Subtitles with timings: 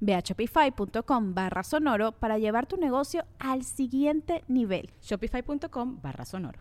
[0.00, 4.90] Ve a shopify.com barra sonoro para llevar tu negocio al siguiente nivel.
[5.02, 6.60] Shopify.com barra sonoro.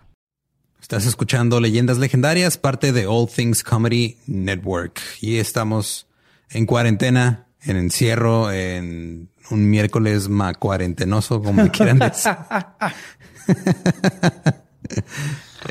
[0.82, 5.02] Estás escuchando Leyendas Legendarias, parte de All Things Comedy Network.
[5.22, 6.08] Y estamos
[6.50, 12.32] en cuarentena, en encierro, en un miércoles más cuarentenoso, como quieran decir.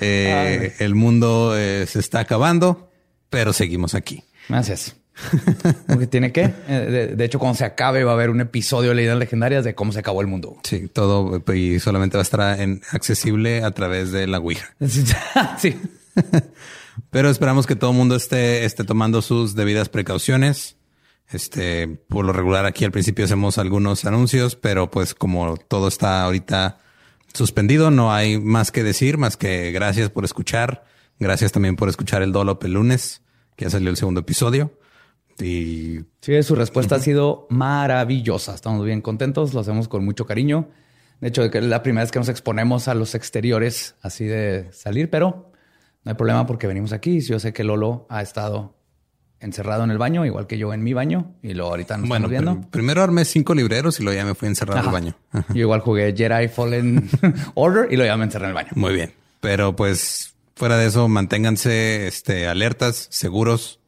[0.01, 2.91] Eh, el mundo eh, se está acabando,
[3.31, 4.25] pero seguimos aquí.
[4.49, 4.97] Gracias.
[5.87, 6.53] Porque tiene que.
[6.69, 9.75] Eh, de, hecho, cuando se acabe, va a haber un episodio de leyendas legendarias de
[9.75, 10.57] cómo se acabó el mundo.
[10.63, 14.75] Sí, todo y solamente va a estar en, accesible a través de la Ouija.
[15.59, 15.81] sí.
[17.11, 20.77] Pero esperamos que todo el mundo esté, esté tomando sus debidas precauciones.
[21.29, 26.23] Este, por lo regular, aquí al principio hacemos algunos anuncios, pero pues como todo está
[26.23, 26.79] ahorita
[27.35, 30.85] suspendido, no hay más que decir, más que gracias por escuchar.
[31.19, 33.23] Gracias también por escuchar el Dolop el lunes,
[33.57, 34.73] que ya salió el segundo episodio.
[35.41, 38.55] Y sí, su respuesta ha sido maravillosa.
[38.55, 40.69] Estamos bien contentos, lo hacemos con mucho cariño.
[41.21, 45.11] De hecho, es la primera vez que nos exponemos a los exteriores así de salir,
[45.11, 45.53] pero
[46.05, 47.21] no hay problema porque venimos aquí.
[47.21, 48.75] Yo sé que Lolo ha estado
[49.41, 52.27] encerrado en el baño, igual que yo en mi baño, y luego ahorita nos bueno,
[52.27, 52.71] estamos viendo.
[52.71, 55.17] primero armé cinco libreros y luego ya me fui encerrado en el baño.
[55.51, 57.09] Yo igual jugué Jedi Fallen
[57.55, 58.71] Order y luego ya me encerré en el baño.
[58.75, 59.13] Muy bien.
[59.41, 63.81] Pero pues fuera de eso, manténganse este, alertas, seguros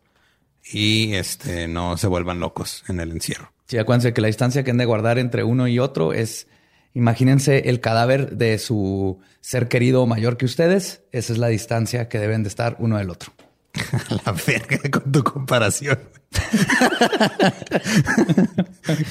[0.70, 3.52] y este no se vuelvan locos en el encierro.
[3.66, 6.46] Sí, acuérdense que la distancia que han de guardar entre uno y otro es,
[6.94, 11.02] imagínense el cadáver de su ser querido mayor que ustedes.
[11.12, 13.32] Esa es la distancia que deben de estar uno del otro.
[14.24, 15.98] la verga con tu comparación.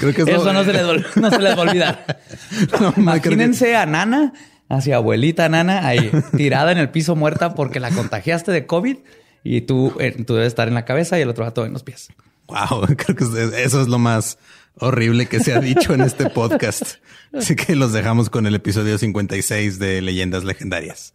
[0.00, 2.20] creo que eso, no, se les, va a olvidar.
[2.96, 4.32] imagínense a Nana,
[4.68, 8.98] hacia abuelita Nana, ahí tirada en el piso muerta porque la contagiaste de COVID
[9.44, 11.82] y tú, eh, tú debes estar en la cabeza y el otro gato en los
[11.82, 12.08] pies.
[12.46, 13.24] Wow, creo que
[13.62, 14.38] eso es lo más
[14.80, 16.96] horrible que se ha dicho en este podcast.
[17.32, 21.14] Así que los dejamos con el episodio 56 de Leyendas Legendarias.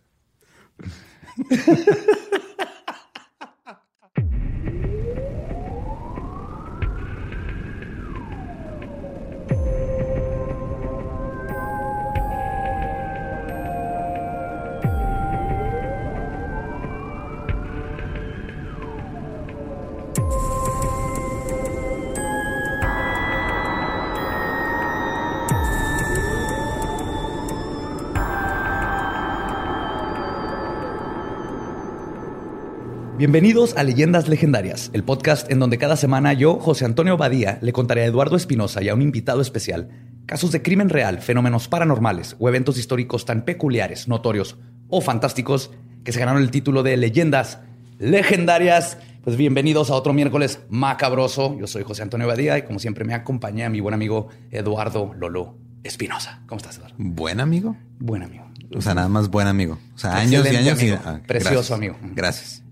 [33.23, 37.71] Bienvenidos a Leyendas Legendarias, el podcast en donde cada semana yo, José Antonio Badía, le
[37.71, 39.87] contaré a Eduardo Espinosa y a un invitado especial
[40.25, 44.57] casos de crimen real, fenómenos paranormales o eventos históricos tan peculiares, notorios
[44.89, 45.71] o fantásticos
[46.03, 47.59] que se ganaron el título de Leyendas
[47.97, 48.97] Legendarias.
[49.23, 51.57] Pues bienvenidos a otro miércoles macabroso.
[51.57, 55.55] Yo soy José Antonio Badía y como siempre me acompaña mi buen amigo Eduardo Lolo
[55.85, 56.41] Espinosa.
[56.45, 56.95] ¿Cómo estás, Eduardo?
[56.97, 57.77] Buen amigo.
[57.99, 58.51] Buen amigo.
[58.75, 59.79] O sea, nada más buen amigo.
[59.95, 60.77] O sea, años y años.
[61.05, 61.95] Ah, Precioso amigo.
[62.13, 62.62] Gracias.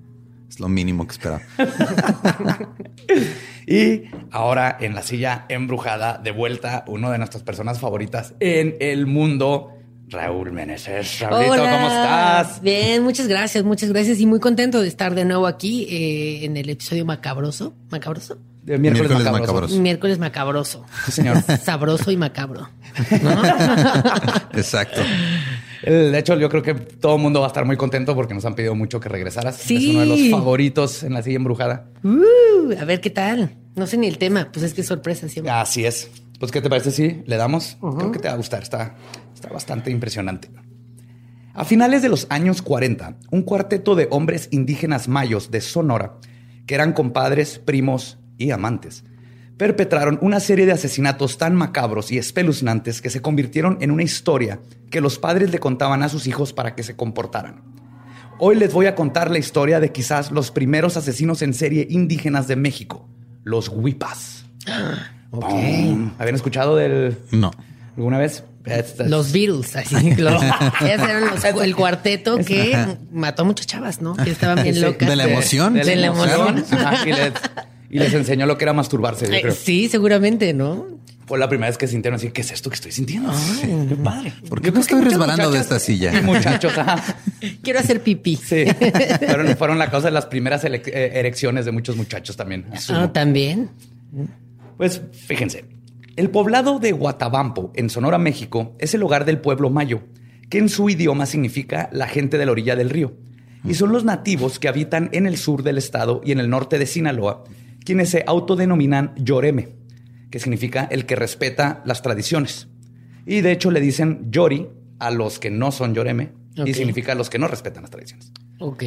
[0.52, 1.42] Es lo mínimo que esperaba.
[3.66, 4.02] y
[4.32, 9.72] ahora en la silla embrujada, de vuelta, uno de nuestras personas favoritas en el mundo.
[10.10, 11.22] Raúl Meneses.
[11.22, 12.62] Raúlito, ¿cómo estás?
[12.62, 16.58] Bien, muchas gracias, muchas gracias y muy contento de estar de nuevo aquí eh, en
[16.58, 17.74] el episodio macabroso.
[17.90, 18.38] ¿Macabroso?
[18.66, 19.80] miércoles, macabroso.
[19.80, 20.86] Miércoles macabroso.
[21.06, 21.42] Sí, señor.
[21.64, 22.70] Sabroso y macabro.
[24.54, 25.02] Exacto.
[25.84, 28.46] De hecho, yo creo que todo el mundo va a estar muy contento porque nos
[28.46, 29.58] han pedido mucho que regresaras.
[29.58, 29.78] Sí.
[29.78, 31.90] Es uno de los favoritos en la silla embrujada.
[32.04, 33.58] Uh, a ver qué tal.
[33.76, 35.52] No sé ni el tema, pues es que sorpresa siempre.
[35.52, 36.10] Así es.
[36.40, 37.78] Pues, ¿qué te parece si le damos?
[37.80, 38.64] Creo que te va a gustar.
[38.64, 38.96] Está,
[39.34, 40.50] está bastante impresionante.
[41.54, 46.18] A finales de los años 40, un cuarteto de hombres indígenas mayos de Sonora,
[46.66, 49.04] que eran compadres, primos y amantes,
[49.66, 54.58] perpetraron una serie de asesinatos tan macabros y espeluznantes que se convirtieron en una historia
[54.90, 57.62] que los padres le contaban a sus hijos para que se comportaran.
[58.40, 62.48] Hoy les voy a contar la historia de quizás los primeros asesinos en serie indígenas
[62.48, 63.08] de México,
[63.44, 64.46] los Huipas.
[65.34, 65.46] Ok.
[65.48, 66.12] Pum.
[66.20, 67.52] ¿Habían escuchado del No.
[67.96, 68.44] alguna vez?
[68.66, 70.16] Este- Los Beatles, así.
[70.16, 70.42] Los,
[70.82, 72.76] eran los- el cuarteto que
[73.14, 74.16] mató a muchas chavas, ¿no?
[74.18, 75.08] Que estaban bien locas.
[75.08, 75.76] de la emoción.
[75.76, 76.66] De la emoción.
[76.72, 77.32] Ajá, y, les,
[77.92, 79.54] y les enseñó lo que era masturbarse, yo Eh, creo.
[79.54, 80.88] Sí, seguramente, ¿no?
[81.28, 83.32] Fue la primera vez que sintieron así, ¿qué es esto que estoy sintiendo?
[83.62, 84.34] qué padre.
[84.50, 86.22] ¿Por qué me estoy resbalando de esta silla?
[86.24, 87.02] Muchachos, ajá.
[87.64, 88.36] Quiero hacer pipí.
[88.36, 88.66] Sí.
[89.28, 90.82] Fueron, fueron la causa de las primeras eh,
[91.14, 92.66] erecciones de muchos muchachos también.
[92.90, 93.70] Ah, también.
[94.78, 95.66] Pues fíjense,
[96.18, 100.02] el poblado de Guatabampo, en Sonora, México, es el hogar del pueblo mayo,
[100.50, 103.14] que en su idioma significa la gente de la orilla del río.
[103.64, 106.78] Y son los nativos que habitan en el sur del estado y en el norte
[106.80, 107.44] de Sinaloa,
[107.84, 109.70] quienes se autodenominan Yoreme,
[110.30, 112.68] que significa el que respeta las tradiciones.
[113.26, 114.68] Y de hecho le dicen Yori
[115.00, 116.68] a los que no son Yoreme, Ok.
[116.68, 118.32] y significa los que no respetan las tradiciones.
[118.60, 118.84] Ok.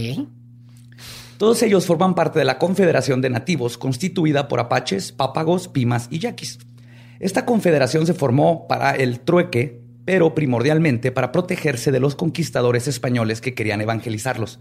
[1.39, 6.19] Todos ellos forman parte de la Confederación de Nativos constituida por apaches, pápagos, pimas y
[6.21, 6.59] yaquis.
[7.19, 13.41] Esta confederación se formó para el trueque, pero primordialmente para protegerse de los conquistadores españoles
[13.41, 14.61] que querían evangelizarlos.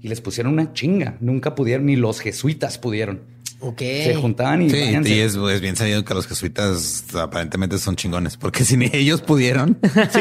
[0.00, 1.16] Y les pusieron una chinga.
[1.20, 3.22] Nunca pudieron, ni los jesuitas pudieron.
[3.66, 3.78] Ok.
[3.78, 4.70] Se juntaban y...
[4.70, 8.90] Sí, y es, es bien sabido que los jesuitas aparentemente son chingones, porque si ni
[8.92, 9.78] ellos pudieron,
[10.12, 10.20] Sí,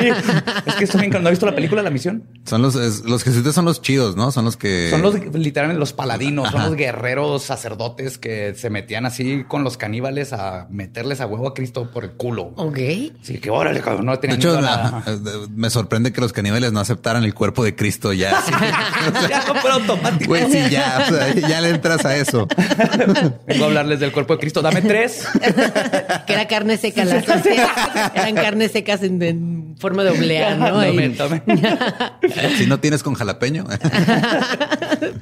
[0.65, 1.11] es que esto bien...
[1.11, 2.23] ¿No has visto la película La Misión?
[2.45, 4.31] son los, es- los jesuitas son los chidos, ¿no?
[4.31, 4.89] Son los que...
[4.89, 9.77] Son los literalmente los paladinos, son los guerreros sacerdotes que se metían así con los
[9.77, 12.53] caníbales a meterles a huevo a Cristo por el culo.
[12.55, 12.77] Ok.
[13.21, 15.17] Sí, que órale, cabrón, no De tenían hecho, la- eh,
[15.55, 18.37] me sorprende que los caníbales no aceptaran el cuerpo de Cristo ya.
[18.39, 18.51] así.
[19.29, 20.29] ya no fue automático.
[20.29, 22.47] Güey, sí, ya, o sea, ya le entras a eso.
[23.45, 24.61] Vengo a hablarles del cuerpo de Cristo.
[24.61, 25.27] Dame tres.
[26.27, 27.05] que era carne seca.
[27.05, 27.25] Las
[28.15, 30.79] eran carnes secas en, en forma de oblea, ¿no?
[30.79, 31.15] Ahí.
[31.17, 31.41] dame.
[32.57, 33.65] Si no tienes con jalapeño.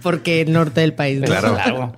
[0.02, 1.20] Porque el norte del país.
[1.20, 1.26] ¿no?
[1.26, 1.94] Claro.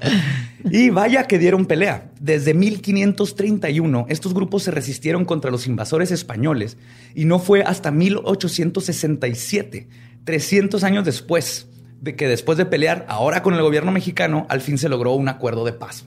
[0.69, 2.11] Y vaya que dieron pelea.
[2.19, 6.77] Desde 1531, estos grupos se resistieron contra los invasores españoles
[7.15, 9.87] y no fue hasta 1867,
[10.23, 11.67] 300 años después,
[12.03, 15.29] de que después de pelear ahora con el gobierno mexicano, al fin se logró un
[15.29, 16.05] acuerdo de paz.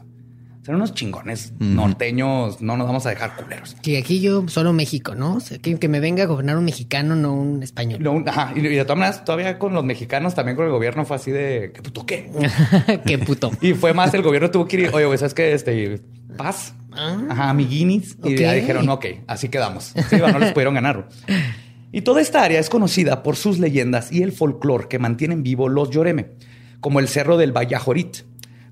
[0.60, 3.76] Serán unos chingones norteños, no nos vamos a dejar culeros.
[3.78, 5.36] Aquí yo solo México, ¿no?
[5.36, 8.02] O sea, que, que me venga a gobernar un mexicano, no un español.
[8.02, 11.04] No, ajá, y, y de todas maneras, todavía con los mexicanos, también con el gobierno
[11.04, 12.30] fue así de, ¿qué puto qué?
[13.06, 13.52] Qué puto.
[13.62, 15.52] Y fue más, el gobierno tuvo que ir, oye, güey, ¿sabes qué?
[15.54, 16.00] Este,
[16.36, 16.74] paz.
[16.92, 17.16] Ah.
[17.30, 18.18] Ajá, amiguinis.
[18.24, 19.94] Y ya dijeron, ok, así quedamos.
[20.10, 21.08] Sí, no les pudieron ganar.
[21.96, 25.70] Y toda esta área es conocida por sus leyendas y el folclore que mantienen vivo
[25.70, 26.32] los Yoreme,
[26.80, 28.18] como el cerro del Vallajorit,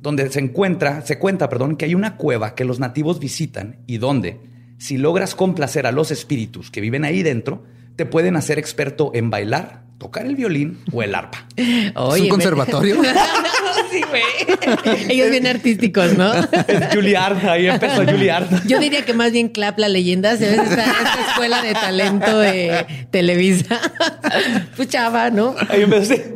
[0.02, 3.96] donde se encuentra, se cuenta, perdón, que hay una cueva que los nativos visitan y
[3.96, 4.40] donde,
[4.76, 7.64] si logras complacer a los espíritus que viven ahí dentro,
[7.96, 11.46] te pueden hacer experto en bailar, tocar el violín o el arpa.
[11.56, 12.96] ¿Es un me- conservatorio?
[13.94, 15.08] sí, güey.
[15.10, 16.32] Ellos bien artísticos, ¿no?
[16.34, 18.66] Es Juilliard, ahí empezó Juilliard.
[18.66, 20.58] Yo diría que más bien Clap la leyenda, ¿sabes?
[20.58, 23.80] Esta, esta escuela de talento de Televisa.
[24.76, 25.54] Pues chava, ¿no?
[25.68, 26.32] Ahí empecé.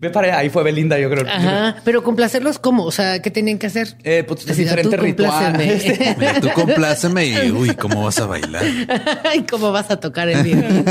[0.00, 1.26] Ve para allá, ahí fue Belinda, yo creo.
[1.28, 3.96] Ajá, pero complacerlos cómo, o sea, ¿qué tenían que hacer?
[4.02, 5.30] Eh, pues Así, diferente tú ritual.
[5.30, 5.74] compláceme.
[5.90, 8.64] Este, Mira, tú compláceme y uy, ¿cómo vas a bailar?
[9.36, 10.84] ¿Y cómo vas a tocar el violín?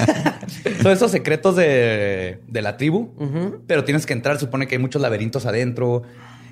[0.82, 3.10] Son esos secretos de, de la tribu,
[3.66, 4.38] pero tienes que entrar.
[4.38, 6.04] Supone que hay muchos laberintos adentro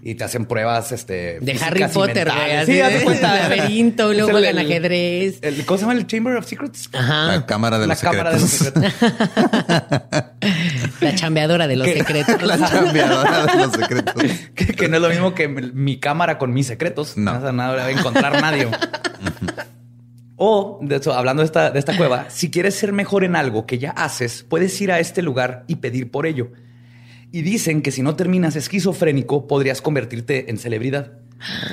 [0.06, 2.66] y te hacen pruebas este, De Harry Potter, güey.
[2.66, 3.34] Sí, de cuenta.
[3.48, 5.38] laberinto, luego el- ajedrez.
[5.40, 6.90] el- ¿Cómo se llama el Chamber of Secrets?
[6.92, 7.26] Ajá.
[7.28, 8.92] La cámara de La los cámara de los secretos.
[8.92, 10.24] secretos.
[11.00, 11.94] La chambeadora de los ¿Qué?
[11.98, 12.42] secretos.
[12.42, 14.14] La cambiadora de los secretos.
[14.54, 17.16] que, que no es lo mismo que mi cámara con mis secretos.
[17.16, 17.34] No.
[17.40, 18.68] No, no, no debe encontrar nadie.
[20.36, 23.66] o, de hecho, hablando de esta, de esta cueva, si quieres ser mejor en algo
[23.66, 26.50] que ya haces, puedes ir a este lugar y pedir por ello.
[27.34, 31.14] Y dicen que si no terminas esquizofrénico, podrías convertirte en celebridad.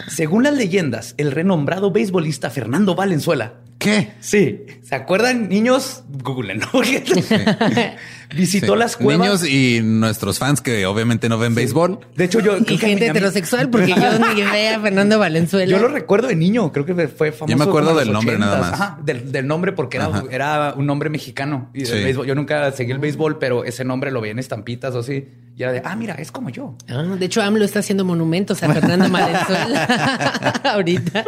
[0.07, 4.11] Según las leyendas, el renombrado beisbolista Fernando Valenzuela ¿Qué?
[4.19, 6.03] Sí, ¿se acuerdan, niños?
[6.07, 6.67] Google, ¿no?
[8.35, 8.79] Visitó Sí.
[8.79, 9.27] las cuevas.
[9.27, 11.99] Niños y nuestros fans que obviamente no ven béisbol.
[12.15, 13.95] De hecho, yo Y gente heterosexual, porque yo
[14.35, 15.71] ni vea a Fernando Valenzuela.
[15.71, 17.51] Yo lo recuerdo de niño, creo que fue famoso.
[17.51, 18.61] Yo me acuerdo del nombre nada 80s.
[18.61, 18.73] más.
[18.73, 19.99] Ajá, del, del nombre porque
[20.31, 21.69] era un nombre mexicano.
[21.73, 22.03] Y del Sí.
[22.03, 22.25] béisbol.
[22.27, 25.27] Yo nunca seguí el béisbol, pero ese nombre lo veía en estampitas o así.
[25.57, 26.75] Y era de, ah, mira, es como yo.
[26.89, 29.85] Ah, de hecho, AMLO está haciendo monumentos a Fernando Valenzuela
[30.63, 31.23] ahorita.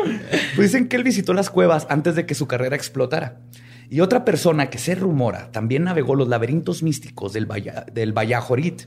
[0.56, 3.40] Pues dicen que él visitó las cuevas antes de que su carrera explotara.
[3.94, 8.82] Y otra persona que se rumora también navegó los laberintos místicos del, Valla- del Vallajorit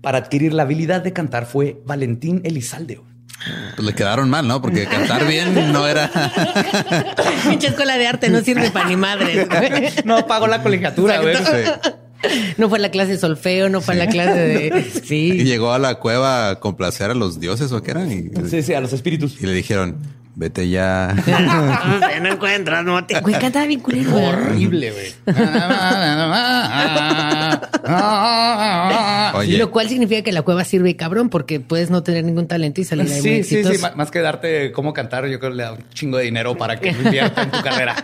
[0.00, 3.04] para adquirir la habilidad de cantar fue Valentín Elizaldeo.
[3.76, 4.62] Pues le quedaron mal, ¿no?
[4.62, 6.10] Porque cantar bien no era.
[7.50, 9.46] Pinche escuela de arte no sirve para ni madres.
[9.48, 9.90] güey.
[10.04, 11.36] No pagó la colegiatura, güey.
[11.36, 11.98] Exacto.
[12.22, 12.38] Sí.
[12.56, 14.86] No fue a la clase de solfeo, no fue a la clase de.
[15.04, 15.32] Y Sí.
[15.44, 18.10] llegó a la cueva a complacer a los dioses o qué eran.
[18.12, 19.42] Y, Sí, sí, a los espíritus.
[19.42, 19.96] y le dijeron,
[20.34, 21.14] vete ya.
[22.22, 23.20] no encuentras, no te.
[23.20, 24.14] Güey, cantaba bien culero.
[24.16, 25.12] Horrible, güey.
[29.34, 32.80] Oye, lo cual significa que la cueva sirve cabrón porque puedes no tener ningún talento
[32.80, 33.84] y salir ahí muy Sí, sí, sí.
[33.96, 36.78] Más que darte cómo cantar, yo creo que le da un chingo de dinero para
[36.78, 37.96] que invierta en tu carrera.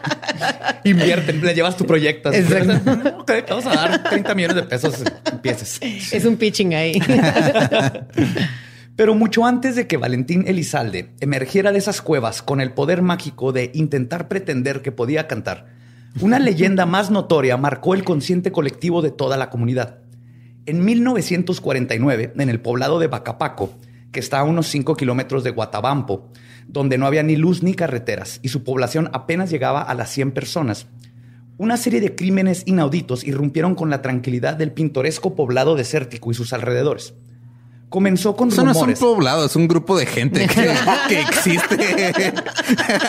[0.85, 2.29] Invierte, le llevas tu proyecto.
[2.29, 2.39] así.
[2.39, 3.19] Exacto.
[3.19, 4.95] Ok, te vamos a dar 30 millones de pesos.
[5.31, 5.81] Empieces.
[6.13, 7.01] Es un pitching ahí.
[8.99, 13.53] Pero mucho antes de que Valentín Elizalde emergiera de esas cuevas con el poder mágico
[13.53, 15.67] de intentar pretender que podía cantar,
[16.21, 20.01] una leyenda más notoria marcó el consciente colectivo de toda la comunidad.
[20.67, 23.71] En 1949, en el poblado de Bacapaco,
[24.11, 26.33] que está a unos 5 kilómetros de Guatabampo,
[26.67, 30.33] donde no había ni luz ni carreteras y su población apenas llegaba a las 100
[30.33, 30.89] personas,
[31.57, 36.53] una serie de crímenes inauditos irrumpieron con la tranquilidad del pintoresco poblado desértico y sus
[36.53, 37.15] alrededores.
[37.89, 38.99] Comenzó con eso no es un rumores.
[38.99, 40.75] poblado, es un grupo de gente que,
[41.09, 42.13] que existe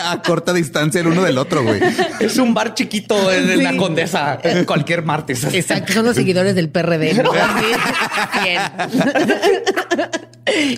[0.06, 1.80] a corta distancia el uno del otro, güey.
[2.18, 3.62] Es un bar chiquito en Sí.
[3.62, 5.44] la Condesa eh, cualquier martes.
[5.44, 7.12] Exacto, son los seguidores del PRD.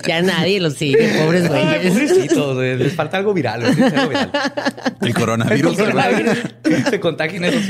[0.06, 1.92] ya nadie los sigue, pobres güeyes.
[1.92, 3.62] pobrecitos, güey, les falta algo viral.
[3.62, 4.32] güey, algo.
[5.00, 5.78] El coronavirus.
[5.78, 6.38] El coronavirus.
[6.90, 7.62] Se contagian esos.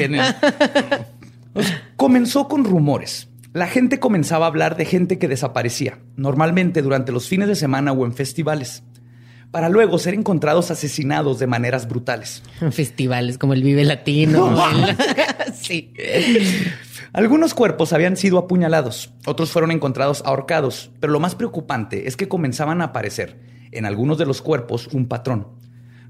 [1.52, 3.28] Pues, comenzó con rumores.
[3.52, 7.92] La gente comenzaba a hablar de gente que desaparecía, normalmente durante los fines de semana
[7.92, 8.82] o en festivales,
[9.50, 12.42] para luego ser encontrados asesinados de maneras brutales.
[12.70, 14.56] Festivales como el Vive Latino.
[14.70, 14.96] el-
[15.54, 15.92] sí.
[17.12, 22.28] Algunos cuerpos habían sido apuñalados, otros fueron encontrados ahorcados, pero lo más preocupante es que
[22.28, 23.38] comenzaban a aparecer
[23.70, 25.48] en algunos de los cuerpos un patrón.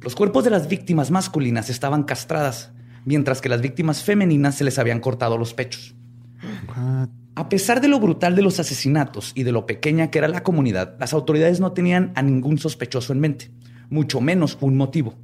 [0.00, 2.70] Los cuerpos de las víctimas masculinas estaban castradas,
[3.04, 5.96] mientras que las víctimas femeninas se les habían cortado los pechos.
[7.34, 10.42] A pesar de lo brutal de los asesinatos y de lo pequeña que era la
[10.42, 13.50] comunidad, las autoridades no tenían a ningún sospechoso en mente,
[13.88, 15.14] mucho menos un motivo.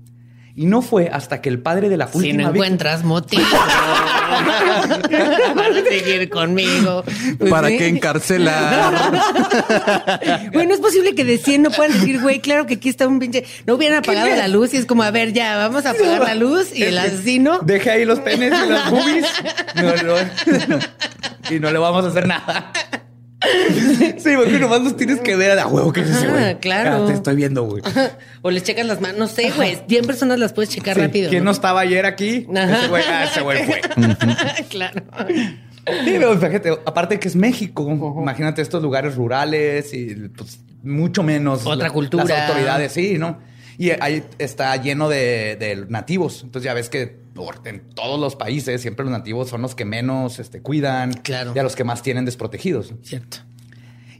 [0.60, 3.44] Y no fue hasta que el padre de la Si última no víctima- encuentras motivo
[5.54, 7.04] para seguir conmigo.
[7.38, 7.78] Pues ¿Para sí.
[7.78, 8.92] qué encarcelar?
[10.52, 13.06] Güey, no es posible que de 100 no puedan decir, güey, claro que aquí está
[13.06, 13.44] un pinche.
[13.66, 16.34] No hubieran apagado la luz y es como, a ver, ya, vamos a apagar la
[16.34, 17.60] luz y el asesino.
[17.62, 19.26] Deje ahí los penes y las boobies.
[19.76, 20.16] No, no.
[21.50, 22.72] y no le vamos a hacer nada.
[24.18, 26.54] Sí, porque nomás los tienes que ver a huevo que es ese Ah, güey.
[26.58, 27.04] claro.
[27.04, 27.82] Ah, te estoy viendo, güey.
[28.42, 29.18] O les checas las manos.
[29.18, 29.78] No sé, güey.
[29.88, 31.30] 100 personas las puedes checar Sí, rápido.
[31.30, 32.46] ¿Quién no estaba ayer aquí?
[32.54, 32.78] Ajá.
[32.80, 33.80] Ese güey, ah, ese güey fue.
[34.68, 35.02] claro.
[36.04, 37.88] Sí, pero fíjate, aparte que es México,
[38.20, 42.24] imagínate estos lugares rurales y pues mucho menos Otra la- cultura.
[42.24, 43.38] Las autoridades, sí, ¿no?
[43.78, 46.42] Y ahí está lleno de, de nativos.
[46.42, 47.20] Entonces ya ves que
[47.64, 51.52] en todos los países siempre los nativos son los que menos este, cuidan Claro.
[51.54, 52.94] y a los que más tienen desprotegidos.
[53.02, 53.38] Cierto.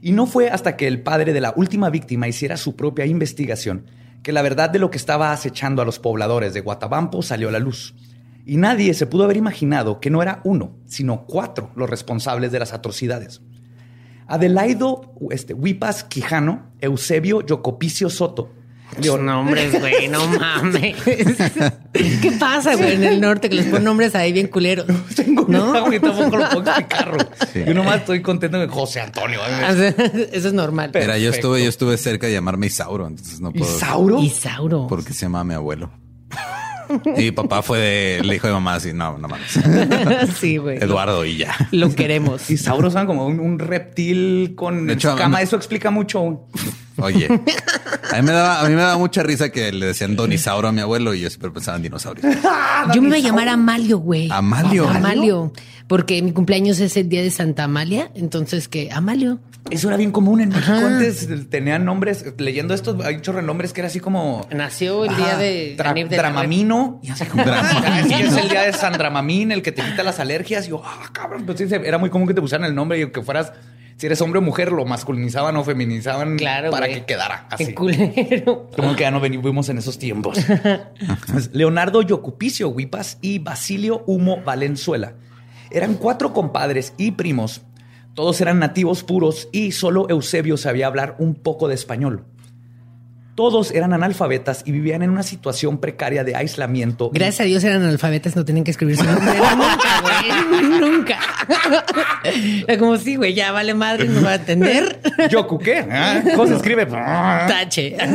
[0.01, 3.85] Y no fue hasta que el padre de la última víctima hiciera su propia investigación
[4.23, 7.51] que la verdad de lo que estaba acechando a los pobladores de Guatabampo salió a
[7.51, 7.95] la luz.
[8.45, 12.59] Y nadie se pudo haber imaginado que no era uno, sino cuatro los responsables de
[12.59, 13.41] las atrocidades.
[14.27, 18.51] Adelaido este, Huipas Quijano, Eusebio Yocopicio Soto,
[19.01, 20.95] Leon nombres, güey, no mames.
[21.93, 24.85] ¿Qué pasa, güey, en el norte que les ponen nombres ahí bien culeros?
[25.15, 25.71] Tengo ¿No?
[25.71, 27.09] una que tampoco lo puedo explicar.
[27.13, 27.25] güey.
[27.53, 27.63] Sí.
[27.67, 29.39] Yo nomás estoy contento de José Antonio.
[29.45, 29.89] Sea,
[30.31, 30.91] Eso es normal.
[30.93, 33.75] Mira, yo estuve, yo estuve cerca de llamarme Isauro, entonces no puedo.
[33.77, 34.19] ¿Isauro?
[34.21, 34.87] Isauro.
[34.87, 35.91] Porque se llama mi abuelo.
[37.15, 39.51] Y mi papá fue de, le dijo de mamá así, no, no mames.
[40.39, 40.77] sí, güey.
[40.83, 41.55] Eduardo y ya.
[41.71, 42.49] Lo queremos.
[42.49, 45.37] Isauro son como un, un reptil con De hecho, escama.
[45.37, 46.47] me- Eso explica mucho.
[47.01, 47.27] Oye,
[48.11, 50.67] a mí me daba, a mí me daba mucha risa que le decían Don Isauro
[50.67, 52.25] a mi abuelo y yo siempre pensaba en dinosaurios.
[52.93, 54.29] Yo me iba a llamar Amalio, güey.
[54.31, 54.87] Amalio.
[54.87, 55.51] Amalio.
[55.87, 58.11] Porque mi cumpleaños es el día de Santa Amalia.
[58.15, 58.89] Entonces, ¿qué?
[58.91, 59.39] Amalio.
[59.69, 60.71] Eso era bien común en México.
[60.71, 60.87] Ajá.
[60.87, 64.47] Antes tenían nombres, leyendo estos, hay un chorro de nombres que era así como.
[64.51, 66.99] Nació el Ajá, día de la Dramamino.
[67.03, 67.81] Y así como, Dramamino.
[67.85, 70.65] "Ah, es el día de San Dramamín, el que te quita las alergias.
[70.67, 71.45] Y yo, ah, cabrón.
[71.45, 73.51] Pues era muy común que te pusieran el nombre y que fueras,
[73.99, 77.73] si eres hombre o mujer, lo masculinizaban o feminizaban Claro, para que quedara Qué así.
[77.73, 78.69] culero.
[78.73, 80.39] Como que ya no vivimos en esos tiempos.
[81.51, 85.15] Leonardo Yocupicio Huipas y Basilio Humo Valenzuela.
[85.69, 87.61] Eran cuatro compadres y primos.
[88.13, 92.23] Todos eran nativos puros y solo Eusebio sabía hablar un poco de español.
[93.35, 97.09] Todos eran analfabetas y vivían en una situación precaria de aislamiento.
[97.13, 99.25] Gracias a Dios eran analfabetas, no tenían que escribir su nombre.
[99.55, 100.08] nunca, güey.
[100.79, 101.19] Nunca.
[102.79, 104.99] Como sí, güey, ya vale madre, no va a atender.
[105.29, 105.85] Yoku, ¿qué?
[105.89, 106.21] ¿Ah?
[106.35, 106.85] ¿Cómo se escribe?
[106.85, 107.95] Tache.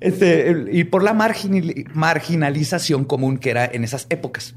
[0.00, 4.54] Este, y por la marginali- marginalización común que era en esas épocas.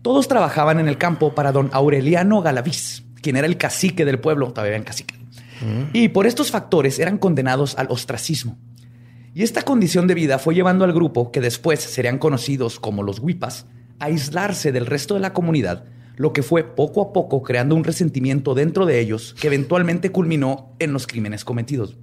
[0.00, 4.52] Todos trabajaban en el campo para don Aureliano Galaviz, quien era el cacique del pueblo,
[4.52, 5.14] todavía en cacique.
[5.92, 8.56] Y por estos factores eran condenados al ostracismo.
[9.34, 13.18] Y esta condición de vida fue llevando al grupo, que después serían conocidos como los
[13.18, 13.66] Huipas,
[14.00, 15.84] aislarse del resto de la comunidad,
[16.16, 20.74] lo que fue poco a poco creando un resentimiento dentro de ellos que eventualmente culminó
[20.78, 21.96] en los crímenes cometidos.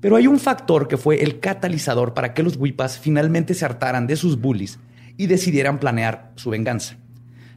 [0.00, 4.08] Pero hay un factor que fue el catalizador para que los Huipas finalmente se hartaran
[4.08, 4.80] de sus bullies
[5.16, 6.96] y decidieran planear su venganza.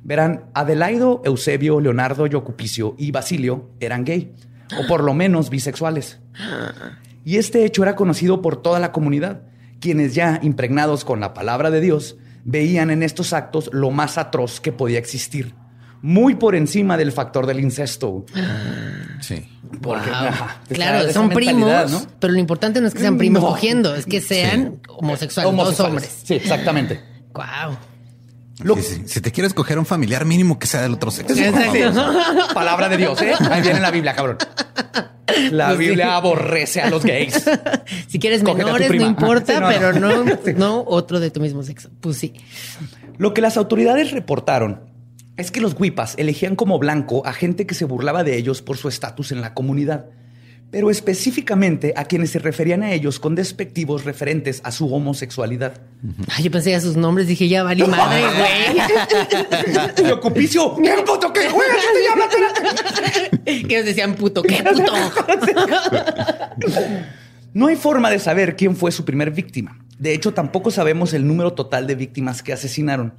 [0.04, 4.36] Verán, Adelaido, Eusebio, Leonardo, Yocupicio y Basilio eran gay,
[4.80, 6.20] o por lo menos bisexuales.
[7.24, 9.42] Y este hecho era conocido por toda la comunidad,
[9.80, 14.62] quienes ya impregnados con la palabra de Dios, veían en estos actos lo más atroz
[14.62, 15.54] que podía existir,
[16.02, 18.25] muy por encima del factor del incesto.
[19.20, 19.46] Sí.
[19.82, 20.16] Porque, Wow.
[20.20, 22.02] ajá, Claro, esa- son primos, ¿no?
[22.20, 23.50] pero lo importante no es que sean primos No.
[23.50, 26.04] cogiendo, es que sean homosexuales, dos Homosexuales.
[26.04, 26.22] hombres.
[26.24, 27.02] Sí, exactamente.
[27.34, 27.75] Wow.
[28.64, 29.04] Lo- Sí, sí.
[29.08, 31.34] Si te quieres coger un familiar mínimo que sea del otro sexo.
[31.36, 32.54] Exacto.
[32.54, 33.34] Palabra de Dios, ¿eh?
[33.52, 34.38] Ahí viene la Biblia, cabrón.
[35.51, 35.86] La Pues sí.
[35.86, 37.44] Biblia aborrece a los gays.
[38.08, 40.24] Si quieres Cógete menores, no importa, no, pero no.
[40.58, 41.89] no, otro de tu mismo sexo.
[42.01, 42.34] Pues sí.
[43.17, 44.82] Lo que las autoridades reportaron
[45.38, 48.77] es que los huipas elegían como blanco a gente que se burlaba de ellos por
[48.77, 50.05] su estatus en la comunidad,
[50.72, 55.82] pero específicamente a quienes se referían a ellos con despectivos referentes a su homosexualidad.
[56.29, 60.10] Ay, yo pensé a sus nombres, dije, ya vale madre, güey.
[60.10, 60.75] ¡Yo, Cupicio!
[60.75, 61.32] ¿Qué puto?
[61.32, 62.29] Güey, ¿qué te llama?
[63.68, 64.94] Que ellos decían puto, qué puto.
[67.54, 69.80] No hay forma de saber quién fue su primer víctima.
[69.98, 73.14] De hecho, tampoco sabemos el número total de víctimas que asesinaron.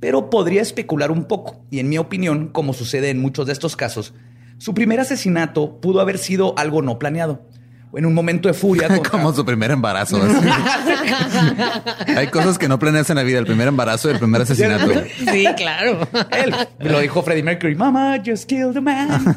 [0.00, 1.66] Pero podría especular un poco.
[1.70, 4.14] Y en mi opinión, como sucede en muchos de estos casos,
[4.56, 7.46] su primer asesinato pudo haber sido algo no planeado.
[7.96, 8.88] En un momento de furia.
[8.94, 10.20] contra- Como su primer embarazo.
[12.16, 13.38] Hay cosas que no planeas en la vida.
[13.38, 14.90] El primer embarazo y el primer asesinato.
[15.30, 16.06] Sí, claro.
[16.30, 17.74] Él lo dijo Freddie Mercury.
[17.74, 19.36] Mama just killed a man.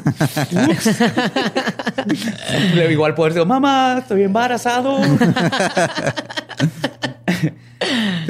[0.70, 1.00] Ups.
[2.74, 4.98] Le igual poder decir, mamá, estoy embarazado.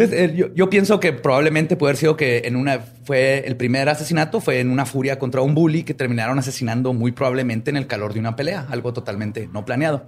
[0.01, 3.89] Eh, yo, yo pienso que probablemente puede haber sido que en una fue el primer
[3.89, 7.89] asesinato fue en una furia contra un bully que terminaron asesinando muy probablemente en el
[7.89, 10.07] calor de una pelea, algo totalmente no planeado.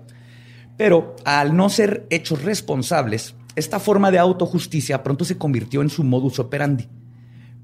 [0.77, 6.05] Pero al no ser hechos responsables, esta forma de autojusticia pronto se convirtió en su
[6.05, 6.89] modus operandi.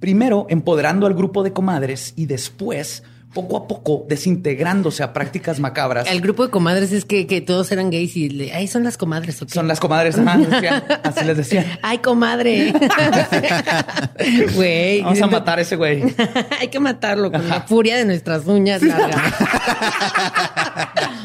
[0.01, 6.07] Primero empoderando al grupo de comadres y después, poco a poco, desintegrándose a prácticas macabras.
[6.09, 8.97] El grupo de comadres es que, que todos eran gays y le, ay, son las
[8.97, 9.39] comadres.
[9.47, 11.67] Son las comadres, ajá, decían, así les decían.
[11.83, 12.73] Ay, comadre.
[14.55, 15.03] Güey.
[15.03, 16.03] Vamos a matar a ese güey.
[16.61, 19.35] Hay que matarlo con la furia de nuestras uñas largas.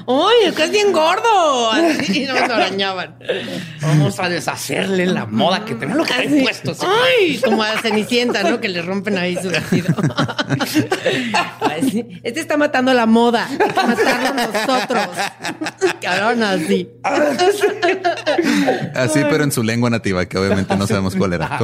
[0.06, 1.72] ¡Uy, es que es bien gordo!
[1.72, 3.16] Así nos arañaban.
[3.82, 6.76] Vamos a deshacerle la moda que tenía lo que puesto.
[6.86, 7.38] ¡Ay!
[7.38, 8.60] Como a Cenicienta, ¿no?
[8.60, 9.94] Que le rompen ahí su vestido.
[11.62, 12.01] Ay, sí.
[12.24, 13.48] Este está matando la moda.
[13.48, 15.08] Hay que matarlo nosotros.
[16.02, 16.90] Cabrón, así.
[18.96, 21.60] Así, pero en su lengua nativa, que obviamente no sabemos cuál era.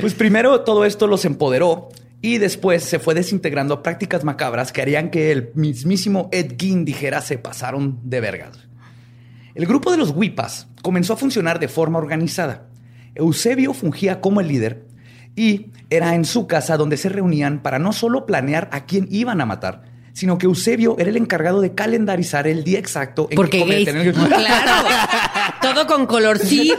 [0.00, 1.88] Pues primero todo esto los empoderó
[2.20, 6.84] y después se fue desintegrando a prácticas macabras que harían que el mismísimo Ed Gein
[6.84, 8.58] dijera se pasaron de vergas.
[9.54, 12.66] El grupo de los Huipas comenzó a funcionar de forma organizada.
[13.14, 14.86] Eusebio fungía como el líder
[15.36, 19.40] y era en su casa donde se reunían para no solo planear a quién iban
[19.40, 23.64] a matar, sino que Eusebio era el encargado de calendarizar el día exacto en Porque
[23.64, 24.88] que el- Claro.
[25.60, 26.78] Todo con colorcitos,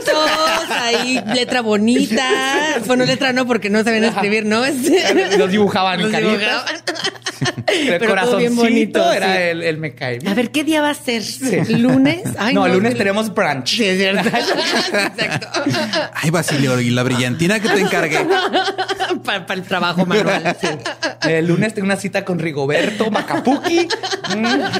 [0.70, 2.24] ahí letra bonita.
[2.86, 4.62] Bueno, letra no, porque no sabían escribir, ¿no?
[5.38, 6.38] Los dibujaban en Los caritas.
[6.40, 6.76] dibujaban.
[7.66, 9.42] El Pero todo bien corazoncito bonito, era sí.
[9.42, 10.32] el, el me cae bien.
[10.32, 11.22] A ver, ¿qué día va a ser?
[11.68, 12.22] ¿Lunes?
[12.38, 13.76] Ay, no, el lunes tenemos brunch.
[13.76, 14.28] Sí, es cierto.
[14.28, 15.48] Exacto.
[16.14, 18.26] Ay, Basilio, y la brillantina que te encargué.
[19.24, 20.56] Para, el trabajo manual.
[20.60, 20.68] sí.
[21.28, 23.88] El lunes tengo una cita con Rigoberto Macapuki.
[24.26, 24.42] Mm.
[24.42, 24.70] no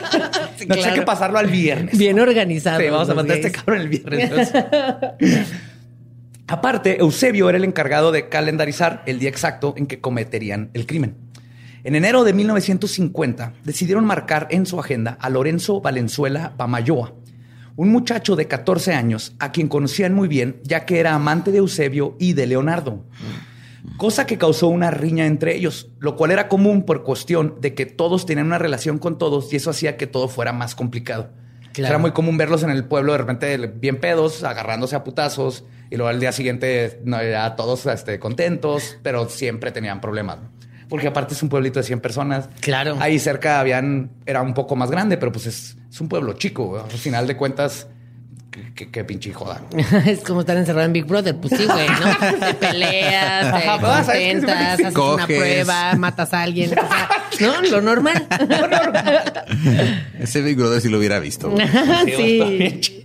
[0.56, 0.94] sé claro.
[0.94, 1.96] qué pasarlo al viernes.
[1.96, 2.80] Bien organizado.
[2.80, 4.52] Sí, vamos a matar a este cabrón el viernes.
[6.48, 11.16] Aparte, Eusebio era el encargado de calendarizar el día exacto en que cometerían el crimen.
[11.84, 17.14] En enero de 1950 decidieron marcar en su agenda a Lorenzo Valenzuela Pamayoa,
[17.76, 21.58] un muchacho de 14 años a quien conocían muy bien ya que era amante de
[21.58, 23.04] Eusebio y de Leonardo.
[23.96, 27.86] Cosa que causó una riña entre ellos, lo cual era común por cuestión de que
[27.86, 31.30] todos tenían una relación con todos y eso hacía que todo fuera más complicado.
[31.72, 31.92] Claro.
[31.92, 35.96] Era muy común verlos en el pueblo de repente bien pedos, agarrándose a putazos y
[35.96, 40.38] luego al día siguiente no, ya todos este, contentos, pero siempre tenían problemas.
[40.88, 42.48] Porque aparte es un pueblito de 100 personas.
[42.60, 42.96] Claro.
[43.00, 46.78] Ahí cerca habían, era un poco más grande, pero pues es, es un pueblo chico.
[46.78, 47.88] Al final de cuentas,
[48.74, 49.62] qué, qué pinche joda.
[50.06, 51.36] es como estar encerrado en Big Brother.
[51.36, 52.38] Pues sí, güey, ¿no?
[52.38, 56.70] Te peleas, te contentas, haces una prueba, matas a alguien.
[56.70, 57.08] O sea,
[57.40, 57.62] ¿no?
[57.62, 58.26] Lo normal.
[60.18, 61.50] Ese Big Brother sí lo hubiera visto.
[61.50, 61.66] güey.
[62.06, 63.02] Sí.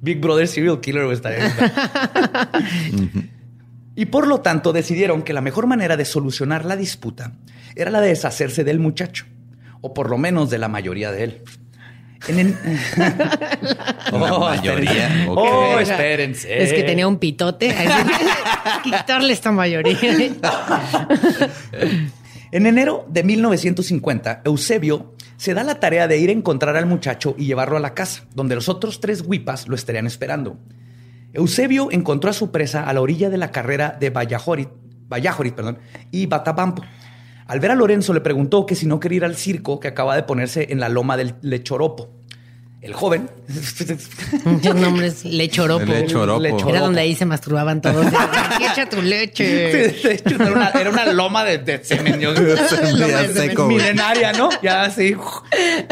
[0.00, 3.30] Big Brother Serial Killer güey, estaría bien.
[3.96, 7.32] Y por lo tanto decidieron que la mejor manera de solucionar la disputa
[7.74, 9.26] era la de deshacerse del muchacho,
[9.80, 11.42] o por lo menos de la mayoría de él.
[12.28, 12.54] En el-
[12.96, 15.28] La Oh, mayoría, espérense.
[15.28, 16.62] Oh, espérense.
[16.64, 17.74] Es que tenía un pitote.
[18.84, 19.96] Quitarle esta mayoría.
[22.52, 27.34] En enero de 1950, Eusebio se da la tarea de ir a encontrar al muchacho
[27.38, 30.58] y llevarlo a la casa, donde los otros tres huipas lo estarían esperando.
[31.32, 34.68] Eusebio encontró a su presa a la orilla de la carrera de Vallajorit,
[35.08, 35.78] Vallajorit perdón,
[36.10, 36.82] y Batabampo.
[37.50, 40.14] Al ver a Lorenzo le preguntó que si no quería ir al circo que acaba
[40.14, 42.08] de ponerse en la loma del Lechoropo.
[42.80, 43.28] El joven
[44.44, 45.24] Muchos nombres.
[45.24, 45.84] Lechoropo.
[45.84, 46.40] Lechoropo.
[46.40, 46.70] Lechoropo.
[46.70, 48.06] Era donde ahí se masturbaban todos.
[48.72, 49.44] Echa tu leche.
[49.44, 52.18] De hecho, era una, era una loma de, de semen.
[53.68, 54.48] milenaria, ¿no?
[54.62, 55.14] Ya sí.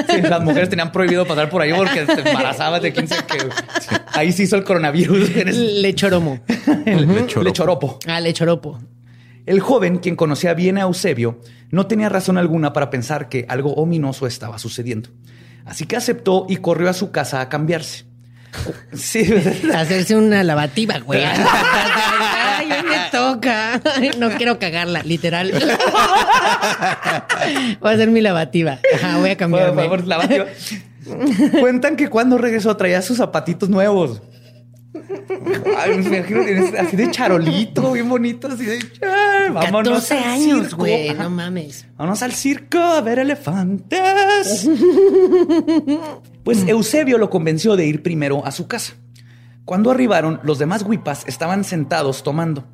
[0.08, 3.38] Sí, Las mujeres tenían prohibido pasar por ahí porque te embarazabas de 15 que
[4.12, 5.28] ahí se hizo el coronavirus.
[5.44, 6.40] Lechoromo.
[6.86, 7.42] El Lechoropo.
[7.42, 7.98] lechoropo.
[8.06, 8.78] Ah, lechoropo.
[9.48, 13.72] El joven, quien conocía bien a Eusebio, no tenía razón alguna para pensar que algo
[13.74, 15.08] ominoso estaba sucediendo.
[15.64, 18.04] Así que aceptó y corrió a su casa a cambiarse.
[18.92, 19.26] Sí,
[19.74, 21.22] Hacerse una lavativa, güey.
[22.58, 23.80] Ay, me toca.
[24.18, 25.50] No quiero cagarla, literal.
[27.80, 28.78] Voy a hacer mi lavativa.
[28.94, 29.82] Ajá, voy a Por cambiarme.
[29.82, 30.46] favor, la batió.
[31.60, 34.22] Cuentan que cuando regresó traía sus zapatitos nuevos.
[35.78, 40.14] Ay, me imagino que es así de charolito, bien bonito, así de "Ay, vámonos 14
[40.18, 40.76] al años, circo".
[40.78, 41.08] güey.
[41.10, 41.24] Ajá.
[41.24, 41.86] No mames.
[41.96, 44.68] Vámonos al circo a ver elefantes.
[46.44, 48.94] Pues Eusebio lo convenció de ir primero a su casa.
[49.66, 52.64] Cuando arribaron, los demás huipas estaban sentados tomando.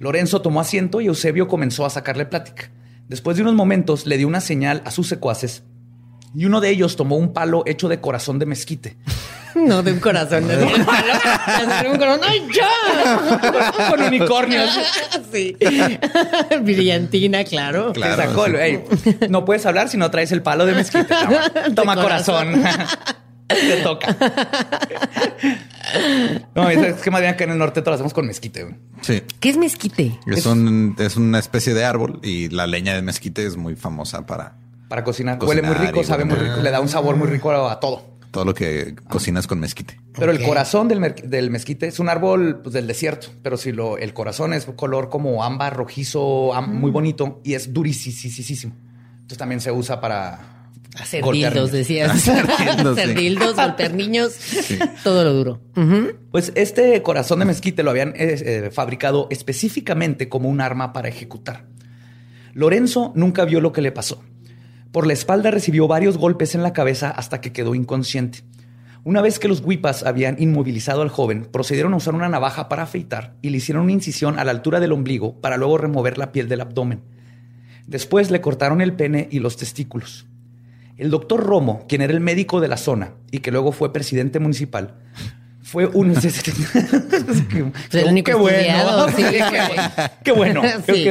[0.00, 2.72] Lorenzo tomó asiento y Eusebio comenzó a sacarle plática.
[3.08, 5.62] Después de unos momentos le dio una señal a sus secuaces
[6.34, 8.96] y uno de ellos tomó un palo hecho de corazón de mezquite.
[9.54, 10.48] No, de un corazón.
[10.48, 12.20] De un corazón.
[12.22, 13.90] ¡Ay, ya!
[13.90, 14.70] Con unicornios.
[15.32, 15.56] Sí.
[16.62, 17.92] Brillantina, claro.
[17.92, 18.22] Claro.
[18.22, 18.84] Se sacó, ey,
[19.28, 21.14] no puedes hablar si no traes el palo de mezquite.
[21.74, 22.62] Toma, Toma corazón.
[23.48, 24.16] Te toca.
[26.54, 28.76] No, es, que más bien acá en el norte todo lo hacemos con mezquite.
[29.02, 29.22] Sí.
[29.40, 30.18] ¿Qué es mezquite?
[30.26, 34.24] Es, un, es una especie de árbol y la leña de mezquite es muy famosa
[34.24, 34.54] para
[34.88, 35.38] Para cocinar.
[35.38, 38.11] Cocinar Huele muy rico, sabe muy rico, le da un sabor muy rico a todo.
[38.32, 40.00] Todo lo que cocinas con mezquite.
[40.18, 43.98] Pero el corazón del, del mezquite es un árbol pues, del desierto, pero si lo,
[43.98, 48.74] el corazón es color como ámbar, rojizo, muy bonito y es durisísimo.
[49.12, 50.62] Entonces también se usa para
[50.98, 51.72] Hacer dildos, niños.
[51.72, 52.10] decías.
[52.28, 54.36] Hacer dildos, Hacer dildos, golpear niños.
[55.04, 55.60] Todo lo duro.
[56.30, 58.14] Pues este corazón de mezquite lo habían eh,
[58.44, 61.66] eh, fabricado específicamente como un arma para ejecutar.
[62.54, 64.22] Lorenzo nunca vio lo que le pasó.
[64.92, 68.40] Por la espalda recibió varios golpes en la cabeza hasta que quedó inconsciente.
[69.04, 72.82] Una vez que los huipas habían inmovilizado al joven, procedieron a usar una navaja para
[72.82, 76.30] afeitar y le hicieron una incisión a la altura del ombligo para luego remover la
[76.30, 77.00] piel del abdomen.
[77.86, 80.26] Después le cortaron el pene y los testículos.
[80.98, 84.40] El doctor Romo, quien era el médico de la zona y que luego fue presidente
[84.40, 84.94] municipal,
[85.62, 86.10] fue un...
[87.92, 88.58] el único qué bueno.
[88.58, 89.24] estudiado, sí.
[90.22, 90.62] qué bueno.
[90.86, 91.08] Sí.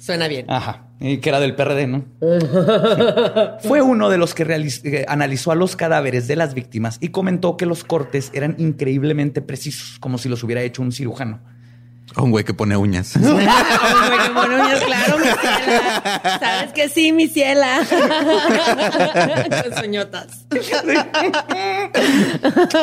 [0.00, 0.46] Que Suena bien.
[0.48, 0.86] Ajá.
[0.98, 2.04] Y que era del PRD, ¿no?
[3.60, 7.56] Fue uno de los que eh, analizó a los cadáveres de las víctimas y comentó
[7.56, 11.40] que los cortes eran increíblemente precisos, como si los hubiera hecho un cirujano.
[12.16, 13.14] Un güey que pone uñas.
[13.16, 13.38] Ay, güey,
[14.24, 16.38] qué monoñas, claro, mi ciela.
[16.40, 17.86] Sabes que sí, mi ciela.
[17.88, 18.10] Con.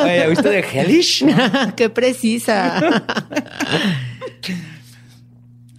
[0.02, 1.26] Oye, ¿ya ¿Viste de Hellish?
[1.76, 3.04] qué precisa.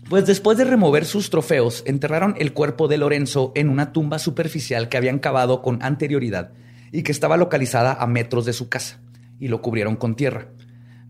[0.10, 4.90] Pues después de remover sus trofeos, enterraron el cuerpo de Lorenzo en una tumba superficial
[4.90, 6.52] que habían cavado con anterioridad
[6.92, 9.00] y que estaba localizada a metros de su casa,
[9.40, 10.48] y lo cubrieron con tierra.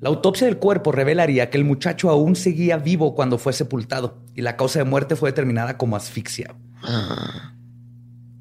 [0.02, 4.42] La autopsia del cuerpo revelaría que el muchacho aún seguía vivo cuando fue sepultado, y
[4.42, 6.56] la causa de muerte fue determinada como asfixia.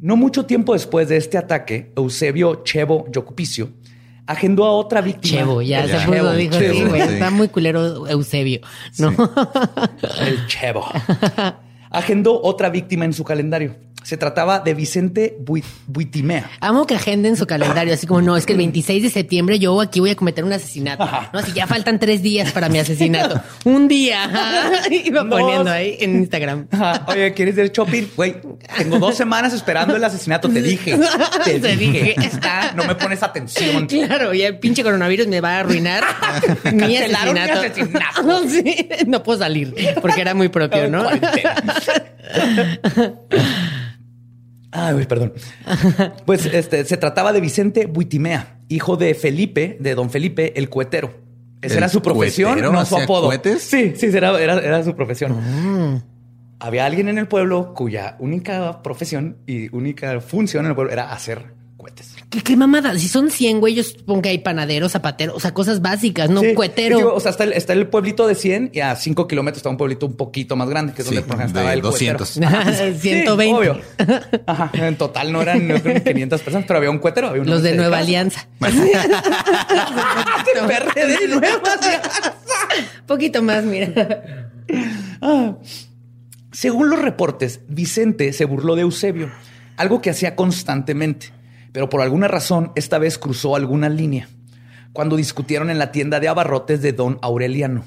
[0.00, 3.70] No mucho tiempo después de este ataque, Eusebio Chevo Yocupicio
[4.28, 5.38] agendó a otra víctima.
[5.38, 5.98] Chevo, ya, Ya.
[6.00, 7.14] se puso, Chevo, dijo, Chevo, sí, güey, sí.
[7.14, 8.60] está muy culero Eusebio,
[8.98, 9.08] ¿no?
[10.20, 10.86] El Chevo.
[11.90, 13.74] Agendó otra víctima en su calendario.
[14.08, 16.48] Se trataba de Vicente Bui- Buitimea.
[16.60, 19.78] Amo que agenden su calendario, así como, no, es que el 26 de septiembre yo
[19.82, 21.06] aquí voy a cometer un asesinato.
[21.30, 23.38] No, si ya faltan tres días para mi asesinato.
[23.66, 24.24] Un día.
[24.24, 24.88] ajá.
[25.04, 26.68] Iba poniendo ahí en Instagram.
[26.70, 27.04] Ajá.
[27.08, 28.04] Oye, ¿quieres ir shopping?
[28.16, 28.36] Güey,
[28.78, 30.48] tengo dos semanas esperando el asesinato.
[30.48, 30.98] Te dije.
[31.44, 32.14] Te, Te dije.
[32.16, 32.26] dije.
[32.26, 33.86] Está, no me pones atención.
[33.88, 36.02] Claro, y el pinche coronavirus me va a arruinar
[36.72, 38.20] mi Cancelaron mi asesinato.
[38.22, 38.48] asesinato.
[38.48, 41.04] Sí, no puedo salir porque era muy propio, ¿no?
[44.70, 45.32] Ay, güey, perdón.
[46.26, 51.14] Pues este se trataba de Vicente Buitimea, hijo de Felipe, de don Felipe, el cuetero.
[51.62, 53.26] Esa ¿El era su profesión, cuetero no su apodo.
[53.26, 53.62] cohetes?
[53.62, 55.32] Sí, sí, era, era, era su profesión.
[55.32, 56.02] Mm.
[56.60, 61.12] Había alguien en el pueblo cuya única profesión y única función en el pueblo era
[61.12, 61.57] hacer
[61.88, 62.14] cohetes.
[62.30, 62.96] ¿Qué, qué mamada?
[62.98, 66.40] Si son 100, güey, yo supongo que hay panaderos, zapateros, o sea, cosas básicas, no
[66.40, 66.96] Sí, un cuetero.
[66.96, 69.68] digo, o sea, está el, está el pueblito de 100 y a 5 kilómetros está
[69.70, 71.80] un pueblito un poquito más grande, que es Sí, donde por ejemplo, de estaba el
[71.82, 72.30] 200.
[72.32, 72.72] cuetero.
[72.98, 73.54] Sí, 120.
[73.58, 73.80] obvio.
[74.46, 77.28] Ajá, en total no eran, no eran 500 personas, pero había un cuetero.
[77.28, 78.46] Había Los de Nueva Alianza.
[78.60, 78.68] de
[80.66, 82.34] PRD, Nueva Alianza.
[83.06, 84.50] Poquito más, mira.
[86.52, 89.30] Según los reportes, Vicente se burló de Eusebio,
[89.76, 91.28] algo que hacía constantemente,
[91.78, 94.28] pero por alguna razón esta vez cruzó alguna línea,
[94.92, 97.84] cuando discutieron en la tienda de abarrotes de don Aureliano.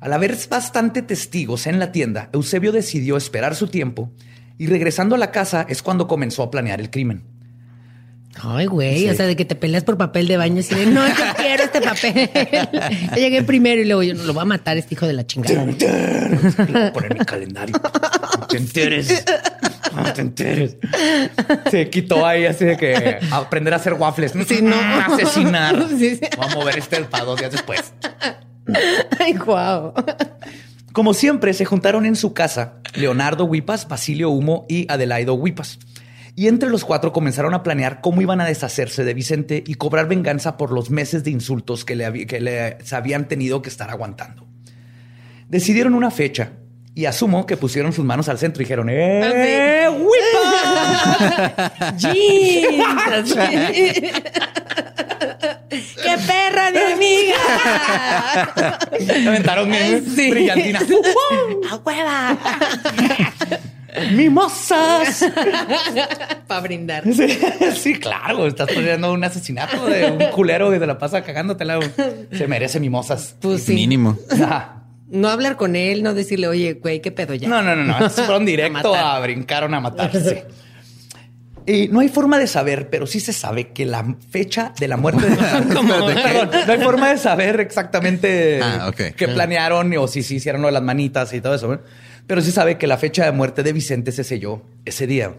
[0.00, 4.10] Al haber bastante testigos en la tienda, Eusebio decidió esperar su tiempo
[4.56, 7.24] y regresando a la casa es cuando comenzó a planear el crimen.
[8.42, 9.10] Ay, güey, Sí.
[9.10, 11.64] o sea, de que te peleas por papel de baño y de, no, yo quiero
[11.64, 12.30] este papel.
[13.10, 15.26] Yo llegué primero y luego yo no lo voy a matar este hijo de la
[15.26, 15.66] chingada.
[15.66, 15.72] Lo
[16.72, 17.76] voy a poner mi calendario.
[18.48, 19.22] Te enteres.
[20.02, 20.76] No te enteres.
[21.70, 24.32] Se quitó ahí así de que aprender a hacer waffles.
[24.46, 24.76] Sí, no.
[24.76, 25.74] Asesinar.
[25.94, 26.20] Sí, sí.
[26.36, 27.92] Vamos a mover este para dos días después.
[29.18, 29.94] Ay, guau.
[30.92, 35.78] Como siempre, se juntaron en su casa Leonardo Huipas, Basilio Humo y Adelaido Huipas.
[36.36, 40.08] Y entre los cuatro comenzaron a planear cómo iban a deshacerse de Vicente y cobrar
[40.08, 43.90] venganza por los meses de insultos que le, que le se habían tenido que estar
[43.90, 44.46] aguantando.
[45.48, 46.52] Decidieron una fecha
[46.94, 49.88] y asumo que pusieron sus manos al centro y dijeron, ¡Eh!
[51.96, 54.02] Jeans, así.
[55.68, 58.78] ¡Qué perra de amiga!
[59.28, 60.30] Aventaron mi- Sí.
[60.30, 60.80] brillantina.
[61.70, 62.38] ¡A hueva!
[64.12, 65.24] ¡Mimosas!
[66.46, 67.02] Para brindar.
[67.12, 67.38] Sí,
[67.76, 71.78] sí, claro, estás planeando un asesinato de un culero que se la pasa cagándotela.
[72.32, 73.36] Se merece mimosas.
[73.40, 73.74] Pues sí.
[73.74, 74.16] Mínimo.
[74.30, 74.83] Ajá.
[75.08, 77.48] No hablar con él, no decirle, oye, güey, ¿qué pedo ya?
[77.48, 78.10] No, no, no, no.
[78.10, 80.46] Fueron directo A brincaron a matarse.
[81.66, 84.98] Y no hay forma de saber, pero sí se sabe que la fecha de la
[84.98, 89.14] muerte de Perdón, no hay forma de saber exactamente Ah, ok.
[89.16, 91.80] qué planearon o si sí hicieron lo de las manitas y todo eso.
[92.26, 95.36] Pero sí sabe que la fecha de muerte de Vicente se selló ese día.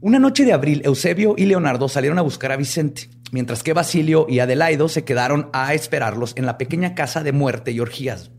[0.00, 4.26] Una noche de abril, Eusebio y Leonardo salieron a buscar a Vicente, mientras que Basilio
[4.28, 8.32] y Adelaido se quedaron a esperarlos en la pequeña casa de muerte y orgías.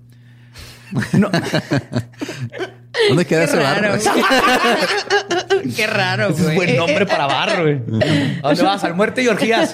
[1.13, 1.29] No,
[3.09, 3.89] ¿Dónde queda Qué ese raro.
[3.91, 3.99] bar?
[5.75, 6.55] Qué raro, ese es güey.
[6.55, 7.75] buen nombre para bar, güey.
[8.41, 8.83] ¿A dónde vas?
[8.83, 9.73] Al muerte y orgías.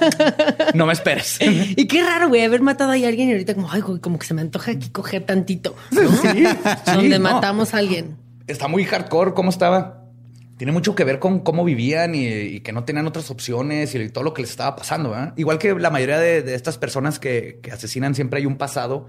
[0.73, 1.39] No me esperes.
[1.75, 4.19] Y qué raro, güey, haber matado ahí a alguien y ahorita como, ay, güey, como
[4.19, 5.75] que se me antoja aquí coger tantito.
[5.91, 6.01] ¿no?
[6.11, 6.43] Sí,
[6.85, 8.17] Donde matamos a alguien.
[8.47, 10.01] Está muy hardcore cómo estaba.
[10.57, 14.09] Tiene mucho que ver con cómo vivían y, y que no tenían otras opciones y
[14.09, 15.15] todo lo que les estaba pasando.
[15.37, 19.07] Igual que la mayoría de, de estas personas que, que asesinan, siempre hay un pasado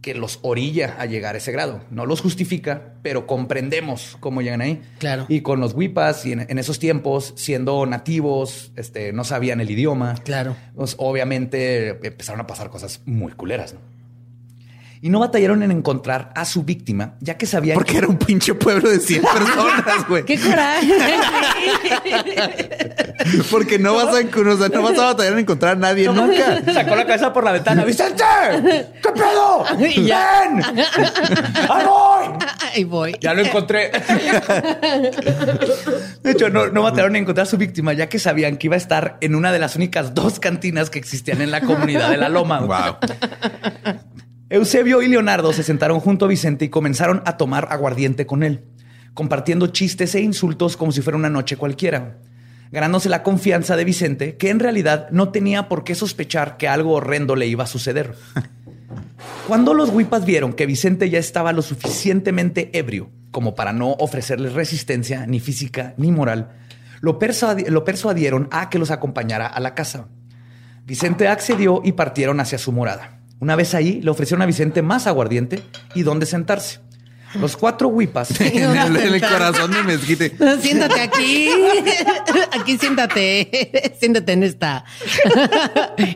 [0.00, 1.82] que los orilla a llegar a ese grado.
[1.90, 4.80] No los justifica, pero comprendemos cómo llegan ahí.
[4.98, 5.26] Claro.
[5.28, 9.70] Y con los huipas y en, en esos tiempos, siendo nativos, este, no sabían el
[9.70, 10.14] idioma.
[10.24, 10.56] Claro.
[10.74, 13.74] Pues, obviamente empezaron a pasar cosas muy culeras.
[13.74, 13.80] ¿no?
[15.00, 18.18] Y no batallaron en encontrar a su víctima, ya que sabían Porque que era un
[18.18, 20.24] pinche pueblo de 100 personas, güey.
[20.24, 20.92] ¡Qué coraje!
[23.50, 26.62] Porque no vas a, o sea, no vas a batallar en encontrar a nadie nunca.
[26.72, 27.84] Sacó la cabeza por la ventana.
[27.84, 28.24] ¡Vicente!
[29.02, 29.64] ¿Qué pedo?
[29.78, 30.42] Y ya.
[30.42, 30.62] ¡Ven!
[31.68, 32.38] ¡Ahí voy!
[32.74, 33.16] Ahí voy.
[33.20, 33.90] Ya lo encontré.
[36.22, 38.74] De hecho, no, no mataron a encontrar a su víctima, ya que sabían que iba
[38.74, 42.16] a estar en una de las únicas dos cantinas que existían en la comunidad de
[42.16, 42.60] la Loma.
[42.60, 42.96] Wow.
[44.50, 48.64] Eusebio y Leonardo se sentaron junto a Vicente y comenzaron a tomar aguardiente con él,
[49.12, 52.16] compartiendo chistes e insultos como si fuera una noche cualquiera,
[52.72, 56.92] ganándose la confianza de Vicente, que en realidad no tenía por qué sospechar que algo
[56.92, 58.14] horrendo le iba a suceder.
[59.46, 64.54] Cuando los huipas vieron que Vicente ya estaba lo suficientemente ebrio como para no ofrecerles
[64.54, 66.52] resistencia ni física ni moral,
[67.02, 67.18] lo,
[67.68, 70.08] lo persuadieron a que los acompañara a la casa.
[70.86, 73.17] Vicente accedió y partieron hacia su morada.
[73.40, 75.62] Una vez ahí, le ofrecieron a Vicente más aguardiente
[75.94, 76.80] y dónde sentarse.
[77.38, 78.40] Los cuatro huipas.
[78.40, 80.32] en, el, en el corazón de mezquite.
[80.62, 81.50] Siéntate aquí.
[82.58, 83.94] Aquí siéntate.
[84.00, 84.82] Siéntate en esta.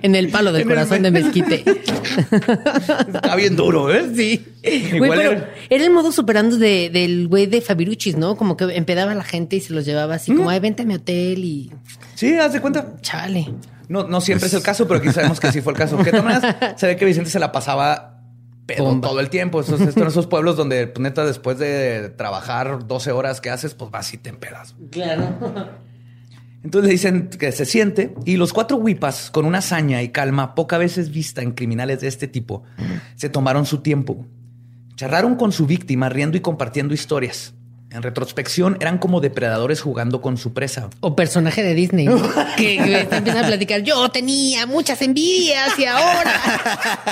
[0.00, 1.64] En el palo del En corazón de me- mezquite.
[3.14, 4.06] Está bien duro, ¿eh?
[4.16, 4.44] Sí.
[4.62, 5.50] Igual era...
[5.68, 8.36] el modo superando de, del güey de Fabiruchis, ¿no?
[8.36, 10.86] Como que empedaba a la gente y se los llevaba así, como, ay, vente a
[10.86, 11.70] mi hotel y
[12.14, 12.94] Sí, haz de cuenta.
[13.02, 13.48] chale.
[13.92, 15.98] No, no siempre es el caso, pero aquí sabemos que sí fue el caso.
[15.98, 18.22] Que de maneras, se ve que Vicente se la pasaba
[18.64, 19.08] pedo Bomba.
[19.08, 19.60] todo el tiempo.
[19.60, 23.74] Esos, estos son esos pueblos donde, pues, neta, después de trabajar 12 horas que haces,
[23.74, 24.74] pues vas y te empedas.
[24.90, 25.28] Claro.
[26.64, 30.54] Entonces le dicen que se siente y los cuatro huipas, con una hazaña y calma
[30.54, 32.62] poca veces vista en criminales de este tipo,
[33.16, 34.24] se tomaron su tiempo.
[34.96, 37.52] Charraron con su víctima, riendo y compartiendo historias.
[37.92, 40.88] En retrospección, eran como depredadores jugando con su presa.
[41.00, 42.06] O personaje de Disney.
[42.06, 42.16] ¿no?
[42.56, 43.82] que, que te empieza a platicar.
[43.82, 46.32] Yo tenía muchas envidias y ahora,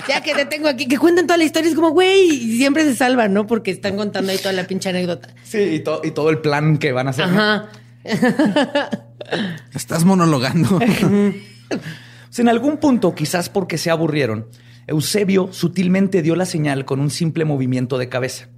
[0.09, 2.85] ya que te tengo aquí, que cuentan toda la historia, es como, güey, y siempre
[2.85, 3.47] se salvan, ¿no?
[3.47, 5.29] Porque están contando ahí toda la pinche anécdota.
[5.45, 7.29] Sí, y, to- y todo el plan que van a hacer.
[7.29, 7.39] ¿no?
[7.41, 7.69] Ajá.
[9.75, 10.79] Estás monologando.
[12.39, 14.47] En algún punto, quizás porque se aburrieron,
[14.87, 18.49] Eusebio sutilmente dio la señal con un simple movimiento de cabeza.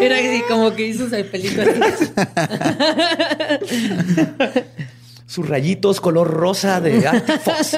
[0.00, 2.10] Era así como que hizo el pelito así.
[5.26, 7.76] Sus rayitos color rosa de Arctic Fox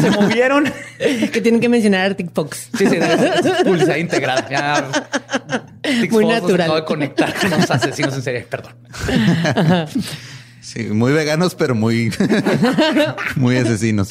[0.00, 0.72] se movieron.
[0.98, 2.68] que tienen que mencionar Arctic Fox.
[2.78, 2.96] Sí, sí,
[3.64, 4.48] publicidad integrada.
[4.48, 6.60] Ya, Arctic Muy Fox nos natural.
[6.62, 8.46] acaba de conectar con los asesinos en serie.
[8.48, 8.72] Perdón.
[10.60, 12.12] Sí, muy veganos, pero muy,
[13.36, 14.08] muy asesinos.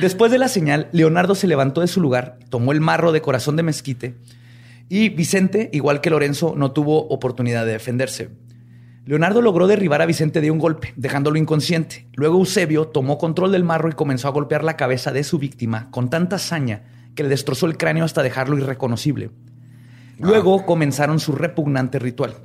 [0.00, 3.56] Después de la señal, Leonardo se levantó de su lugar, tomó el marro de corazón
[3.56, 4.14] de mezquite
[4.88, 8.30] y Vicente, igual que Lorenzo, no tuvo oportunidad de defenderse.
[9.06, 12.06] Leonardo logró derribar a Vicente de un golpe, dejándolo inconsciente.
[12.14, 15.90] Luego Eusebio tomó control del marro y comenzó a golpear la cabeza de su víctima
[15.90, 16.84] con tanta hazaña
[17.14, 19.30] que le destrozó el cráneo hasta dejarlo irreconocible.
[20.18, 22.36] Luego comenzaron su repugnante ritual.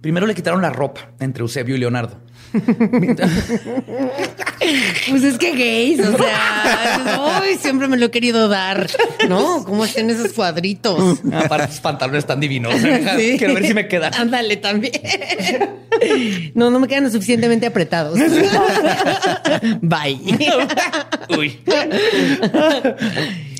[0.00, 2.20] Primero le quitaron la ropa entre Eusebio y Leonardo.
[5.08, 8.88] Pues es que gays, o sea, ay, siempre me lo he querido dar,
[9.28, 9.64] ¿no?
[9.64, 11.20] ¿Cómo hacen esos cuadritos?
[11.32, 12.74] Aparte, sus pantalones están divinos.
[13.18, 13.36] Sí.
[13.38, 14.12] Quiero ver si me quedan.
[14.14, 14.92] Ándale también.
[16.54, 18.18] No, no me quedan lo suficientemente apretados.
[19.80, 20.20] Bye.
[21.36, 21.58] Uy.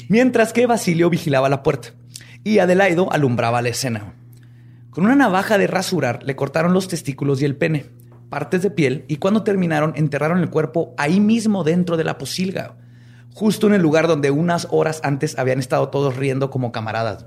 [0.08, 1.90] Mientras que Basilio vigilaba la puerta
[2.44, 4.14] y Adelaido alumbraba la escena.
[4.90, 7.86] Con una navaja de rasurar le cortaron los testículos y el pene,
[8.28, 12.74] partes de piel, y cuando terminaron enterraron el cuerpo ahí mismo dentro de la posilga,
[13.34, 17.26] justo en el lugar donde unas horas antes habían estado todos riendo como camaradas.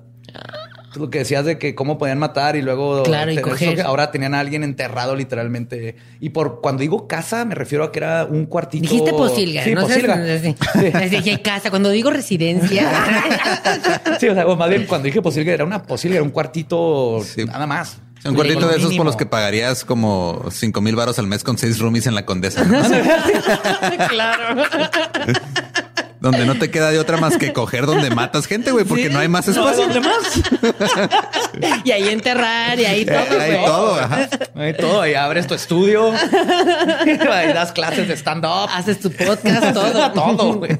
[0.96, 3.80] Lo que decías de que cómo podían matar y luego Claro, y tener coger.
[3.80, 5.96] eso, ahora tenían a alguien enterrado literalmente.
[6.20, 8.82] Y por cuando digo casa me refiero a que era un cuartito.
[8.82, 10.18] Dijiste posilga, Sí, no posilga.
[10.76, 11.70] Desde casa.
[11.70, 12.92] Cuando digo residencia.
[14.20, 17.22] Sí, o sea, o más bien cuando dije posilga era una posilga, era un cuartito
[17.24, 17.46] Sí.
[17.46, 17.98] nada más.
[18.24, 21.58] Un cuartito de esos por los que pagarías como cinco mil baros al mes con
[21.58, 22.64] seis roomies en la condesa.
[24.10, 24.64] claro.
[26.22, 29.20] donde no te queda de otra más que coger donde matas gente, güey, porque no
[29.20, 29.88] hay más espacio.
[29.88, 30.42] ¿Dónde más?
[31.84, 33.16] Y ahí enterrar y ahí todo.
[33.16, 33.66] Eh, hay güey.
[33.66, 34.30] todo, ajá.
[34.56, 38.70] Hay todo, ahí abres tu estudio, ahí das clases de stand-up.
[38.72, 40.12] Haces tu podcast, todo.
[40.12, 40.80] todo, güey.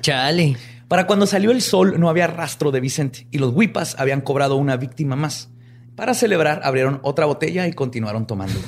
[0.00, 0.56] Chale.
[0.88, 4.56] Para cuando salió el sol no había rastro de Vicente y los huipas habían cobrado
[4.56, 5.48] una víctima más.
[5.96, 8.58] Para celebrar abrieron otra botella y continuaron tomando.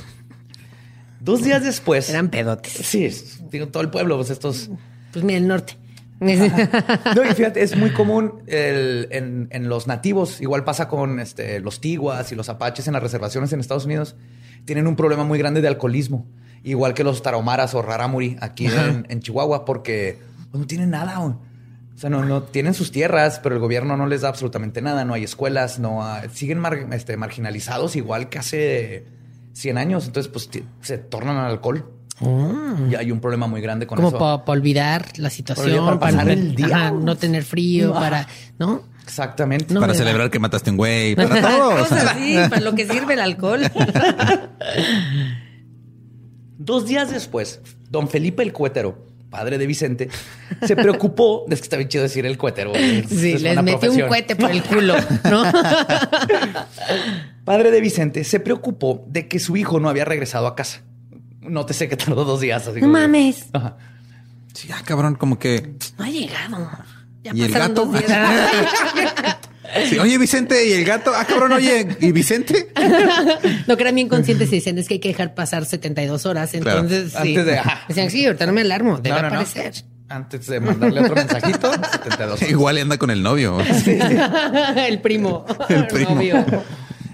[1.21, 2.09] Dos días después...
[2.11, 2.73] Eran pedotes.
[2.73, 3.09] Sí,
[3.51, 4.71] digo, todo el pueblo, pues estos...
[5.13, 5.77] Pues mira, el norte.
[6.21, 11.61] No, y fíjate, es muy común el- en, en los nativos, igual pasa con este,
[11.61, 14.17] los tiguas y los apaches en las reservaciones en Estados Unidos,
[14.65, 16.27] tienen un problema muy grande de alcoholismo,
[16.65, 20.19] igual que los tarahumaras o rarámuri aquí en, en Chihuahua, porque
[20.51, 21.37] pues, no tienen nada.
[21.97, 25.07] O sea, no, no tienen sus tierras, pero el gobierno no les da absolutamente nada,
[25.07, 29.07] no hay escuelas, no hay- siguen mar- este, marginalizados igual que hace
[29.55, 30.51] 100 años, entonces pues
[30.83, 31.91] se tornan al alcohol.
[32.91, 34.19] Y hay un problema muy grande con Como eso.
[34.19, 36.67] para olvidar la situación, para pasar no- el día.
[36.67, 38.01] ajá, no tener frío, Ah.
[38.01, 38.27] para,
[38.59, 38.83] ¿no?
[39.03, 39.73] Exactamente.
[39.75, 39.99] No para da.
[39.99, 41.71] celebrar que mataste un güey, para todo.
[41.77, 43.61] así, para lo que sirve el alcohol.
[46.59, 48.99] Dos días después, don Felipe el Cuétero,
[49.37, 50.09] padre de Vicente,
[50.67, 51.45] se preocupó.
[51.51, 52.39] Es que está bien chido decir el.
[52.75, 54.95] Es- Sí, es les metió un cohete por el culo,
[55.31, 55.43] ¿no?
[57.45, 60.81] Padre de Vicente se preocupó de que su hijo no había regresado a casa.
[61.43, 62.67] Nótese que tardó dos días.
[62.67, 63.45] así No mames.
[63.53, 63.77] Ajá.
[64.55, 65.75] Sí, ah, cabrón, como que.
[65.99, 66.71] No ha llegado.
[67.23, 67.93] Ya ¿Y el pasaron gato?
[69.89, 71.13] Sí, oye, Vicente, y el gato.
[71.15, 72.69] Ah, cabrón, oye, ¿y Vicente?
[73.67, 76.51] No, que eran bien conscientes y dicen es que hay que dejar pasar 72 horas.
[76.53, 76.81] Claro.
[76.81, 77.19] Entonces, sí.
[77.37, 77.61] Antes de-.
[77.89, 79.41] Decían, sí, ahorita no me alarmo, debe No, no, no.
[79.41, 79.85] aparecer.
[80.09, 81.73] antes de mandarle otro mensajito.
[81.73, 82.51] 72 horas.
[82.51, 83.59] Igual anda con el novio.
[84.77, 85.45] el primo.
[85.69, 86.15] El primo.
[86.15, 86.45] novio.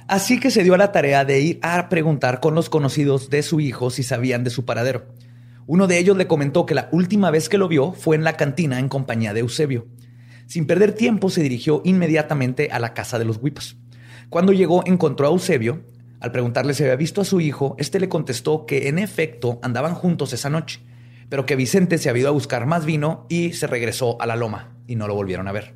[0.09, 3.43] Así que se dio a la tarea de ir a preguntar con los conocidos de
[3.43, 5.07] su hijo si sabían de su paradero.
[5.67, 8.37] Uno de ellos le comentó que la última vez que lo vio fue en la
[8.37, 9.87] cantina en compañía de Eusebio.
[10.53, 13.77] Sin perder tiempo, se dirigió inmediatamente a la casa de los Huipas.
[14.29, 15.83] Cuando llegó, encontró a Eusebio.
[16.21, 19.95] Al preguntarle si había visto a su hijo, este le contestó que en efecto andaban
[19.95, 20.81] juntos esa noche,
[21.31, 24.37] pero que Vicente se había ido a buscar más vino y se regresó a la
[24.37, 25.75] loma y no lo volvieron a ver.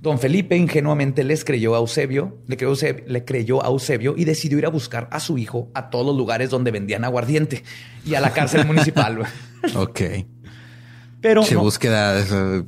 [0.00, 2.74] Don Felipe ingenuamente les creyó a Eusebio, le creyó,
[3.06, 6.16] le creyó a Eusebio y decidió ir a buscar a su hijo a todos los
[6.16, 7.62] lugares donde vendían aguardiente
[8.04, 9.20] y a la cárcel municipal.
[9.76, 10.00] Ok.
[11.22, 12.64] Pero Che no, búsqueda de,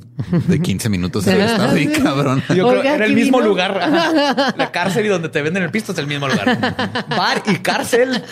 [0.47, 1.27] de 15 minutos.
[1.27, 2.41] Está bien, cabrón.
[2.49, 3.49] yo creo Oiga, que era el ¿qué mismo vino?
[3.49, 3.77] lugar.
[3.79, 4.55] Ajá.
[4.57, 7.05] La cárcel y donde te venden el pisto es el mismo lugar.
[7.09, 8.23] Bar y cárcel,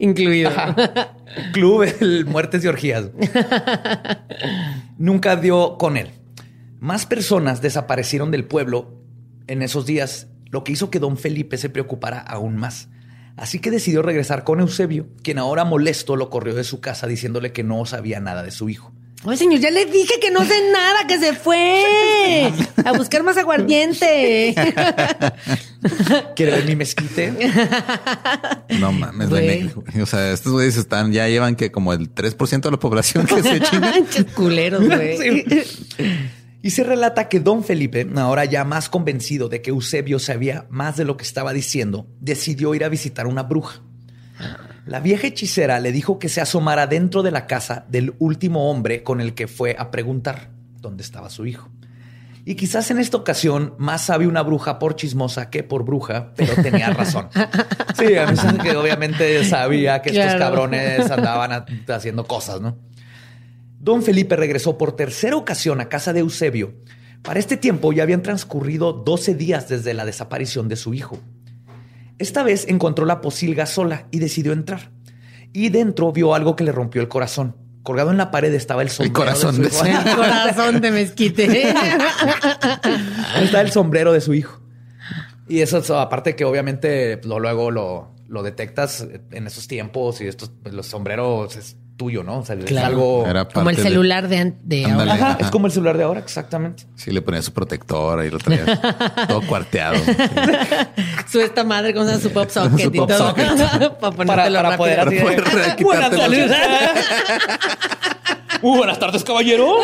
[0.00, 0.50] Incluido.
[1.52, 3.06] club, el muertes y orgías.
[4.98, 6.10] Nunca dio con él.
[6.80, 9.00] Más personas desaparecieron del pueblo
[9.46, 12.88] en esos días, lo que hizo que don Felipe se preocupara aún más.
[13.36, 17.52] Así que decidió regresar con Eusebio, quien ahora molesto lo corrió de su casa diciéndole
[17.52, 18.92] que no sabía nada de su hijo.
[19.26, 22.52] Oye, señor, ya le dije que no sé nada, que se fue
[22.84, 24.54] a buscar más aguardiente.
[26.36, 27.32] ¿Quiere ver mi mezquite?
[28.80, 29.70] No mames, Güey.
[30.00, 33.42] O sea, estos güeyes están, ya llevan que como el 3% de la población que
[33.42, 33.90] se chinga.
[33.92, 35.44] Manches culeros, güey.
[35.96, 36.30] Sí.
[36.62, 40.96] Y se relata que don Felipe, ahora ya más convencido de que Eusebio sabía más
[40.96, 43.82] de lo que estaba diciendo, decidió ir a visitar una bruja.
[44.86, 49.02] La vieja hechicera le dijo que se asomara dentro de la casa del último hombre
[49.02, 51.70] con el que fue a preguntar dónde estaba su hijo.
[52.46, 56.54] Y quizás en esta ocasión más sabe una bruja por chismosa que por bruja, pero
[56.62, 57.28] tenía razón.
[57.96, 62.76] Sí, a mí se me que obviamente sabía que estos cabrones andaban haciendo cosas, ¿no?
[63.78, 66.74] Don Felipe regresó por tercera ocasión a casa de Eusebio.
[67.22, 71.20] Para este tiempo ya habían transcurrido 12 días desde la desaparición de su hijo.
[72.18, 74.90] Esta vez encontró la posilga sola y decidió entrar.
[75.52, 77.56] Y dentro vio algo que le rompió el corazón.
[77.82, 79.14] Colgado en la pared estaba el sombrero.
[79.14, 80.00] corazón de su hijo.
[80.08, 81.68] El corazón de mezquite.
[83.42, 84.60] Está el sombrero de su hijo.
[85.48, 90.26] Y eso, eso, aparte que obviamente lo, luego lo, lo detectas en esos tiempos y
[90.26, 92.38] estos, pues, los sombreros es tuyo, ¿no?
[92.38, 93.24] O sea, es algo...
[93.26, 95.12] Era Como el de- celular de, ahora.
[95.14, 96.84] Ajá, es como el celular de ahora, exactamente.
[96.96, 98.64] Sí, le ponía su protector y lo traía
[99.28, 99.96] todo cuarteado.
[101.30, 103.28] Su esta madre con su pop socket Su y pop todo.
[103.28, 103.48] socket.
[104.00, 104.26] para ponértelo
[104.62, 104.76] para rápido.
[104.76, 105.44] poder
[105.84, 106.50] Para poder.
[108.64, 109.76] Uh, buenas tardes, caballero.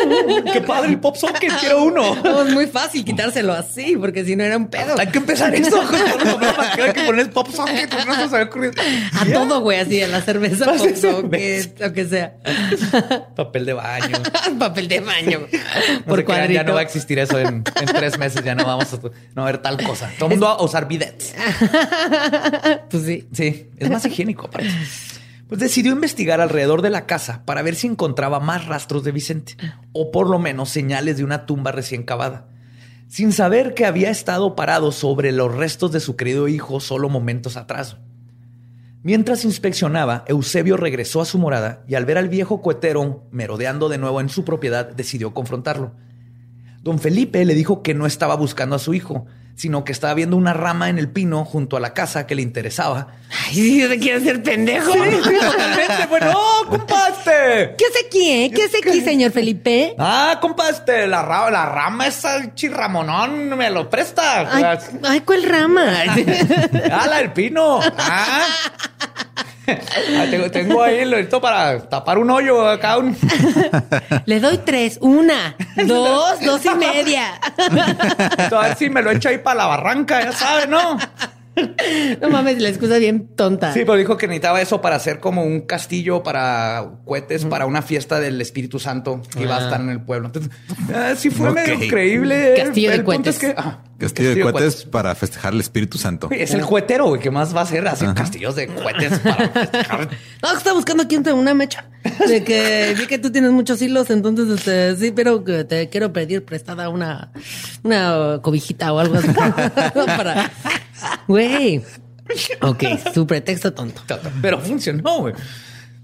[0.51, 1.53] Qué padre el pop socket.
[1.59, 2.15] Quiero uno.
[2.23, 4.95] No, es muy fácil quitárselo así, porque si no era un pedo.
[4.97, 5.79] Hay que empezar esto.
[6.83, 7.93] Hay que poner pop socket.
[8.07, 8.73] No se había ocurrido.
[9.19, 12.33] A todo, güey, así, a la cerveza, pop socket, lo que sea.
[13.35, 14.17] Papel de baño.
[14.59, 15.41] Papel de baño.
[15.41, 16.53] No Por crean, cuadrito.
[16.53, 18.43] ya no va a existir eso en, en tres meses.
[18.43, 18.97] Ya no vamos a,
[19.35, 20.09] no a haber tal cosa.
[20.17, 21.35] Todo el mundo va a usar bidets.
[22.89, 23.27] Pues sí.
[23.31, 24.71] Sí, es más higiénico aparte.
[25.51, 29.57] Pues decidió investigar alrededor de la casa para ver si encontraba más rastros de Vicente
[29.91, 32.47] o por lo menos señales de una tumba recién cavada,
[33.09, 37.57] sin saber que había estado parado sobre los restos de su querido hijo solo momentos
[37.57, 37.97] atrás.
[39.03, 43.97] Mientras inspeccionaba, Eusebio regresó a su morada y al ver al viejo cohetero merodeando de
[43.97, 45.91] nuevo en su propiedad, decidió confrontarlo.
[46.81, 49.25] Don Felipe le dijo que no estaba buscando a su hijo,
[49.61, 52.41] sino que estaba viendo una rama en el pino junto a la casa que le
[52.41, 53.09] interesaba.
[53.45, 54.91] Ay, sí, se quiere hacer pendejo.
[54.91, 57.75] Totalmente, bueno, ¡oh, compadre!
[57.77, 58.51] ¿Qué hace aquí, eh?
[58.53, 59.93] ¿Qué hace aquí, señor Felipe?
[59.99, 64.49] Ah, compadre, la, ra- la rama esa chirramonón me lo presta.
[64.51, 65.83] Ay, ay, ¿cuál rama?
[66.91, 67.79] Ah, la del pino.
[67.99, 68.47] Ah.
[70.17, 72.97] Ah, tengo, ahí listo para tapar un hoyo acá.
[72.97, 73.15] Un...
[74.25, 74.97] Le doy tres.
[75.01, 75.55] Una,
[75.85, 77.39] dos, dos y media.
[78.51, 80.97] A ver si me lo echo ahí para la barranca, ya sabes, ¿no?
[82.21, 83.73] No mames, la excusa bien tonta.
[83.73, 87.81] Sí, pero dijo que necesitaba eso para hacer como un castillo para cohetes para una
[87.81, 89.63] fiesta del Espíritu Santo que iba a Ah.
[89.65, 90.27] estar en el pueblo.
[90.27, 90.51] Entonces,
[90.93, 92.53] ah, sí fue medio increíble.
[92.57, 93.35] Castillo de El cohetes.
[93.35, 96.29] es que, ajá, Castillo de cohetes para festejar el Espíritu Santo.
[96.31, 100.09] Es el cohetero, güey, que más va a ser así castillos de cohetes para festejar.
[100.41, 101.85] No, está buscando aquí entre una mecha.
[102.27, 106.43] De que vi que tú tienes muchos hilos, entonces este, sí, pero te quiero pedir
[106.45, 107.31] prestada una,
[107.83, 109.27] una cobijita o algo así.
[109.93, 110.49] Para.
[111.31, 111.81] Güey.
[112.61, 114.01] Ok, su pretexto tonto.
[114.41, 115.33] Pero funcionó, güey.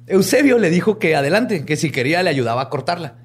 [0.07, 3.15] Eusebio le dijo que adelante, que si quería le ayudaba a cortarla.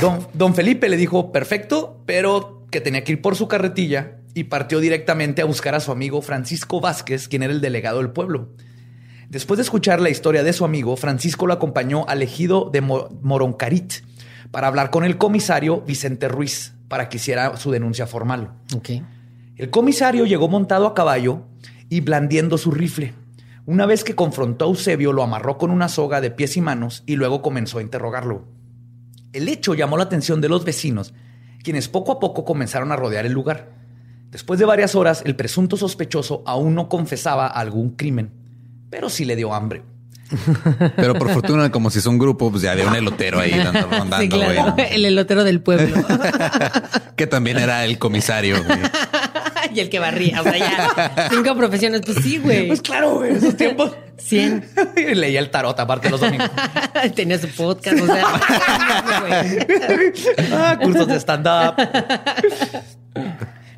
[0.00, 4.44] Don, don Felipe le dijo perfecto, pero que tenía que ir por su carretilla y
[4.44, 8.48] partió directamente a buscar a su amigo Francisco Vázquez, quien era el delegado del pueblo.
[9.28, 13.08] Después de escuchar la historia de su amigo, Francisco lo acompañó al ejido de Mo-
[13.22, 13.92] Moroncarit
[14.50, 18.52] para hablar con el comisario Vicente Ruiz para que hiciera su denuncia formal.
[18.76, 18.90] Ok.
[19.56, 21.42] El comisario llegó montado a caballo
[21.88, 23.14] y blandiendo su rifle.
[23.66, 27.02] Una vez que confrontó a Eusebio, lo amarró con una soga de pies y manos
[27.06, 28.44] y luego comenzó a interrogarlo.
[29.32, 31.14] El hecho llamó la atención de los vecinos,
[31.62, 33.72] quienes poco a poco comenzaron a rodear el lugar.
[34.30, 38.32] Después de varias horas, el presunto sospechoso aún no confesaba algún crimen,
[38.90, 39.82] pero sí le dio hambre.
[40.96, 43.82] Pero por fortuna, como si es un grupo, pues ya había un elotero ahí dando,
[43.90, 44.72] rondando, Sí, claro.
[44.72, 44.86] güey.
[44.94, 45.94] El elotero del pueblo.
[47.16, 48.56] Que también era el comisario.
[48.64, 48.78] güey.
[49.74, 50.40] y el que barría.
[50.40, 51.28] O sea, ya.
[51.30, 52.02] Cinco profesiones.
[52.04, 52.68] Pues sí, güey.
[52.68, 53.92] Pues claro, güey, esos tiempos.
[54.16, 54.64] Cien.
[54.96, 56.50] Y Leía el tarot aparte los domingos.
[57.14, 58.00] Tenía su podcast.
[58.00, 58.24] O sea.
[60.52, 61.74] Ah, cursos de stand-up.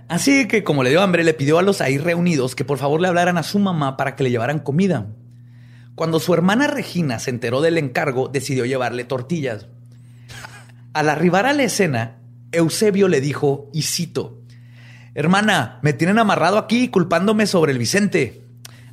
[0.08, 3.00] Así que como le dio hambre, le pidió a los ahí reunidos que por favor
[3.00, 5.06] le hablaran a su mamá para que le llevaran comida.
[5.94, 9.66] Cuando su hermana Regina se enteró del encargo, decidió llevarle tortillas.
[10.92, 12.18] Al arribar a la escena,
[12.52, 14.42] Eusebio le dijo, y cito,
[15.18, 18.44] Hermana, me tienen amarrado aquí culpándome sobre el Vicente.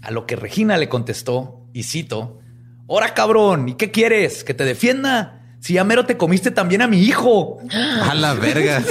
[0.01, 2.39] A lo que Regina le contestó, y cito,
[2.88, 4.45] Ora cabrón, ¿y qué quieres?
[4.45, 5.43] ¿Que te defienda?
[5.64, 7.59] Si ya mero te comiste también a mi hijo.
[7.72, 8.84] A la verga.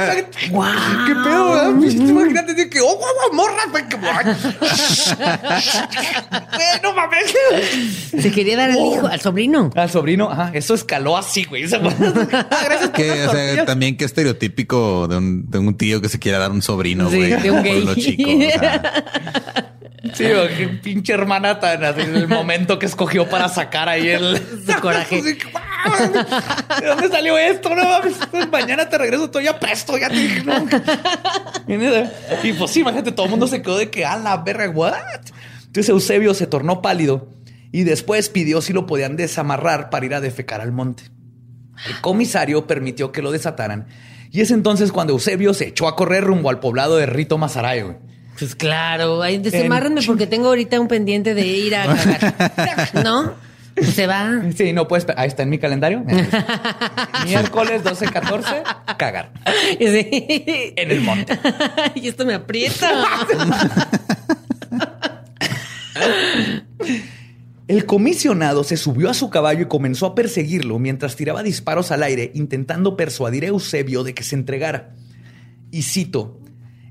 [0.00, 1.74] ¿Qué pedo?
[1.78, 3.98] Pues, Imagínate decir que, oh, guau, guau, morra, que-
[6.82, 7.34] no mames.
[8.22, 9.68] Se quería dar al hijo, al sobrino.
[9.74, 11.64] Al sobrino, ajá, eso escaló así, güey.
[11.72, 16.18] Ah, gracias Que, o sea, también qué estereotípico de un, de un tío que se
[16.18, 17.32] quiera dar un sobrino, Sí, güey.
[17.36, 17.84] de un por gay.
[17.84, 18.30] lo chico.
[18.30, 18.94] o sea.
[20.14, 24.36] Sí, o qué pinche hermana tan así, el momento que escogió para sacar ahí el
[24.66, 25.20] Su coraje.
[25.20, 26.12] Guau,
[26.80, 27.74] ¿De dónde salió esto?
[27.74, 28.14] No mames.
[28.30, 30.66] Pues Mañana te regreso, estoy ya presto, ya te dije, no.
[32.42, 34.94] Y pues sí, imagínate, todo el mundo se quedó de que a la verga, what?
[35.58, 37.28] Entonces Eusebio se tornó pálido
[37.70, 41.04] y después pidió si lo podían desamarrar para ir a defecar al monte.
[41.86, 43.86] El comisario permitió que lo desataran
[44.32, 47.82] y es entonces cuando Eusebio se echó a correr rumbo al poblado de Rito Mazaray,
[47.82, 47.96] güey.
[48.38, 51.86] Pues claro, ahí desemárrenme porque tengo ahorita un pendiente de ir a
[52.56, 53.04] cagar.
[53.04, 53.34] ¿No?
[53.74, 54.42] Pues se va.
[54.56, 55.06] Sí, no puedes.
[55.16, 56.04] Ahí está en mi calendario.
[57.24, 59.32] Miércoles 12-14, cagar.
[59.78, 60.72] Sí.
[60.76, 61.38] En el monte.
[61.94, 63.26] Y esto me aprieta.
[67.68, 72.02] El comisionado se subió a su caballo y comenzó a perseguirlo mientras tiraba disparos al
[72.02, 74.90] aire, intentando persuadir a Eusebio de que se entregara.
[75.70, 76.38] Y cito: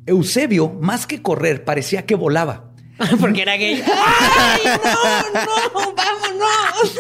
[0.06, 2.72] Eusebio, más que correr, parecía que volaba.
[3.20, 3.84] Porque era gay.
[3.86, 5.94] ¡Ay, no, no!
[5.96, 7.00] ¡Vámonos!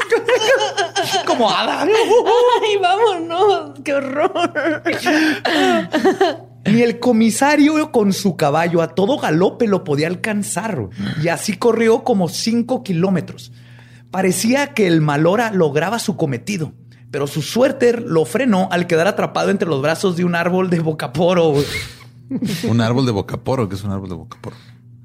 [1.25, 1.83] Como hada.
[1.83, 3.79] ¡Ay, vámonos!
[3.83, 4.83] ¡Qué horror!
[6.65, 10.89] Ni el comisario con su caballo a todo galope lo podía alcanzar.
[11.23, 13.51] Y así corrió como cinco kilómetros.
[14.11, 16.73] Parecía que el malora lograba su cometido,
[17.09, 20.81] pero su suerte lo frenó al quedar atrapado entre los brazos de un árbol de
[20.81, 21.55] bocaporo.
[22.69, 23.67] Un árbol de bocaporo.
[23.69, 24.55] ¿Qué es un árbol de bocaporo?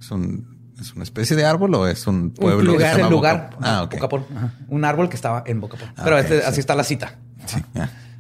[0.01, 2.77] ¿Es, un, ¿Es una especie de árbol o es un pueblo?
[2.77, 3.37] que el llama lugar.
[3.51, 3.67] Bocaporo?
[3.67, 3.95] Ah, ok.
[3.95, 4.27] Bocaporo.
[4.37, 4.55] Ajá.
[4.69, 5.91] Un árbol que estaba en bocaporo.
[5.97, 6.45] Ah, pero este- sí.
[6.47, 7.17] así está la cita.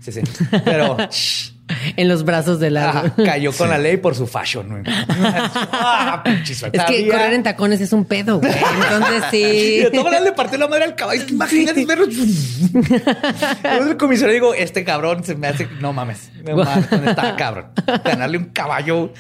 [0.00, 0.20] Sí, sí.
[0.64, 0.96] Pero
[1.96, 3.24] En los brazos del ajá, árbol.
[3.24, 4.68] cayó con la ley por su fashion.
[4.68, 4.82] güey.
[4.86, 6.22] Ah.
[6.24, 8.52] Es que correr en tacones es un pedo, güey.
[8.52, 9.78] Entonces Y sí.
[9.78, 11.20] de todas maneras le partió la madre al caballo.
[11.20, 12.04] Es que Imagínate verlo.
[12.06, 17.36] Entonces el comisario digo, este cabrón se me hace, no mames, no mames, ¿dónde está
[17.36, 17.66] cabrón?
[18.04, 19.12] Ganarle un caballo.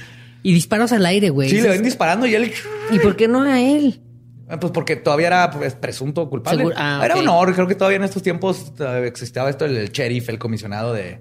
[0.42, 1.50] Y disparos al aire, güey.
[1.50, 2.52] Sí, le ven disparando y él,
[2.90, 4.00] ¿Y por qué no a él?
[4.60, 6.66] pues porque todavía era pues, presunto culpable.
[6.76, 7.20] Ah, era ok.
[7.22, 7.52] honor.
[7.54, 11.20] Creo que todavía en estos tiempos eh, existía esto el, el sheriff, el comisionado de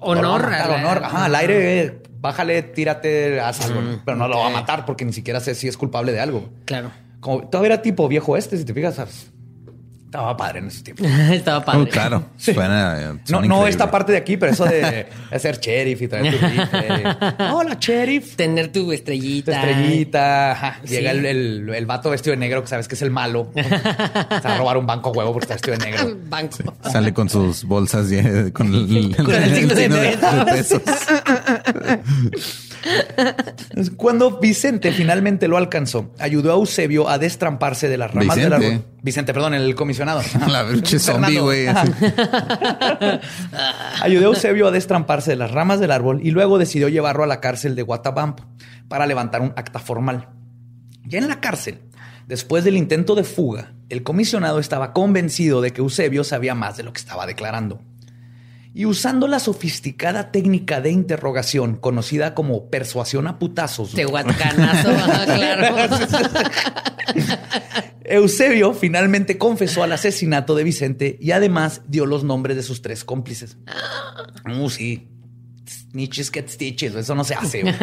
[0.00, 0.42] Honor.
[0.50, 1.04] Matar, al- honor.
[1.04, 3.80] Ajá, al aire, eh, bájale, tírate, haz algo.
[3.80, 6.20] Mm, pero no lo va a matar porque ni siquiera sé si es culpable de
[6.20, 6.48] algo.
[6.64, 6.90] Claro.
[7.20, 9.30] Como todavía era tipo viejo este, si te fijas, ¿sabes?
[10.16, 11.06] Estaba padre en esos tiempos.
[11.30, 11.80] Estaba padre.
[11.82, 12.26] Oh, claro.
[12.36, 12.54] Sí.
[12.54, 13.00] Suena.
[13.00, 13.70] eh, No, suena no increíble.
[13.70, 17.14] esta parte de aquí, pero eso de, de ser sheriff y traer tu rifle.
[17.52, 18.36] Hola, sheriff.
[18.36, 19.52] Tener tu Tu estrellita.
[19.52, 20.52] estrellita.
[20.52, 20.80] ajá.
[20.84, 20.94] Sí.
[20.94, 23.50] Llega el, el, el vato vestido de negro que sabes que es el malo.
[23.54, 26.16] Se va a robar un banco huevo porque está vestido de negro.
[26.28, 26.56] Banco.
[26.90, 28.06] Sale con sus bolsas
[28.52, 30.82] con el, Con el signo de pesos.
[33.96, 38.84] Cuando Vicente finalmente lo alcanzó, ayudó a Eusebio a destramparse de las ramas del árbol.
[39.02, 40.20] Vicente, perdón, el comisionado.
[40.48, 41.66] La pinche zombie, güey.
[44.02, 47.26] Ayudó a Eusebio a destramparse de las ramas del árbol y luego decidió llevarlo a
[47.26, 48.44] la cárcel de Guatabampo
[48.88, 50.28] para levantar un acta formal.
[51.04, 51.80] Ya en la cárcel,
[52.26, 56.82] después del intento de fuga, el comisionado estaba convencido de que Eusebio sabía más de
[56.82, 57.80] lo que estaba declarando.
[58.76, 64.90] Y usando la sofisticada técnica de interrogación conocida como persuasión a putazos, Tehuacanazo,
[65.24, 65.94] claro.
[68.04, 73.02] Eusebio finalmente confesó al asesinato de Vicente y además dio los nombres de sus tres
[73.02, 73.56] cómplices.
[74.46, 75.08] Uh, sí.
[75.96, 76.94] Snitches get stitches.
[76.94, 77.62] Eso no se hace.
[77.62, 77.74] güey.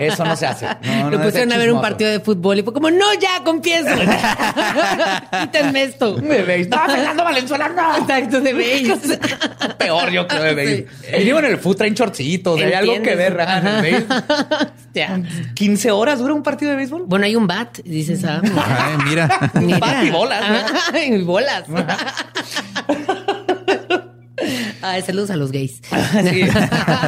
[0.00, 0.66] Eso no se hace.
[0.98, 3.42] No, Lo no, pusieron a ver un partido de fútbol y fue como, no, ya,
[3.44, 3.88] confieso.
[5.40, 6.14] Quítenme esto.
[6.16, 6.68] De base.
[6.68, 7.96] No, Fernando Valenzuela, no.
[7.98, 9.18] Exacto, de base.
[9.78, 10.86] Peor, yo creo, de.
[11.18, 12.60] Y digo, en el food traen shortcitos.
[12.60, 13.40] Hay algo que ver.
[13.40, 14.68] ajá, en el base.
[14.92, 15.20] Ya.
[15.54, 17.04] 15 horas dura un partido de béisbol.
[17.06, 19.50] Bueno, hay un bat, dices, ah, Ay, mira.
[19.54, 19.78] mira.
[19.78, 20.42] bat y bolas,
[20.92, 20.98] ¿no?
[20.98, 21.64] Y bolas.
[24.82, 25.80] Ay, saludos a los gays.
[26.30, 26.42] Sí.
[26.42, 26.54] un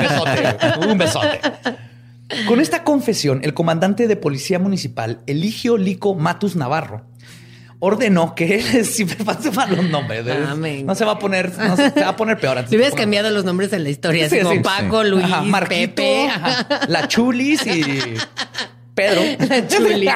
[0.03, 0.87] besote.
[0.89, 1.41] Un besote.
[2.47, 7.05] Con esta confesión, el comandante de policía municipal, Eligio Lico Matus Navarro,
[7.81, 10.25] ordenó que él siempre pase mal los nombres.
[10.49, 10.87] Amén.
[10.87, 12.59] No se va a poner, no se, se va a poner peor.
[12.59, 14.61] antes Le hubieras cambiado los nombres en la historia, Sí, como sí.
[14.61, 15.03] Paco.
[15.03, 17.83] Luis, Ajá, Marquito, Pepe, ajá, la Chulis y
[18.95, 19.23] Pedro.
[19.49, 20.09] la Chuli.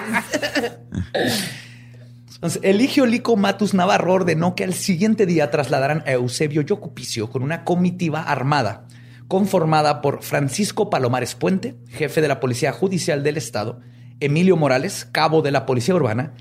[2.44, 7.42] Entonces, Eligio Lico Matus Navarro ordenó que al siguiente día trasladaran a Eusebio Yocupicio con
[7.42, 8.84] una comitiva armada
[9.28, 13.80] conformada por Francisco Palomares Puente, jefe de la Policía Judicial del Estado,
[14.20, 16.34] Emilio Morales, cabo de la Policía Urbana,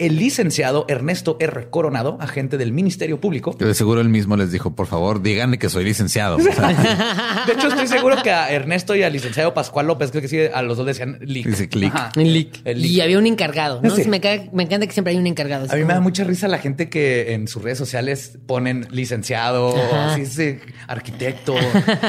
[0.00, 1.68] el licenciado Ernesto R.
[1.70, 3.56] Coronado, agente del Ministerio Público.
[3.56, 6.36] Que de seguro él mismo les dijo, por favor, díganle que soy licenciado.
[6.36, 10.22] O sea, De hecho, estoy seguro que a Ernesto y al licenciado Pascual López, creo
[10.22, 11.46] que sí, a los dos decían Lic.
[11.46, 11.94] Dice clic.
[11.94, 12.10] Ajá.
[12.16, 12.60] Un leak.
[12.64, 12.92] El leak.
[12.92, 13.94] Y había un encargado, ¿no?
[13.94, 14.08] Sí.
[14.08, 15.64] Me, cae- me encanta que siempre hay un encargado.
[15.64, 18.88] A mí me como- da mucha risa la gente que en sus redes sociales ponen
[18.90, 19.74] licenciado,
[20.06, 21.54] así, sí, arquitecto.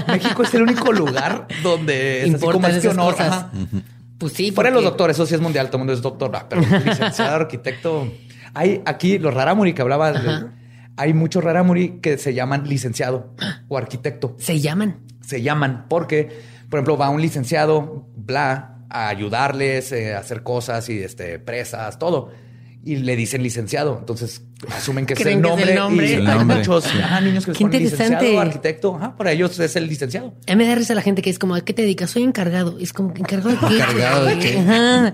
[0.07, 3.15] México es el único lugar donde es así como Importan este esas honor.
[3.15, 3.45] cosas.
[4.22, 4.51] Pues sí.
[4.51, 6.61] Fuera de los doctores, eso sí es mundial, todo el mundo es doctor, ah, pero
[6.61, 8.07] licenciado, arquitecto.
[8.53, 10.09] Hay aquí los raramuri que hablaba.
[10.09, 10.53] Ajá.
[10.95, 13.34] Hay muchos raramuri que se llaman licenciado
[13.67, 14.36] o arquitecto.
[14.38, 14.99] Se llaman.
[15.22, 16.30] Se llaman porque,
[16.69, 21.97] por ejemplo, va un licenciado, bla, a ayudarles eh, a hacer cosas y este, presas,
[21.97, 22.30] todo.
[22.84, 23.97] Y le dicen licenciado.
[23.99, 24.41] Entonces
[24.75, 26.09] asumen que es Creen el que es el nombre.
[26.09, 26.57] Y El hay nombre.
[26.57, 28.13] muchos ajá, niños que les Qué ponen interesante.
[28.15, 28.95] licenciado, arquitecto.
[28.95, 30.34] Ajá, para ellos es el licenciado.
[30.47, 32.09] A mí me da risa la gente que es como, ¿a qué te dedicas?
[32.09, 32.77] Soy encargado.
[32.79, 33.73] Es como, ¿encargado de qué?
[33.75, 34.57] ¿Encargado de qué?
[34.67, 35.13] Ajá.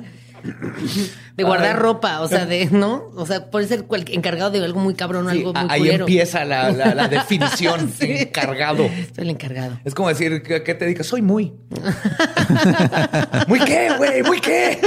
[1.36, 1.82] De guardar Ay.
[1.82, 3.12] ropa, o sea, de, ¿no?
[3.16, 6.06] O sea, puede ser cual- encargado de algo muy cabrón, Sí, algo muy ahí culero.
[6.06, 7.92] empieza la, la- la definición.
[8.00, 8.06] Sí.
[8.12, 8.88] Encargado.
[9.14, 9.78] Soy el encargado.
[9.84, 11.08] Es como decir, ¿qué, qué te dedicas?
[11.08, 11.54] Soy muy.
[13.48, 14.24] ¿Muy qué, güey?
[14.24, 14.80] ¿Muy qué?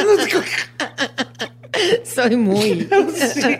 [2.04, 2.88] Soy muy.
[3.20, 3.58] Sí.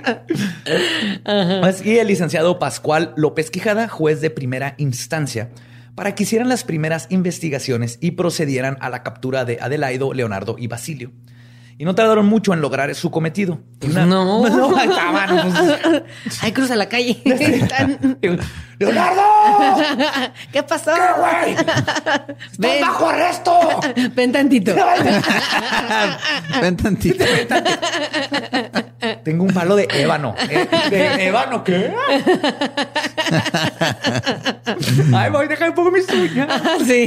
[1.85, 5.51] Y el licenciado Pascual López Quijada, juez de primera instancia,
[5.95, 10.67] para que hicieran las primeras investigaciones y procedieran a la captura de Adelaido, Leonardo y
[10.67, 11.13] Basilio.
[11.81, 13.59] Y no tardaron mucho en lograr su cometido.
[13.83, 14.47] Una- no.
[14.51, 14.83] no, pues,
[16.43, 17.17] Ay, cruza la calle.
[18.79, 19.23] ¡Leonardo!
[20.53, 20.93] ¿Qué pasó?
[20.93, 21.53] ¿Qué, güey?
[21.55, 22.83] ¡Estás Ven.
[22.83, 23.81] bajo arresto!
[24.15, 24.75] Ven tantito.
[26.61, 27.25] Ven tantito.
[29.25, 30.35] Tengo un palo de ébano.
[30.51, 31.95] Eh, ¿De ébano qué?
[35.15, 36.61] Ay, voy, deja un poco mis uñas.
[36.87, 37.07] Sí.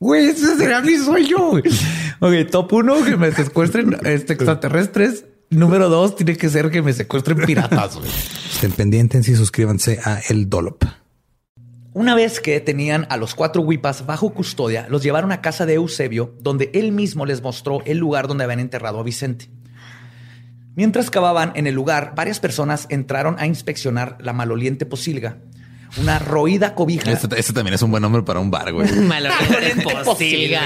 [0.00, 1.50] Güey, ese será mi sueño.
[1.50, 1.62] güey.
[2.20, 5.26] Ok, top uno, que me secuestren este, extraterrestres.
[5.50, 7.96] Número dos, tiene que ser que me secuestren piratas.
[7.96, 8.08] güey.
[8.08, 10.84] Estén pendientes y suscríbanse a El Dolop.
[11.92, 15.74] Una vez que tenían a los cuatro huipas bajo custodia, los llevaron a casa de
[15.74, 19.50] Eusebio, donde él mismo les mostró el lugar donde habían enterrado a Vicente.
[20.76, 25.38] Mientras cavaban en el lugar, varias personas entraron a inspeccionar la maloliente posilga,
[25.96, 27.10] una roída cobija.
[27.10, 28.90] Este, este también es un buen nombre para un bar, güey.
[29.00, 30.62] Maloliente posilga.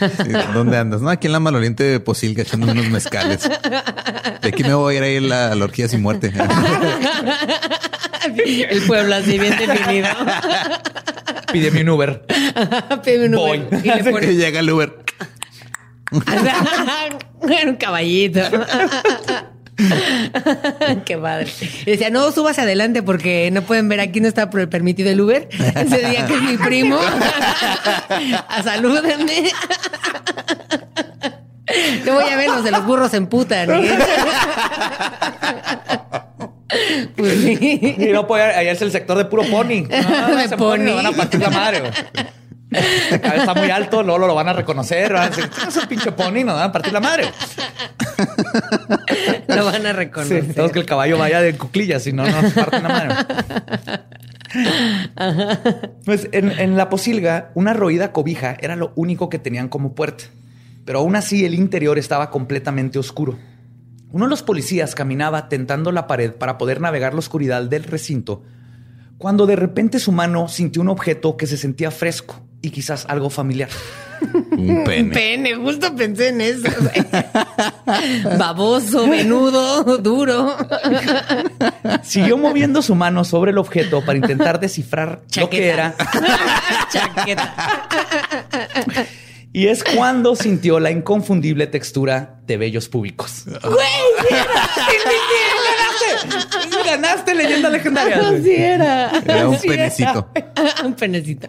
[0.00, 1.00] Sí, ¿Dónde andas?
[1.02, 3.48] No, aquí en la maloliente Posilga echando unos mezcales.
[4.42, 6.32] De aquí me voy a ir a ir a la, la orgía sin muerte.
[8.36, 10.08] El pueblo así bien definido.
[11.52, 12.26] Pídeme un Uber.
[13.04, 13.58] Pide un Voy.
[13.60, 14.92] Uber y le Que llega el Uber.
[17.66, 18.40] un caballito.
[21.04, 21.48] Qué padre.
[21.86, 25.20] Y decía, no, subas adelante porque no pueden ver aquí no está per- permitido el
[25.20, 25.48] Uber.
[25.50, 26.98] Ese día que es mi primo.
[28.48, 29.50] A salúdenme.
[32.04, 33.70] Te voy a ver, los de los burros se emputan.
[33.72, 33.98] ¿eh?
[37.16, 37.94] Pues sí.
[37.98, 39.82] Y no puede, allá es el sector de puro pony.
[39.88, 40.78] No, De ese pony.
[40.80, 41.82] me van a partir la madre.
[43.10, 45.12] Está muy alto, luego lo van a reconocer.
[45.12, 47.24] Van a decir, "Tienes un pinche pony, nos van a partir la madre.
[49.48, 50.46] Lo van a Sí, reconocer.
[50.48, 53.14] tenemos que el caballo vaya de cuclillas, si no, no nos parten la madre.
[56.04, 60.24] Pues en, en la posilga, una roída cobija era lo único que tenían como puerta.
[60.84, 63.36] Pero aún así, el interior estaba completamente oscuro.
[64.12, 68.44] Uno de los policías caminaba tentando la pared para poder navegar la oscuridad del recinto,
[69.18, 73.28] cuando de repente su mano sintió un objeto que se sentía fresco y quizás algo
[73.30, 73.68] familiar.
[74.52, 75.12] Un Un pene.
[75.12, 76.68] pene, justo pensé en eso.
[76.80, 77.04] güey.
[78.38, 80.56] Baboso, menudo, duro.
[82.02, 85.94] Siguió moviendo su mano sobre el objeto para intentar descifrar lo que era
[86.90, 87.54] Chaqueta.
[89.52, 93.44] Y es cuando sintió la inconfundible textura de vellos públicos.
[93.46, 93.78] ¡Ganaste!
[96.96, 98.28] ¡Ganaste leyenda legendaria!
[98.28, 99.10] Así era.
[99.24, 100.30] Era un Así penecito.
[100.84, 101.48] Un penecito.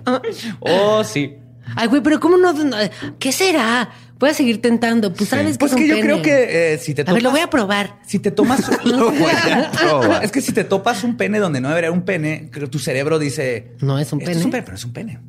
[0.60, 1.36] Oh, sí.
[1.76, 2.54] Ay, güey, pero ¿cómo no?
[2.54, 2.78] no-
[3.20, 3.90] ¿Qué será?
[4.20, 5.12] Voy a seguir tentando.
[5.14, 6.06] Pues sabes que Pues que yo pene.
[6.08, 8.00] creo que eh, si te A ver, lo voy a probar.
[8.06, 8.62] Si te tomas...
[8.86, 10.24] Lo voy a probar.
[10.24, 12.72] es que si te topas un pene donde no debería haber un pene, creo que
[12.72, 13.74] tu cerebro dice...
[13.82, 14.40] No es un "Esto pene".
[14.40, 15.20] Es un pene, pero es un pene.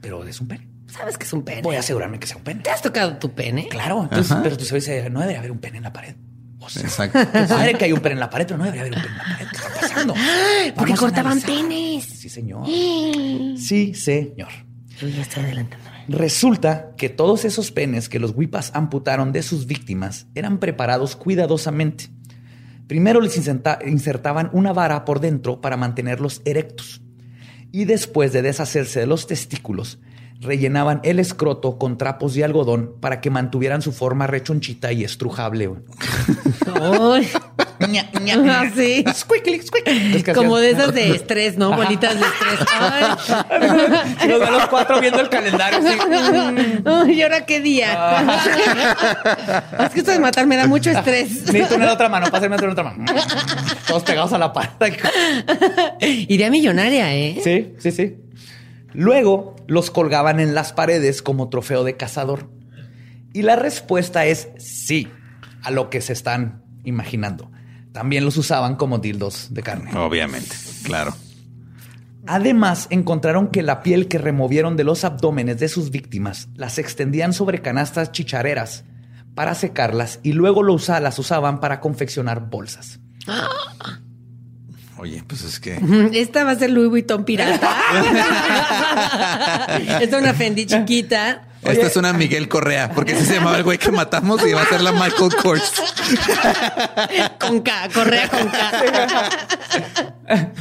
[0.00, 0.68] Pero es un pene.
[0.86, 1.62] Sabes que es un pene.
[1.62, 2.60] Voy a asegurarme que sea un pene.
[2.62, 3.66] ¿Te has tocado tu pene?
[3.68, 6.14] Claro, entonces, pero tu cerebro dice, no debería haber un pene en la pared.
[6.60, 7.18] O sea, Exacto.
[7.48, 9.18] padre que hay un pene en la pared, pero no debería haber un pene en
[9.18, 9.46] la pared.
[9.48, 10.14] ¿Qué está pasando?
[10.14, 11.50] Porque Vamos a cortaban analizar.
[11.68, 12.04] penes.
[12.04, 12.66] Sí, señor.
[13.58, 14.48] Sí, señor.
[15.00, 15.98] Yo ya estoy adelantándome.
[16.08, 22.08] Resulta que todos esos penes que los Wipas amputaron de sus víctimas eran preparados cuidadosamente.
[22.86, 27.02] Primero les inserta- insertaban una vara por dentro para mantenerlos erectos.
[27.70, 29.98] Y después de deshacerse de los testículos,
[30.40, 35.66] rellenaban el escroto con trapos de algodón para que mantuvieran su forma rechonchita y estrujable.
[35.66, 35.80] güey.
[36.80, 37.28] Ay.
[37.80, 38.60] Ña, ña, ña.
[38.60, 39.04] Ah, sí.
[39.14, 40.16] Squiggly, squiggly.
[40.16, 41.74] Es que Como hacían- de esas de estrés, ¿no?
[41.76, 42.68] Bolitas de estrés.
[42.78, 44.28] Ay.
[44.28, 45.78] Los ve los cuatro viendo el calendario.
[45.78, 47.12] así.
[47.12, 48.24] ¿y ahora qué día?
[49.84, 51.46] es que esto de matar me da mucho estrés.
[51.46, 53.04] Necesito una otra mano, pásame otra otra mano.
[53.86, 54.70] Todos pegados a la pared.
[56.00, 57.40] Idea millonaria, ¿eh?
[57.42, 58.16] Sí, sí, sí.
[58.92, 62.50] Luego los colgaban en las paredes como trofeo de cazador.
[63.32, 65.06] Y la respuesta es sí
[65.62, 67.50] a lo que se están imaginando.
[67.92, 69.96] También los usaban como dildos de carne.
[69.96, 71.14] Obviamente, claro.
[72.26, 77.32] Además, encontraron que la piel que removieron de los abdómenes de sus víctimas las extendían
[77.32, 78.84] sobre canastas chichareras
[79.34, 82.98] para secarlas y luego lo usa- las usaban para confeccionar bolsas.
[84.98, 85.78] Oye, pues es que
[86.12, 87.70] Esta va a ser Louis Vuitton pirata.
[90.00, 91.42] Esta es una Fendi chiquita.
[91.62, 94.62] esta es una Miguel Correa, porque ese se llamaba el güey que matamos y va
[94.62, 95.72] a ser la Michael Kors.
[97.38, 98.72] Con K, correa con K.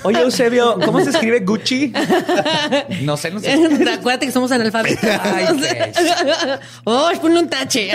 [0.04, 1.94] Oye, Eusebio, ¿cómo se escribe Gucci?
[3.02, 3.54] No sé, no sé.
[3.94, 5.04] Acuérdate que somos analfabetos.
[5.24, 5.46] Ay,
[6.86, 7.92] Oh, ponle un tache.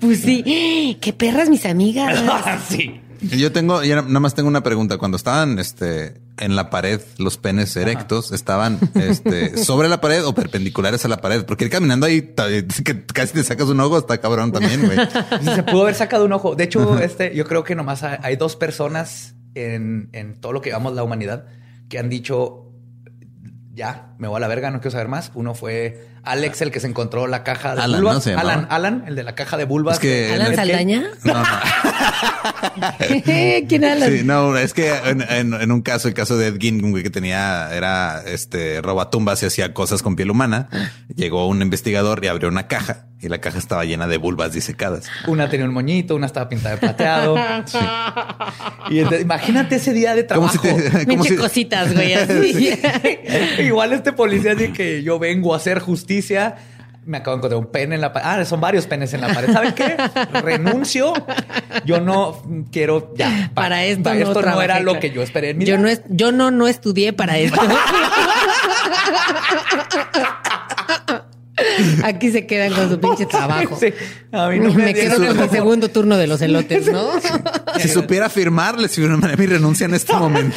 [0.00, 0.98] Pues sí.
[1.00, 2.20] Qué perras mis amigas.
[2.68, 3.00] sí.
[3.30, 4.98] Yo tengo, ya nada más tengo una pregunta.
[4.98, 10.34] Cuando estaban este, en la pared, los penes erectos, ¿estaban este, sobre la pared o
[10.34, 11.44] perpendiculares a la pared?
[11.44, 12.34] Porque ir caminando ahí
[12.84, 14.98] que casi te sacas un ojo, está cabrón también, güey.
[15.54, 16.54] Se pudo haber sacado un ojo.
[16.54, 20.60] De hecho, este, yo creo que nomás hay, hay dos personas en, en todo lo
[20.60, 21.46] que llamamos la humanidad
[21.88, 22.63] que han dicho
[23.74, 25.32] ya, me voy a la verga, no quiero saber más.
[25.34, 28.14] Uno fue Alex, el que se encontró la caja de Alan, vulvas.
[28.14, 28.52] ¿no se llamaba?
[28.52, 29.94] Alan, Alan, el de la caja de vulvas.
[29.96, 31.04] Es que ¿Alan Saldaña?
[31.24, 31.44] No, no.
[33.68, 36.48] ¿Quién era la- Sí, no, es que en, en- en un caso, el caso de
[36.48, 40.68] Ed Gein, que tenía, era este robatumbas y hacía cosas con piel humana.
[41.14, 45.06] Llegó un investigador y abrió una caja y la caja estaba llena de vulvas disecadas.
[45.26, 47.36] Una tenía un moñito, una estaba pintada de plateado.
[48.90, 50.52] Y entonces, imagínate ese día de trabajo.
[50.52, 52.12] si te- como Pinche si- cositas, güey.
[52.14, 52.78] Así.
[53.60, 56.56] Igual este policía dice que yo vengo a hacer justicia.
[57.06, 58.26] Me acabo de encontrar un pene en la pared.
[58.42, 59.52] Ah, son varios penes en la pared.
[59.52, 59.96] ¿Saben qué?
[60.40, 61.12] Renuncio.
[61.84, 63.50] Yo no quiero ya.
[63.54, 65.74] pa- Para esto, pa- no, esto no, era lo que yo esperé en mi Yo
[65.76, 65.82] vida.
[65.82, 67.60] no, es- yo no, no estudié para esto.
[72.04, 73.76] Aquí se quedan con su pinche trabajo.
[73.78, 73.92] Sí,
[74.32, 77.10] a mí no me, me quedo con mi segundo turno de los elotes, ¿no?
[77.80, 80.56] Si supiera firmar, les firmaría mi renuncia en este momento.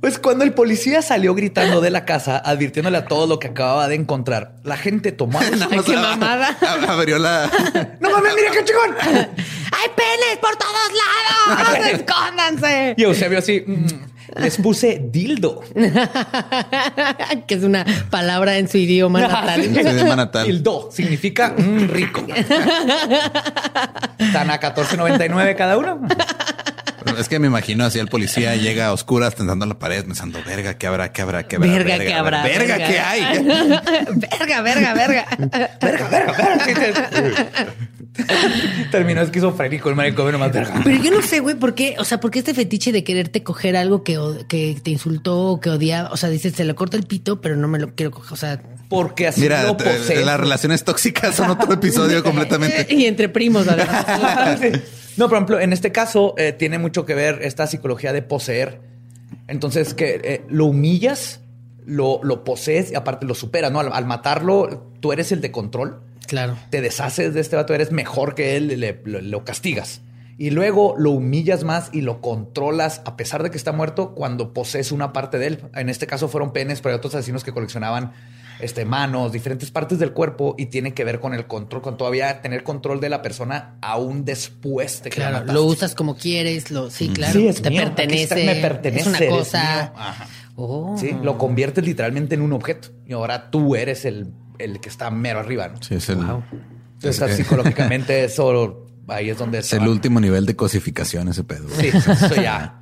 [0.00, 3.88] Pues cuando el policía salió gritando de la casa, advirtiéndole a todo lo que acababa
[3.88, 5.40] de encontrar, la gente tomó...
[5.70, 6.56] Ay, qué mamada.
[6.88, 7.50] Abrió la...
[8.00, 8.96] ¡No mames, mira qué chingón!
[9.00, 10.90] ¡Hay penes por todos
[11.52, 11.78] lados!
[11.92, 12.94] ¡Escóndanse!
[12.96, 13.64] Y Eusebio así...
[13.66, 13.86] mm,
[14.36, 15.62] les puse dildo.
[17.46, 19.62] que es una palabra en su idioma natal.
[19.62, 20.46] Sí, de natal.
[20.46, 22.26] Dildo significa mm, rico.
[24.18, 26.00] Están a 14.99 cada uno.
[27.04, 30.40] Pero Es que me imagino así el policía llega a oscuras tentando la pared pensando,
[30.44, 31.12] verga, ¿qué habrá?
[31.12, 31.44] ¿Qué habrá?
[31.44, 31.70] ¿Qué habrá?
[31.70, 32.42] Verga, ¿qué habrá?
[32.42, 32.88] Verga, Verga.
[32.88, 33.22] ¿qué hay?
[34.38, 35.26] verga, verga, verga.
[35.80, 36.32] Verga, verga,
[36.72, 37.10] verga.
[38.90, 40.80] Terminó esquizofrénico el marico, nomás verga.
[40.84, 41.96] Pero yo no sé, güey, ¿por qué?
[41.98, 45.60] O sea, ¿por qué este fetiche de quererte coger algo que, que te insultó o
[45.60, 46.10] que odiaba?
[46.10, 48.32] O sea, dices, se le corta el pito, pero no me lo quiero coger.
[48.32, 50.24] O sea, Porque así Mira, lo posee.
[50.24, 52.86] las relaciones tóxicas son otro episodio completamente.
[52.92, 54.06] y entre primos, además.
[55.18, 58.80] No, por ejemplo, en este caso eh, tiene mucho que ver esta psicología de poseer.
[59.48, 61.40] Entonces, que eh, lo humillas,
[61.84, 63.80] lo, lo posees y aparte lo superas, ¿no?
[63.80, 66.00] Al, al matarlo, tú eres el de control.
[66.28, 66.56] Claro.
[66.70, 70.02] Te deshaces de este vato, eres mejor que él, le- lo, lo castigas.
[70.40, 74.52] Y luego lo humillas más y lo controlas a pesar de que está muerto cuando
[74.54, 75.60] posees una parte de él.
[75.74, 78.12] En este caso fueron penes, pero hay otros asesinos que coleccionaban
[78.60, 82.40] este, manos, diferentes partes del cuerpo y tiene que ver con el control, con todavía
[82.40, 86.70] tener control de la persona aún después de que la Claro, lo usas como quieres,
[86.70, 87.32] lo, sí, claro.
[87.32, 88.22] Sí, es te mío, pertenece.
[88.22, 89.58] está, me pertenece, Es una eres cosa.
[89.92, 89.92] mío.
[89.96, 90.26] Ajá.
[90.54, 90.96] Oh.
[90.98, 95.10] Sí, lo conviertes literalmente en un objeto y ahora tú eres el, el que está
[95.10, 95.68] mero arriba.
[95.68, 95.82] ¿no?
[95.82, 100.46] Sí, es el, Entonces, es- psicológicamente eso ahí es donde es se el último nivel
[100.46, 101.68] de cosificación ese pedo.
[101.78, 102.80] Sí, eso ya.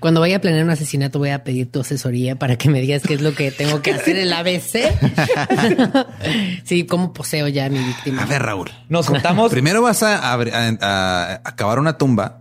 [0.00, 3.02] Cuando vaya a planear un asesinato, voy a pedir tu asesoría para que me digas
[3.02, 4.78] qué es lo que tengo que hacer el ABC.
[6.64, 8.22] sí, cómo poseo ya a mi víctima.
[8.22, 8.70] A ver, Raúl.
[8.88, 9.50] Nos juntamos.
[9.50, 10.38] Primero vas a, a-
[10.80, 12.40] a- a cavar una tumba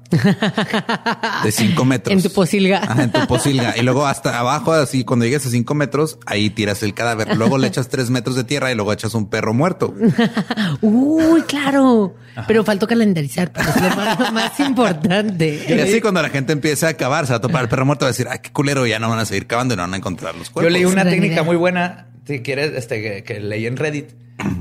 [1.43, 2.13] de cinco metros.
[2.15, 2.79] En tu posilga.
[2.83, 3.75] Ajá, en tu posilga.
[3.77, 7.35] Y luego hasta abajo, así, cuando llegues a cinco metros, ahí tiras el cadáver.
[7.37, 9.93] Luego le echas tres metros de tierra y luego echas un perro muerto.
[10.81, 12.15] Uy, claro.
[12.47, 15.65] Pero faltó calendarizar, porque es lo más, importante.
[15.67, 18.05] Y así cuando la gente empieza a cavar, se va a topar el perro muerto,
[18.05, 19.93] va a decir, ay, qué culero, ya no van a seguir cavando y no van
[19.93, 20.73] a encontrar los Yo cuerpos.
[20.73, 21.43] leí una técnica idea.
[21.43, 24.11] muy buena, si quieres, este, que, que leí en Reddit,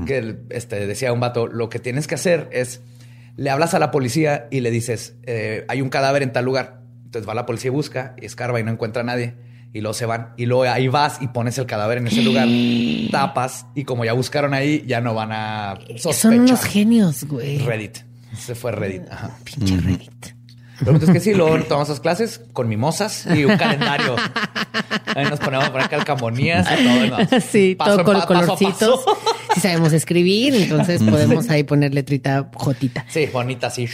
[0.05, 2.81] que este, decía un vato, lo que tienes que hacer es,
[3.35, 6.81] le hablas a la policía y le dices, eh, hay un cadáver en tal lugar.
[7.05, 9.35] Entonces va la policía y busca, y escarba y no encuentra a nadie.
[9.73, 10.33] Y luego se van.
[10.37, 12.47] Y luego ahí vas y pones el cadáver en ese lugar,
[13.11, 16.13] tapas, y como ya buscaron ahí, ya no van a sospechar.
[16.13, 17.59] Son unos genios, güey.
[17.59, 17.97] Reddit.
[18.37, 19.03] Se fue Reddit.
[19.11, 19.37] Ajá.
[19.43, 20.36] Pinche Reddit.
[20.81, 24.15] Lo único es que sí, luego tomamos las clases con mimosas y un calendario.
[25.15, 27.07] Ahí nos ponemos a poner calcamonías y todo.
[27.17, 27.39] ¿no?
[27.51, 28.99] Sí, Paso todo en con pa- paso a colorcitos.
[29.03, 29.17] paso.
[29.55, 33.05] Si sabemos escribir, entonces podemos ahí poner letrita jotita.
[33.09, 33.87] Sí, bonita, sí.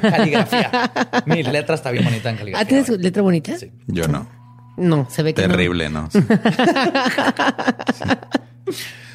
[0.00, 0.92] Caligrafía.
[1.26, 2.68] Mi letra está bien bonita en ¿Ah, caligrafía.
[2.68, 3.56] tienes letra bonita?
[3.58, 3.72] Sí.
[3.88, 4.28] Yo no.
[4.76, 5.48] No, se ve que no.
[5.48, 6.08] Terrible, ¿no?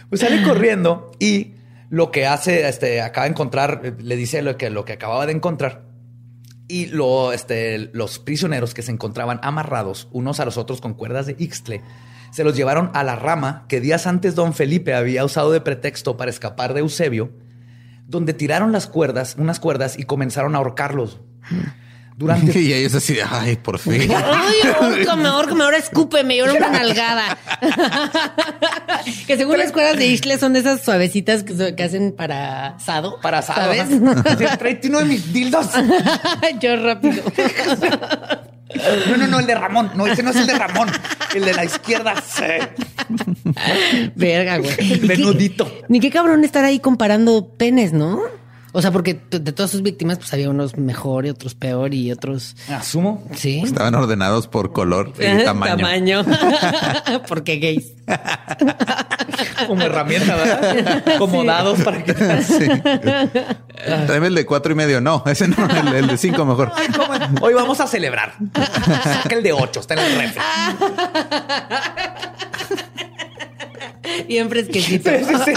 [0.09, 1.53] Pues sale corriendo y
[1.89, 5.32] lo que hace, este, acaba de encontrar, le dice lo que, lo que acababa de
[5.32, 5.84] encontrar.
[6.68, 6.91] Y
[7.34, 11.82] este, los prisioneros que se encontraban amarrados unos a los otros con cuerdas de Ixtle
[12.32, 16.18] se los llevaron a la rama que días antes don Felipe había usado de pretexto
[16.18, 17.32] para escapar de Eusebio,
[18.07, 21.20] donde tiraron las cuerdas, unas cuerdas y comenzaron a ahorcarlos.
[22.16, 24.09] Durante y ellos así, de, ay, por fin.
[24.11, 27.38] Ay, ahórcame, ahórcame, ahora escúpeme, y ahora una nalgada.
[29.28, 32.76] que según las cuerdas de Ishle son de esas suavecitas que, so- que hacen para
[32.76, 33.20] asado.
[33.22, 34.57] para asado, ¿Sabes?
[34.59, 35.68] Tráete uno de mis dildos.
[36.59, 37.24] Yo rápido.
[39.09, 39.91] No, no, no, el de Ramón.
[39.95, 40.89] No, ese no es el de Ramón.
[41.36, 42.16] El de la izquierda.
[42.26, 42.43] Sí.
[44.16, 44.74] Verga, güey.
[44.80, 45.72] ¿Y qué- Venudito.
[45.89, 48.20] Ni qué cabrón estar ahí comparando penes, ¿no?
[48.76, 52.11] O sea, porque de todas sus víctimas, pues había unos mejor y otros peor y
[52.11, 52.55] otros.
[52.69, 53.24] Asumo.
[53.36, 53.61] Sí.
[53.63, 56.26] Estaban ordenados por color y tamaño.
[57.28, 57.93] porque gays.
[59.67, 61.03] Como herramienta, ¿verdad?
[61.19, 61.47] Como Sí.
[61.47, 62.13] dados para que.
[62.41, 62.67] Sí.
[64.07, 64.99] Tráeme el de cuatro y medio.
[65.01, 66.71] No, ese no, el, el de cinco mejor.
[66.76, 67.13] Ay, ¿cómo?
[67.45, 68.34] Hoy vamos a celebrar.
[69.03, 70.41] Saca el de ocho, está en el refri.
[74.28, 75.09] Bien fresquecito.
[75.09, 75.53] Sí, sí, sí.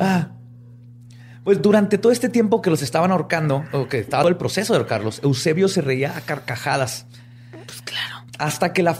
[0.00, 0.28] Ah.
[1.50, 4.72] Pues durante todo este tiempo que los estaban ahorcando, o que estaba todo el proceso
[4.72, 7.06] de ahorcarlos, Eusebio se reía a carcajadas.
[7.66, 8.24] Pues claro.
[8.38, 8.94] hasta que la,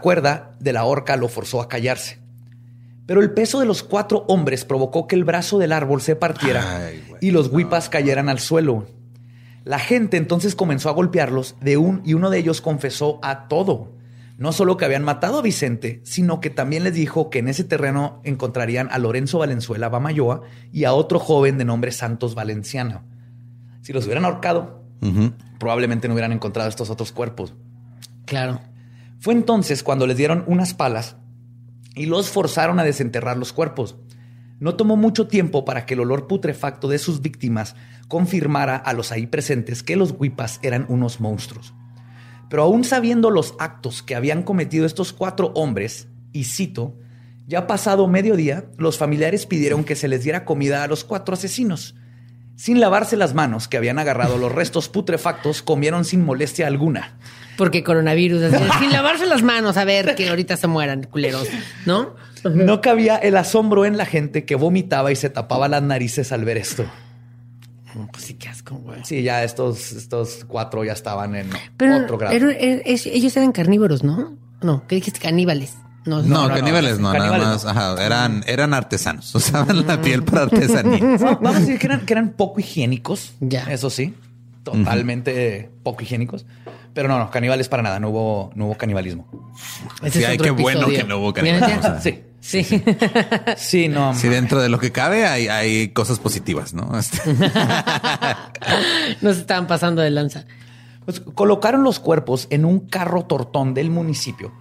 [0.00, 2.18] cuerda de la horca lo forzó a callarse.
[3.06, 6.86] Pero el peso de los cuatro hombres provocó que el brazo del árbol se partiera
[6.86, 8.88] Ay, güey, y los huipas cayeran al suelo.
[9.62, 13.92] La gente entonces comenzó a golpearlos de un y uno de ellos confesó a todo.
[14.38, 17.64] No solo que habían matado a Vicente, sino que también les dijo que en ese
[17.64, 23.02] terreno encontrarían a Lorenzo Valenzuela Bamayoa y a otro joven de nombre Santos Valenciano.
[23.80, 24.82] Si los hubieran ahorcado,
[25.58, 27.54] probablemente no hubieran encontrado estos otros cuerpos.
[28.26, 28.60] Claro.
[29.20, 31.16] Fue entonces cuando les dieron unas palas
[31.94, 33.96] y los forzaron a desenterrar los cuerpos.
[34.60, 37.74] No tomó mucho tiempo para que el olor putrefacto de sus víctimas
[38.08, 41.74] confirmara a los ahí presentes que los huipas eran unos monstruos.
[42.48, 46.94] Pero aún sabiendo los actos que habían cometido estos cuatro hombres, y cito,
[47.46, 51.94] ya pasado mediodía, los familiares pidieron que se les diera comida a los cuatro asesinos.
[52.56, 57.18] Sin lavarse las manos que habían agarrado los restos putrefactos, comieron sin molestia alguna.
[57.56, 61.48] Porque coronavirus, sin lavarse las manos, a ver que ahorita se mueran, culeros,
[61.84, 62.16] ¿no?
[62.44, 66.44] No cabía el asombro en la gente que vomitaba y se tapaba las narices al
[66.44, 66.84] ver esto.
[68.12, 69.00] Pues sí, qué asco, güey.
[69.04, 72.34] Sí, ya estos, estos cuatro ya estaban en Pero otro grado.
[72.34, 74.34] ellos eran carnívoros, ¿no?
[74.62, 75.20] No, ¿qué dijiste?
[75.20, 75.74] Caníbales.
[76.04, 77.64] No, No, no, no, caníbales no, caníbales nada más.
[77.64, 77.70] no.
[77.70, 79.34] Ajá, eran, eran artesanos.
[79.34, 80.98] Usaban la piel para artesanía.
[81.20, 83.34] Vamos a decir que eran, que eran poco higiénicos.
[83.40, 83.64] Ya.
[83.72, 84.14] Eso sí.
[84.62, 86.44] Totalmente poco higiénicos.
[86.94, 88.00] Pero no, no, caníbales para nada.
[88.00, 89.26] No hubo, no hubo canibalismo.
[90.02, 91.94] Ese Sí, es ay, otro qué bueno que no hubo Mira, canibalismo.
[91.94, 92.00] ya.
[92.46, 92.62] Sí.
[92.62, 92.84] Sí.
[93.56, 94.14] Sí, no.
[94.14, 96.96] Sí, dentro de lo que cabe hay, hay cosas positivas, ¿no?
[96.96, 97.18] Este,
[99.20, 100.44] Nos estaban pasando de lanza.
[101.04, 104.52] Pues, colocaron los cuerpos en un carro tortón del municipio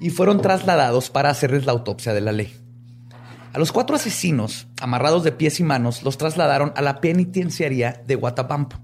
[0.00, 2.56] y fueron trasladados para hacerles la autopsia de la ley.
[3.52, 8.14] A los cuatro asesinos, amarrados de pies y manos, los trasladaron a la penitenciaría de
[8.14, 8.80] Guatapampo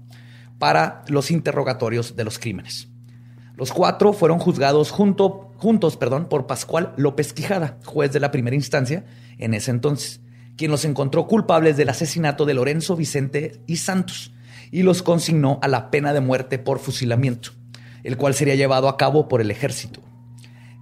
[0.59, 2.89] para los interrogatorios de los crímenes.
[3.55, 8.55] Los cuatro fueron juzgados junto, juntos perdón, por Pascual López Quijada, juez de la primera
[8.55, 9.03] instancia
[9.37, 10.21] en ese entonces,
[10.57, 14.33] quien los encontró culpables del asesinato de Lorenzo Vicente y Santos
[14.71, 17.51] y los consignó a la pena de muerte por fusilamiento,
[18.03, 20.01] el cual sería llevado a cabo por el ejército.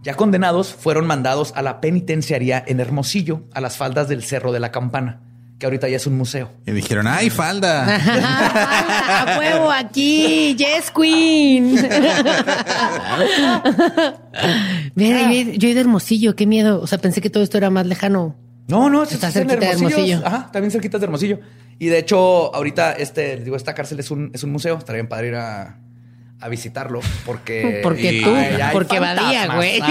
[0.04, 4.60] Ya condenados, fueron mandados a la penitenciaría en Hermosillo, a las faldas del Cerro de
[4.60, 5.27] la Campana,
[5.60, 6.52] que ahorita ya es un museo.
[6.68, 7.86] y dijeron, ay, falda.
[9.36, 10.56] ¡A huevo aquí!
[10.56, 11.76] ¡Yes, Queen!
[14.96, 16.82] Mira, yo, he- yo he ido a Hermosillo, qué miedo.
[16.82, 18.36] O sea, pensé que todo esto era más lejano.
[18.68, 20.22] No, no, Está cerquita de Hermosillo.
[20.26, 21.40] Ajá, también cerquita de Hermosillo.
[21.80, 24.78] Y de hecho, ahorita, este, digo, esta cárcel es un, es un museo.
[24.78, 25.78] Estaría bien padre ir a,
[26.42, 27.80] a visitarlo porque...
[27.84, 29.56] Porque y- tú, allá porque Badía, fantasmas.
[29.56, 29.82] güey.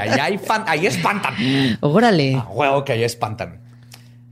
[0.00, 0.64] Allá hay fan...
[0.66, 1.34] Ahí espantan.
[1.80, 2.34] Órale.
[2.36, 3.60] A huevo que allá espantan.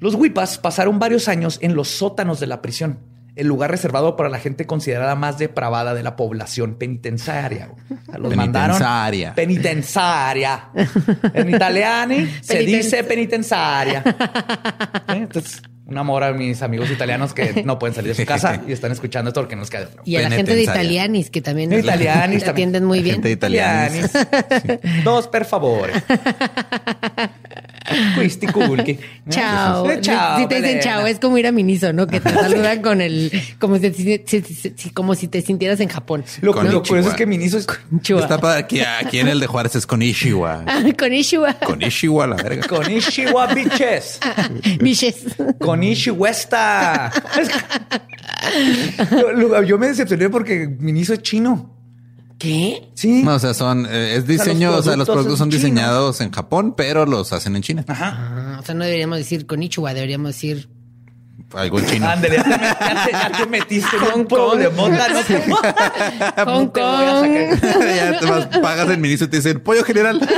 [0.02, 2.98] Los huipas pasaron varios años en los sótanos de la prisión,
[3.36, 7.70] el lugar reservado para la gente considerada más depravada de la población penitenciaria.
[7.88, 9.34] O sea, los mandaron- Penitenciaria.
[9.34, 10.64] penitenciaria.
[11.34, 14.02] En italiano se Peniten- dice penitenciaria.
[15.08, 15.12] ¿Eh?
[15.18, 18.72] Entonces, un amor a mis amigos italianos que no pueden salir de su casa y
[18.72, 20.02] están escuchando esto porque nos queda otro.
[20.04, 20.62] Y a la gente de.
[20.64, 23.16] Italianis, que también De Italianis atienden muy bien.
[23.16, 23.34] Gente de.
[23.34, 24.10] Italianis.
[25.04, 25.92] Dos, per favore.
[28.22, 28.98] Questi culchi.
[29.28, 29.90] Chao.
[29.90, 30.38] Eh, Chao.
[30.40, 30.80] Si te dicen Belena.
[30.82, 32.06] chao, es como ir a Miniso, ¿no?
[32.06, 34.42] Que te saludan con el, como si, si- si-
[34.76, 36.24] si- como si te sintieras en Japón.
[36.40, 36.82] Lo, Con lo Ichiwa.
[36.86, 37.66] curioso es que Miniso es.
[38.02, 40.64] Está para aquí, aquí en el de Juárez es con Ishiwa.
[40.98, 41.54] con Ishua.
[41.64, 42.66] Con Ishiwa, la verga.
[42.66, 44.20] con Ishiwa bitches.
[44.80, 45.24] Miches.
[45.58, 47.12] Con Ishiwesta.
[49.36, 51.70] Lo- Yo me decepcioné porque Miniso es chino.
[52.42, 52.88] ¿Qué?
[52.94, 53.22] Sí.
[53.22, 56.74] No, o sea, son, eh, es diseño, o sea, los productos son diseñados en Japón,
[56.76, 57.84] pero los hacen en China.
[57.86, 58.16] Ajá.
[58.18, 60.68] Ah, o sea, no deberíamos decir con Ichua, deberíamos decir
[61.54, 62.08] Algo en chino.
[62.08, 64.28] Ándale, ya te, ya te- ya te metiste en un Hong Kong.
[64.28, 65.08] problemota.
[65.08, 65.40] No te,
[66.44, 67.60] Hong no te voy a Kong.
[67.60, 67.94] sacar.
[67.94, 70.18] ya te vas, pagas el ministro y te dicen pollo general.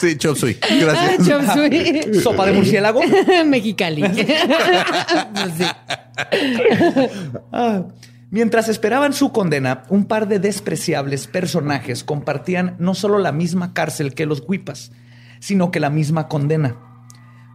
[0.00, 0.58] sí, chop suey.
[0.62, 1.28] Ah, Gracias.
[1.28, 2.00] chop suey.
[2.22, 3.00] Sopa de murciélago.
[3.44, 4.02] Mexicali.
[4.02, 5.64] Pues sí.
[7.52, 7.82] Ah.
[8.30, 14.14] Mientras esperaban su condena, un par de despreciables personajes compartían no solo la misma cárcel
[14.14, 14.92] que los huipas,
[15.40, 16.76] sino que la misma condena.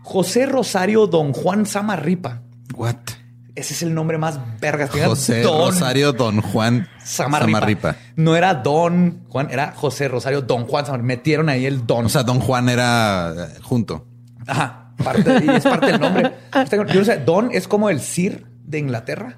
[0.03, 2.41] José Rosario Don Juan Samarripa.
[2.75, 2.95] What?
[3.55, 4.89] Ese es el nombre más vergas.
[4.91, 7.59] José Don Rosario Don Juan Samarripa.
[7.59, 7.95] Samarripa.
[8.17, 11.07] No era Don Juan, era José Rosario Don Juan Samarripa.
[11.07, 12.05] Metieron ahí el Don.
[12.05, 14.05] O sea, Don Juan era eh, junto.
[14.45, 14.91] Ajá.
[15.01, 16.33] Parte, y es parte del nombre.
[16.71, 19.37] Yo no sé, Don es como el Sir de Inglaterra.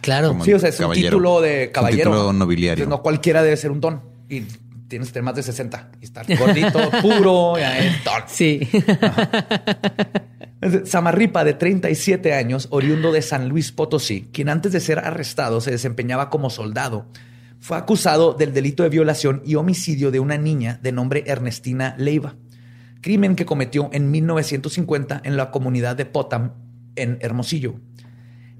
[0.00, 0.28] Claro.
[0.28, 1.08] Como Sí, o sea, es caballero.
[1.08, 2.10] un título de un caballero.
[2.10, 2.84] título nobiliario.
[2.84, 4.00] Entonces, no cualquiera debe ser un don.
[4.28, 4.42] Y
[4.88, 8.22] tienes que tener más de 60 y estar gordito, puro, es don.
[8.26, 8.60] Sí.
[10.84, 15.70] Samarripa, de 37 años, oriundo de San Luis Potosí, quien antes de ser arrestado se
[15.72, 17.06] desempeñaba como soldado,
[17.58, 22.36] fue acusado del delito de violación y homicidio de una niña de nombre Ernestina Leiva,
[23.00, 26.52] crimen que cometió en 1950 en la comunidad de Potam,
[26.94, 27.74] en Hermosillo.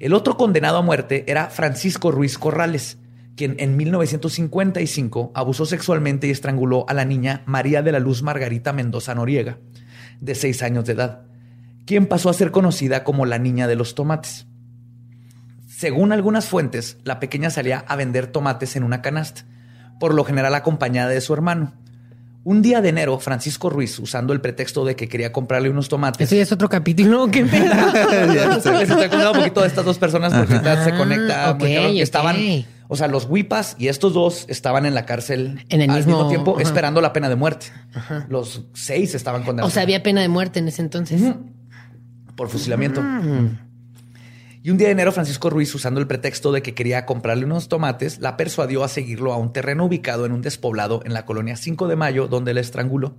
[0.02, 2.98] El otro condenado a muerte era Francisco Ruiz Corrales,
[3.36, 8.72] quien en 1955 abusó sexualmente y estranguló a la niña María de la Luz Margarita
[8.72, 9.58] Mendoza Noriega,
[10.20, 11.22] de 6 años de edad,
[11.86, 14.48] quien pasó a ser conocida como la niña de los tomates.
[15.68, 19.44] Según algunas fuentes, la pequeña salía a vender tomates en una canasta,
[20.00, 21.74] por lo general acompañada de su hermano.
[22.44, 26.26] Un día de enero, Francisco Ruiz, usando el pretexto de que quería comprarle unos tomates.
[26.26, 27.28] Eso ya es otro capítulo.
[27.30, 27.64] ¿Qué pedo?
[27.64, 31.54] Les estoy contando un poquito de estas dos personas porque se Ah, conecta.
[31.54, 32.02] muy ok, cabrón, que ok.
[32.02, 32.36] Estaban,
[32.88, 36.16] o sea, los Huipas y estos dos estaban en la cárcel En el al mismo-
[36.16, 36.62] mismo tiempo ajá.
[36.62, 37.66] esperando la pena de muerte.
[38.28, 41.22] Los seis estaban O condenados sea, había pena de muerte en ese entonces.
[42.34, 43.00] por fusilamiento.
[43.02, 43.58] Mm.
[44.64, 47.68] Y un día de enero, Francisco Ruiz, usando el pretexto de que quería comprarle unos
[47.68, 51.56] tomates, la persuadió a seguirlo a un terreno ubicado en un despoblado en la colonia
[51.56, 53.16] 5 de Mayo, donde la estranguló.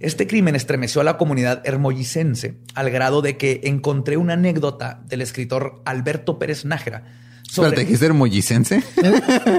[0.00, 5.22] Este crimen estremeció a la comunidad hermoyicense al grado de que encontré una anécdota del
[5.22, 7.04] escritor Alberto Pérez Nájera
[7.48, 8.82] sobre Espérate, ¿dijiste hermoyicense?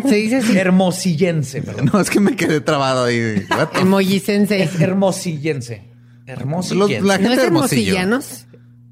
[0.08, 0.58] Se dice así.
[0.58, 1.90] hermosillense, perdón.
[1.94, 3.46] No, es que me quedé trabado ahí.
[3.50, 4.62] What the El mollicense.
[4.62, 5.84] Es hermosillense.
[6.28, 7.02] Los- Hermosillense.
[7.08, 7.94] la gente ¿No es hermosillo.
[7.98, 8.44] hermosillanos?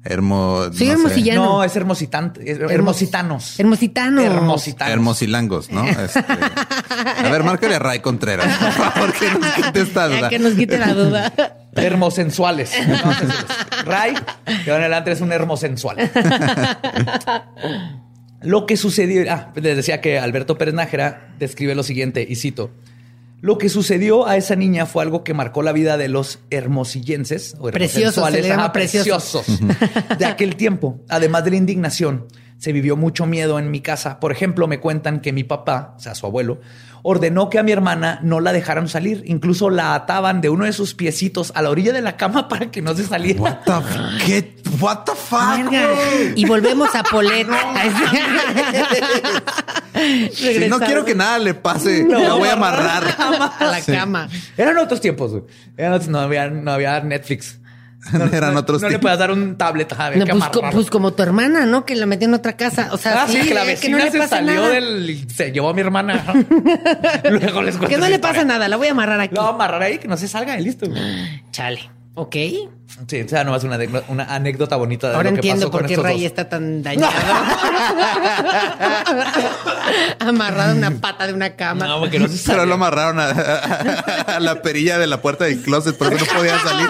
[0.08, 0.92] Hermo, Sí, no sé.
[0.92, 1.44] hermosillano.
[1.44, 3.58] No, es hermositan- es hermositanos.
[3.60, 4.22] Hermositano.
[4.22, 4.92] Hermositanos.
[4.92, 5.84] Hermosilangos, ¿no?
[5.86, 10.28] Este, a ver, márcale a Ray Contreras, por favor, que nos quite esta duda.
[10.28, 11.32] que nos quite la duda.
[11.74, 12.72] Hermosensuales.
[12.74, 13.46] Hermosensuales.
[13.84, 14.14] Ray,
[14.64, 16.10] que en adelante es un hermosensual.
[18.42, 22.70] Lo que sucedió, ah, les decía que Alberto Pérez Nájera describe lo siguiente, y cito,
[23.40, 27.54] lo que sucedió a esa niña fue algo que marcó la vida de los hermosillenses
[27.58, 28.70] o Preciosos, preciosos.
[28.72, 29.46] preciosos
[30.18, 31.00] de aquel tiempo.
[31.08, 32.26] Además de la indignación,
[32.58, 34.18] se vivió mucho miedo en mi casa.
[34.20, 36.60] Por ejemplo, me cuentan que mi papá, o sea, su abuelo,
[37.02, 39.22] ordenó que a mi hermana no la dejaran salir.
[39.26, 42.70] Incluso la ataban de uno de sus piecitos a la orilla de la cama para
[42.70, 43.40] que no se saliera.
[43.40, 44.56] What the, ¿qué?
[44.80, 45.70] What the fuck?
[45.70, 45.88] Verga.
[46.34, 47.46] Y volvemos a Polet.
[50.68, 53.04] No quiero que nada le pase, la voy a amarrar.
[53.58, 53.92] a la Sí.
[53.92, 54.28] cama.
[54.56, 55.44] Eran otros tiempos, güey.
[55.76, 57.58] Eran otros- no, había, no había Netflix.
[58.32, 59.92] Eran no, otros No le puedes dar un tablet.
[60.16, 61.84] No, pues, co- pues como tu hermana, ¿no?
[61.84, 62.88] Que la metió en otra casa.
[62.92, 64.68] O sea, Ah, sí, que la vecina no le se pasa salió nada.
[64.70, 65.10] del...
[65.10, 66.24] y Se llevó a mi hermana.
[67.30, 68.20] Luego les cuento Que no le historia.
[68.20, 68.68] pasa nada.
[68.68, 69.34] La voy a amarrar aquí.
[69.34, 70.86] Lo voy a amarrar ahí, que no se salga y listo.
[71.50, 71.90] Chale.
[72.18, 72.34] Ok.
[73.08, 75.70] Sí, o sea, nomás una, anécdota- una anécdota bonita de Ahora lo que entiendo pasó
[75.70, 76.22] con por qué Ray dos.
[76.24, 77.12] está tan dañado.
[80.20, 81.86] Amarrado a una pata de una cama.
[81.86, 85.60] No, porque no se Pero lo amarraron a, a la perilla de la puerta del
[85.60, 86.88] closet, por eso no podía salir.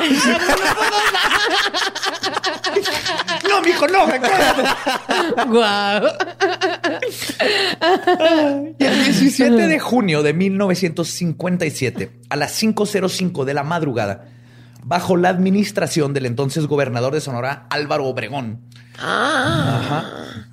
[3.49, 4.07] No, mijo, no.
[5.49, 6.05] Guau.
[8.79, 14.25] Y el 17 de junio de 1957, a las 5.05 de la madrugada,
[14.87, 18.61] bajo la administración del entonces gobernador de Sonora, Álvaro Obregón.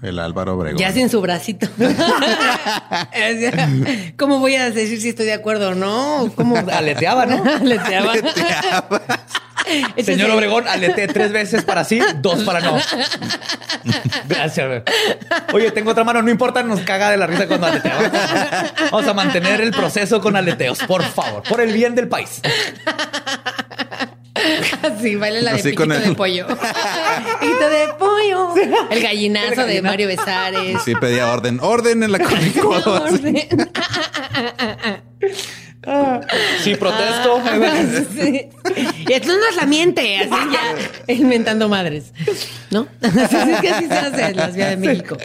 [0.02, 0.80] El Álvaro Obregón.
[0.80, 1.68] Ya sin su bracito.
[4.18, 6.32] ¿Cómo voy a decir si estoy de acuerdo o no?
[6.36, 7.44] ¿Cómo Aleteaba, ¿no?
[7.62, 8.14] Aleteaba.
[10.04, 12.78] Señor Obregón, aleteé tres veces para sí, dos para no.
[14.28, 14.84] Gracias.
[15.54, 18.12] Oye, tengo otra mano, no importa, nos caga de la risa cuando aleteamos.
[18.92, 22.42] Vamos a mantener el proceso con aleteos, por favor, por el bien del país.
[25.02, 26.48] Sí, baila la de Así piquito con el- de pollo.
[27.40, 28.54] piquito de pollo.
[28.90, 30.82] El gallinazo de Mario Besares.
[30.84, 31.60] Sí, pedía orden.
[31.62, 32.20] Orden en la
[32.62, 33.06] codo.
[36.62, 37.42] Sí, protesto.
[38.14, 38.50] Sí.
[39.08, 42.14] Y esto no es la miente, así ya inventando madres.
[42.72, 42.88] ¿No?
[43.02, 45.18] Así es que así se hace en la Ciudad de México.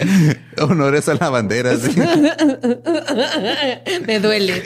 [0.61, 1.77] Honores a la bandera.
[1.77, 1.95] sí.
[4.07, 4.63] Me duele.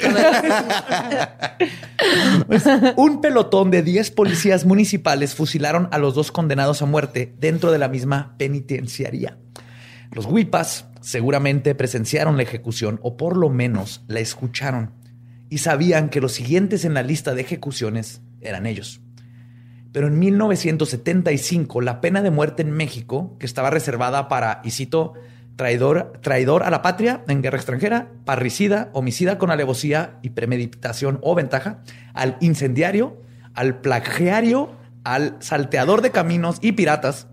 [2.97, 7.79] Un pelotón de 10 policías municipales fusilaron a los dos condenados a muerte dentro de
[7.79, 9.37] la misma penitenciaría.
[10.11, 14.93] Los huipas seguramente presenciaron la ejecución o por lo menos la escucharon
[15.53, 19.01] y sabían que los siguientes en la lista de ejecuciones eran ellos.
[19.93, 25.13] Pero en 1975 la pena de muerte en México, que estaba reservada para, y cito,
[25.57, 31.35] traidor, traidor a la patria en guerra extranjera, parricida, homicida con alevosía y premeditación o
[31.35, 31.83] ventaja,
[32.15, 33.21] al incendiario,
[33.53, 34.73] al plagiario,
[35.05, 37.27] al salteador de caminos y piratas.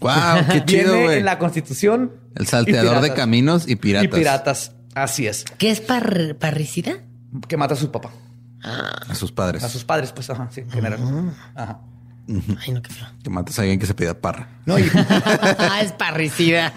[0.00, 0.12] Wow,
[0.50, 1.18] qué chido, Viene güey.
[1.18, 2.12] en la Constitución.
[2.34, 4.04] El salteador de caminos y piratas.
[4.06, 5.44] Y piratas, así es.
[5.58, 7.02] ¿Qué es par- parricida?
[7.46, 8.10] Que mata a su papá.
[8.62, 9.62] A sus padres.
[9.64, 10.98] A sus padres, pues, ajá, sí, en general.
[11.54, 11.78] Ajá.
[12.28, 13.06] Ay, no, qué feo.
[13.22, 14.48] Que matas a alguien que se pida parra.
[14.66, 14.82] No, y,
[15.82, 16.72] es parricida.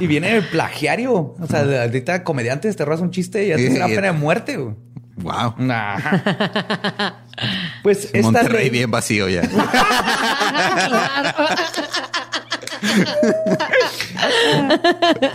[0.00, 1.34] y viene el plagiario.
[1.40, 3.94] O sea, de ahorita comediantes te robas un chiste y ya te Sí, la y-
[3.96, 4.56] pena de muerte.
[4.58, 4.76] güey.
[5.16, 5.54] Wow.
[5.70, 7.18] Ajá.
[7.82, 9.42] Pues esta Monterrey ley- bien vacío ya.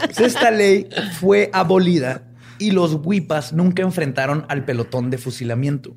[0.06, 0.88] pues esta ley
[1.20, 2.22] fue abolida
[2.60, 5.96] y los huipas nunca enfrentaron al pelotón de fusilamiento.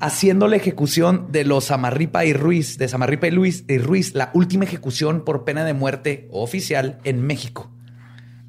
[0.00, 4.30] Haciendo la ejecución de los Samarripa y Ruiz, de Samarripa y Luis y Ruiz, la
[4.34, 7.70] última ejecución por pena de muerte oficial en México.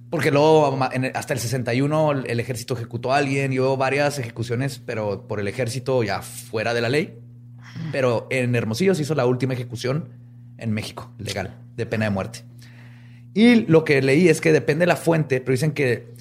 [0.10, 0.80] Porque luego,
[1.14, 6.02] hasta el 61, el, ejército ejecutó a alguien hubo varias ejecuciones, pero por el ejército
[6.04, 7.18] ya fuera de la ley.
[7.92, 10.10] Pero en Hermosillo se hizo la última ejecución
[10.58, 12.44] en México, legal, de pena de muerte.
[13.34, 16.17] Y lo que leí es que depende de la fuente, pero dicen que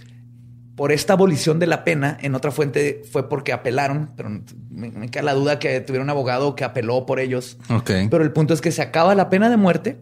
[0.76, 4.28] por esta abolición de la pena, en otra fuente fue porque apelaron, pero
[4.70, 7.56] me, me queda la duda que tuviera un abogado que apeló por ellos.
[7.70, 7.90] Ok.
[8.10, 9.98] Pero el punto es que se acaba la pena de muerte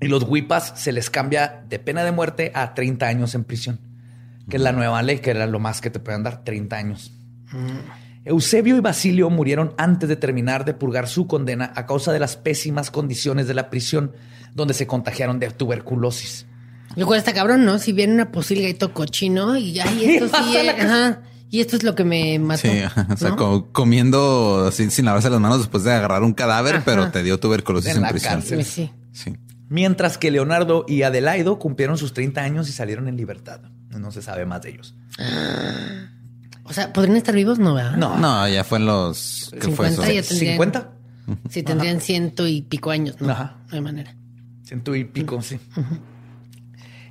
[0.00, 3.80] y los huipas se les cambia de pena de muerte a 30 años en prisión,
[4.50, 7.12] que es la nueva ley, que era lo más que te pueden dar, 30 años.
[8.26, 12.36] Eusebio y Basilio murieron antes de terminar de purgar su condena a causa de las
[12.36, 14.12] pésimas condiciones de la prisión,
[14.54, 16.46] donde se contagiaron de tuberculosis.
[16.96, 17.78] Lo cual está cabrón, ¿no?
[17.78, 21.76] Si viene una posilga y todo cochino y ay, esto sí es, ajá, y esto
[21.76, 22.62] es lo que me mató.
[22.62, 22.68] Sí,
[23.12, 23.36] o sea,
[23.72, 27.96] comiendo así, sin lavarse las manos después de agarrar un cadáver, pero te dio tuberculosis
[27.96, 28.32] En prisión.
[28.34, 28.64] cárcel.
[28.64, 28.90] Sí.
[29.12, 29.36] Sí.
[29.68, 33.60] Mientras que Leonardo y Adelaido cumplieron sus 30 años y salieron en libertad.
[33.90, 34.94] No se sabe más de ellos.
[36.64, 37.58] O sea, ¿podrían estar vivos?
[37.58, 37.96] No, ¿verdad?
[37.96, 39.50] No, No, ya fue en los...
[39.52, 40.12] ¿Qué fue 50 eso?
[40.12, 40.88] ya tendrían- ¿50?
[41.48, 43.30] Sí, tendrían ciento y pico años, ¿no?
[43.30, 43.56] Ajá.
[43.70, 44.14] No hay manera.
[44.64, 45.58] Ciento y pico, sí.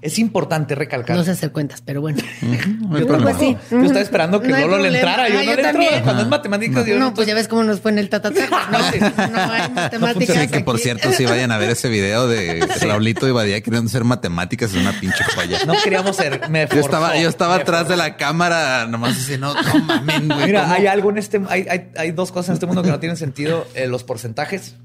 [0.04, 1.16] Es importante recalcar.
[1.16, 2.22] No sé hacer cuentas, pero bueno.
[2.42, 3.56] No Yo pues sí.
[3.72, 5.30] Yo estaba esperando que No Lolo le entrara.
[5.30, 5.72] Yo Ah, no yo le entro.
[5.72, 6.04] también.
[6.04, 8.42] Cuando es matemáticas, yo No, pues ya ves cómo nos fue en el tatatá.
[8.72, 9.00] No, Sí.
[9.00, 10.38] no hay matemáticas.
[10.38, 13.88] Sí, que por cierto, si vayan a ver ese video de Raulito y Badía queriendo
[13.88, 15.60] hacer matemáticas, es una pinche joya.
[15.66, 16.50] No queríamos ser.
[16.50, 20.28] Me Yo estaba, forzó, yo estaba me atrás de la cámara, nomás diciendo, no mamen,
[20.28, 20.48] güey.
[20.48, 20.74] Mira, ¿cómo?
[20.74, 23.16] hay algo en este, hay, hay, hay dos cosas en este mundo que no tienen
[23.18, 24.76] sentido: eh, los porcentajes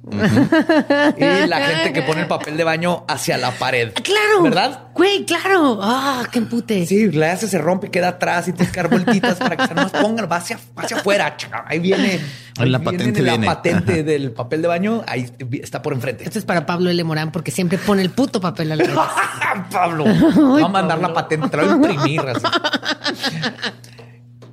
[1.17, 3.93] y la gente que pone el papel de baño hacia la pared.
[3.95, 4.43] Claro.
[4.43, 4.81] ¿Verdad?
[4.95, 5.79] Güey, claro.
[5.83, 6.87] Ah, qué empute.
[6.87, 9.75] Sí, le hace, se rompe, queda atrás y tienes que dar vueltitas para que se
[9.75, 11.37] nomás pongan, va hacia, hacia afuera.
[11.67, 12.21] Ahí viene,
[12.59, 13.47] ahí La viene patente la viene.
[13.47, 14.03] patente Ajá.
[14.03, 15.03] del papel de baño.
[15.07, 15.31] Ahí
[15.63, 16.25] está por enfrente.
[16.25, 17.05] Esto es para Pablo L.
[17.05, 18.97] Morán porque siempre pone el puto papel al revés.
[19.73, 20.05] Pablo,
[20.63, 22.21] va a mandar la patente, te la voy a imprimir.
[22.21, 22.47] así.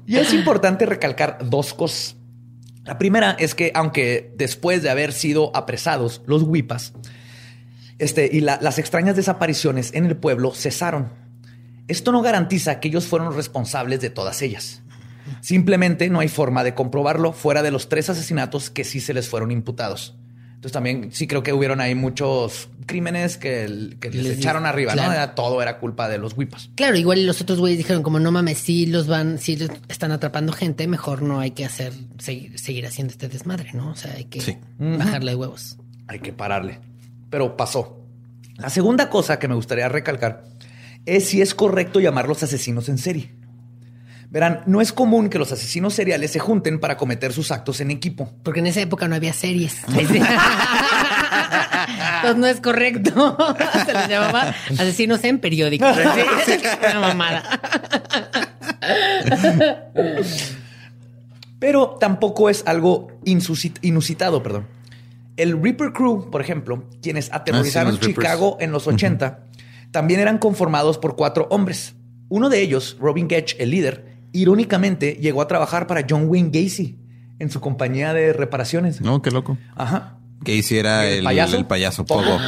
[0.08, 2.16] Y es importante recalcar dos cosas.
[2.84, 6.94] La primera es que, aunque después de haber sido apresados, los huipas
[8.00, 11.10] este, y la- las extrañas desapariciones en el pueblo cesaron.
[11.88, 14.82] Esto no garantiza que ellos fueron responsables de todas ellas.
[15.42, 19.28] Simplemente no hay forma de comprobarlo fuera de los tres asesinatos que sí se les
[19.30, 20.16] fueron imputados.
[20.56, 24.96] Entonces también sí creo que hubieron ahí muchos crímenes que, que les, Les- echaron arriba,
[24.96, 25.12] ¿no?
[25.12, 26.70] Era- todo era culpa de los huipas.
[26.76, 30.12] Claro, igual los otros güeyes dijeron como no mames, si los van, si los están
[30.12, 33.92] atrapando gente, mejor no hay que hacer, seguir, seguir haciendo este desmadre, ¿no?
[33.92, 34.58] O sea, hay que Sí.
[34.80, 35.78] bajarle de huevos.
[36.08, 36.80] Hay que pararle.
[37.30, 38.02] Pero pasó.
[38.58, 40.46] La segunda cosa que me gustaría recalcar
[41.06, 43.36] es si es correcto llamarlos asesinos en serie.
[44.30, 47.92] Verán, no es común que los asesinos seriales se junten para cometer sus actos en
[47.92, 48.34] equipo.
[48.44, 49.78] Porque en esa época no había series.
[52.16, 53.38] Entonces no es correcto.
[53.86, 55.96] Se les llamaba asesinos en periódicos.
[56.90, 57.44] Una mamada.
[61.60, 64.68] Pero tampoco es algo inusitado, perdón.
[65.38, 68.16] El Reaper Crew, por ejemplo, quienes aterrorizaron los Reapers.
[68.26, 69.46] Chicago en los 80,
[69.92, 71.96] también eran conformados por cuatro hombres.
[72.30, 76.98] Uno de ellos, Robin Getch, el líder, irónicamente llegó a trabajar para John Wayne Gacy
[77.40, 79.02] en su compañía de reparaciones.
[79.02, 79.58] No, qué loco.
[79.76, 80.18] Ajá.
[80.44, 81.58] Que hiciera ¿El el, payaso?
[81.58, 82.22] el payaso Pogo.
[82.24, 82.40] Pogo.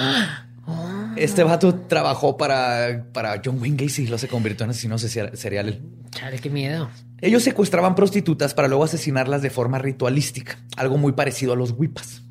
[1.16, 5.36] Este vato trabajó para, para John Wayne Gacy y lo se convirtió en asesino se-
[5.36, 5.82] serial.
[6.12, 6.90] Chale, qué miedo.
[7.22, 12.22] Ellos secuestraban prostitutas para luego asesinarlas de forma ritualística, algo muy parecido a los whipas.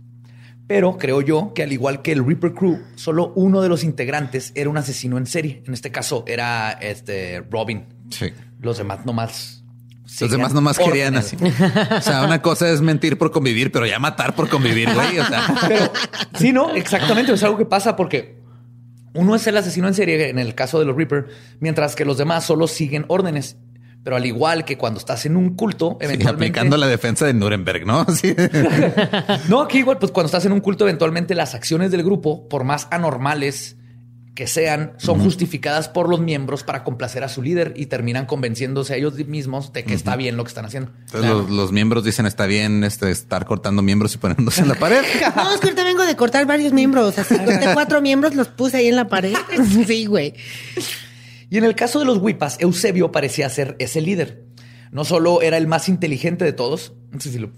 [0.66, 4.52] Pero creo yo que al igual que el Reaper Crew, solo uno de los integrantes
[4.54, 5.62] era un asesino en serie.
[5.66, 7.86] En este caso era este Robin.
[8.10, 8.32] Sí.
[8.60, 9.62] Los demás nomás.
[10.20, 11.36] Los demás nomás querían así.
[11.36, 15.18] O sea, una cosa es mentir por convivir, pero ya matar por convivir, güey.
[15.18, 15.92] O sea, Pero
[16.38, 17.32] sí, no, exactamente.
[17.32, 18.36] Es algo que pasa porque
[19.14, 21.26] uno es el asesino en serie en el caso de los Reaper,
[21.60, 23.56] mientras que los demás solo siguen órdenes.
[24.06, 26.44] Pero al igual que cuando estás en un culto, sí, eventualmente.
[26.44, 28.06] aplicando la defensa de Nuremberg, ¿no?
[28.14, 28.36] Sí.
[29.48, 32.62] No, aquí igual, pues cuando estás en un culto, eventualmente las acciones del grupo, por
[32.62, 33.74] más anormales
[34.36, 38.94] que sean, son justificadas por los miembros para complacer a su líder y terminan convenciéndose
[38.94, 40.92] a ellos mismos de que está bien lo que están haciendo.
[41.06, 44.76] Entonces los, los miembros dicen está bien este, estar cortando miembros y poniéndose en la
[44.76, 45.02] pared.
[45.34, 47.18] No, es que ahorita vengo de cortar varios miembros.
[47.18, 49.34] Así corté cuatro miembros, los puse ahí en la pared.
[49.84, 50.34] Sí, güey.
[51.50, 54.44] Y en el caso de los Wipas, Eusebio parecía ser ese líder.
[54.90, 57.50] No solo era el más inteligente de todos, no sé si lo-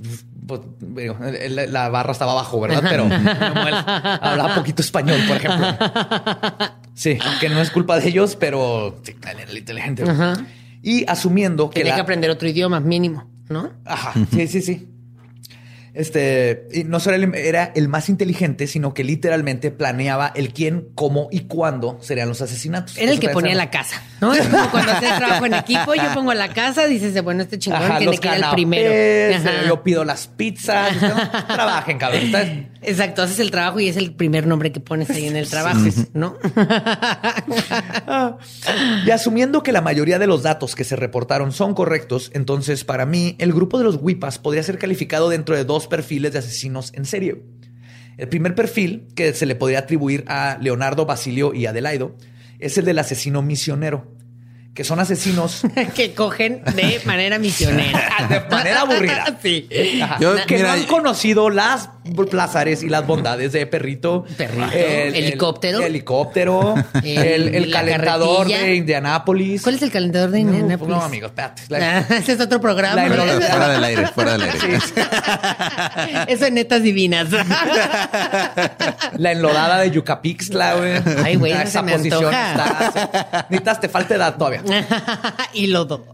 [0.46, 1.16] pues, digo,
[1.68, 2.82] la barra estaba abajo, ¿verdad?
[2.88, 3.04] Pero
[4.22, 5.66] hablaba poquito español, por ejemplo.
[6.94, 10.04] Sí, que no es culpa de ellos, pero sí, él era el inteligente.
[10.82, 13.70] Y asumiendo que Tenía la- que aprender otro idioma, mínimo, ¿no?
[13.84, 14.88] Ajá, sí, sí, sí.
[15.94, 20.88] Este, y no solo el- era el más inteligente, sino que literalmente planeaba el quién,
[20.94, 22.96] cómo y cuándo serían los asesinatos.
[22.96, 24.32] Era el Eso que ponía la casa, ¿no?
[24.34, 27.82] Es como cuando haces trabajo en equipo, yo pongo la casa, dices, bueno, este chingón
[27.82, 28.90] Ajá, tiene que ir el primero.
[28.92, 29.50] eh, Ajá.
[29.66, 30.94] yo pido las pizzas.
[31.02, 31.14] ¿no?
[31.46, 32.68] Trabajen, cabrón.
[32.82, 35.80] Exacto, haces el trabajo y es el primer nombre que pones ahí en el trabajo,
[36.12, 36.36] ¿no?
[39.06, 43.06] Y asumiendo que la mayoría de los datos que se reportaron son correctos, entonces para
[43.06, 46.92] mí el grupo de los Wipas podría ser calificado dentro de dos perfiles de asesinos
[46.94, 47.42] en serie.
[48.16, 52.16] El primer perfil, que se le podría atribuir a Leonardo, Basilio y Adelaido,
[52.58, 54.12] es el del asesino misionero,
[54.74, 55.62] que son asesinos
[55.94, 58.10] que cogen de manera misionera.
[58.28, 59.38] de manera aburrida.
[59.40, 59.68] Sí.
[60.20, 61.90] Yo, que mira, no han conocido las
[62.28, 64.24] plazares y las bondades de Perrito.
[64.36, 65.80] Perrito, helicóptero.
[65.80, 66.74] helicóptero.
[67.04, 68.58] El- el, el calentador carretilla.
[68.62, 69.62] de Indianápolis.
[69.62, 70.96] ¿Cuál es el calentador de No, Indianapolis?
[70.96, 71.62] No, amigos, espérate.
[71.68, 72.96] La- Ah, Ese es otro programa.
[72.96, 74.78] La Fuera del aire, fuera del aire.
[76.28, 77.28] Eso en netas divinas.
[79.16, 80.92] La enlodada de Yucapixtla, güey.
[81.24, 82.50] Ay, güey, Ah, esa se me antoja.
[82.50, 83.46] está.
[83.48, 84.62] Necesitas, te falta edad todavía.
[85.54, 86.04] y lodo.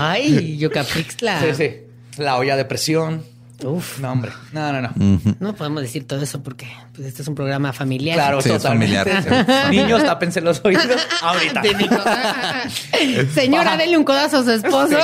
[0.00, 1.40] Ay, Yucapixtla.
[1.40, 1.70] Sí, sí.
[2.18, 3.24] La olla de presión.
[3.64, 4.32] Uf, No, hombre.
[4.50, 4.90] No, no, no.
[5.38, 6.66] no podemos decir todo eso porque
[6.96, 8.16] pues, este es un programa familiar.
[8.16, 8.98] Claro, Sí, es totalmente.
[9.08, 9.70] familiar.
[9.70, 10.84] Niños, tápense los oídos
[11.22, 11.62] ahorita.
[13.34, 13.76] Señora, Baja.
[13.76, 14.96] dele un codazo a su esposo.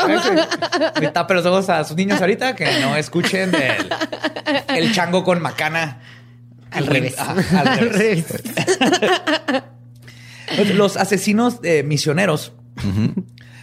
[0.98, 3.76] Sí, Tapen los ojos a sus niños ahorita que no escuchen del
[4.74, 6.00] el chango con macana.
[6.72, 7.14] Al revés.
[7.18, 8.24] Ajá, al revés.
[10.74, 12.52] Los asesinos eh, misioneros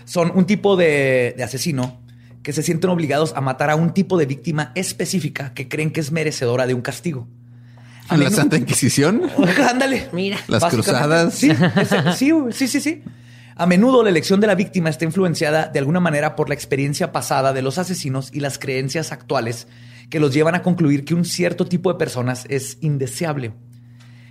[0.06, 2.02] son un tipo de, de asesino
[2.42, 6.00] que se sienten obligados a matar a un tipo de víctima específica que creen que
[6.00, 7.28] es merecedora de un castigo.
[8.08, 9.24] A ¿En la Santa Inquisición?
[9.70, 10.10] Ándale.
[10.12, 10.38] Mira.
[10.48, 11.34] Las cruzadas.
[11.34, 11.50] Sí,
[12.16, 13.04] sí, sí, sí, sí.
[13.56, 17.12] A menudo la elección de la víctima está influenciada de alguna manera por la experiencia
[17.12, 19.68] pasada de los asesinos y las creencias actuales
[20.10, 23.54] que los llevan a concluir que un cierto tipo de personas es indeseable.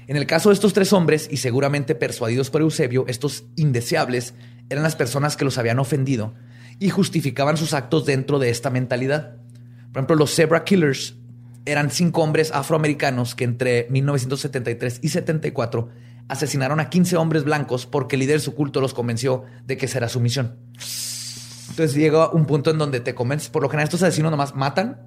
[0.06, 4.34] En el caso de estos tres hombres, y seguramente persuadidos por Eusebio, estos indeseables
[4.70, 6.34] eran las personas que los habían ofendido
[6.78, 9.36] y justificaban sus actos dentro de esta mentalidad.
[9.92, 11.14] Por ejemplo, los Zebra Killers
[11.66, 15.88] eran cinco hombres afroamericanos que entre 1973 y 74
[16.28, 19.86] asesinaron a 15 hombres blancos porque el líder de su culto los convenció de que
[19.86, 20.56] esa era su misión.
[21.70, 23.48] Entonces llega un punto en donde te convences.
[23.48, 25.00] Por lo general, estos asesinos nomás matan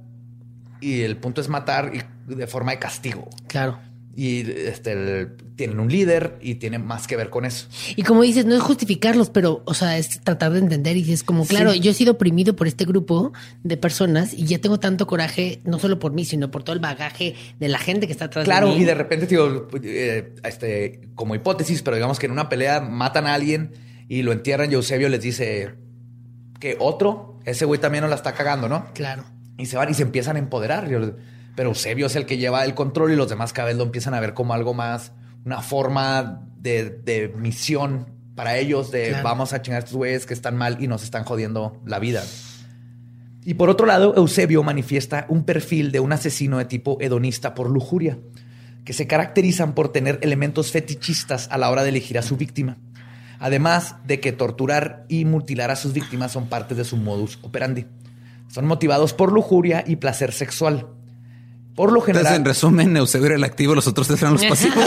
[0.81, 3.29] y el punto es matar y de forma de castigo.
[3.47, 3.79] Claro.
[4.19, 7.67] Y este, el- tienen un líder y tienen más que ver con eso.
[7.95, 11.23] Y como dices, no es justificarlos, pero, o sea, es tratar de entender y es
[11.23, 11.79] como, claro, Sí.
[11.81, 13.31] yo he sido oprimido por este grupo
[13.63, 16.79] de personas y ya tengo tanto coraje, no solo por mí, sino por todo el
[16.79, 18.81] bagaje de la gente que está atrás Claro, de mí.
[18.81, 23.27] y de repente, digo, eh, este, como hipótesis, pero digamos que en una pelea matan
[23.27, 23.73] a alguien
[24.09, 25.75] y lo entierran y Eusebio les dice
[26.59, 28.87] que otro, ese güey también no la está cagando, ¿no?
[28.95, 29.25] Claro.
[29.59, 30.89] Y se van y se empiezan a empoderar.
[30.89, 31.15] Yo-
[31.57, 34.13] Pero Eusebio es el que lleva el control y los demás cada vez lo empiezan
[34.13, 35.11] a ver como algo más,
[35.43, 38.05] una forma de, de misión
[38.35, 39.23] para ellos, de Claro.
[39.23, 42.23] vamos a chingar a estos güeyes que están mal y nos están jodiendo la vida.
[43.43, 47.71] Y por otro lado, Eusebio manifiesta un perfil de un asesino de tipo hedonista por
[47.71, 48.19] lujuria,
[48.85, 52.77] que se caracterizan por tener elementos fetichistas a la hora de elegir a su víctima.
[53.39, 57.87] Además de que torturar y mutilar a sus víctimas son parte de su modus operandi.
[58.47, 60.96] Son motivados por lujuria y placer sexual.
[61.77, 64.43] Por lo Entonces, general, en resumen, Eusebio era el activo, los otros tres eran los
[64.49, 64.83] pasivos.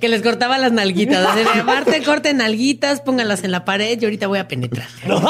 [0.00, 1.34] que les cortaba las nalguitas.
[1.34, 4.86] De, Marte, corten nalguitas, pónganlas en la pared y ahorita voy a penetrar.
[5.06, 5.20] ¿No?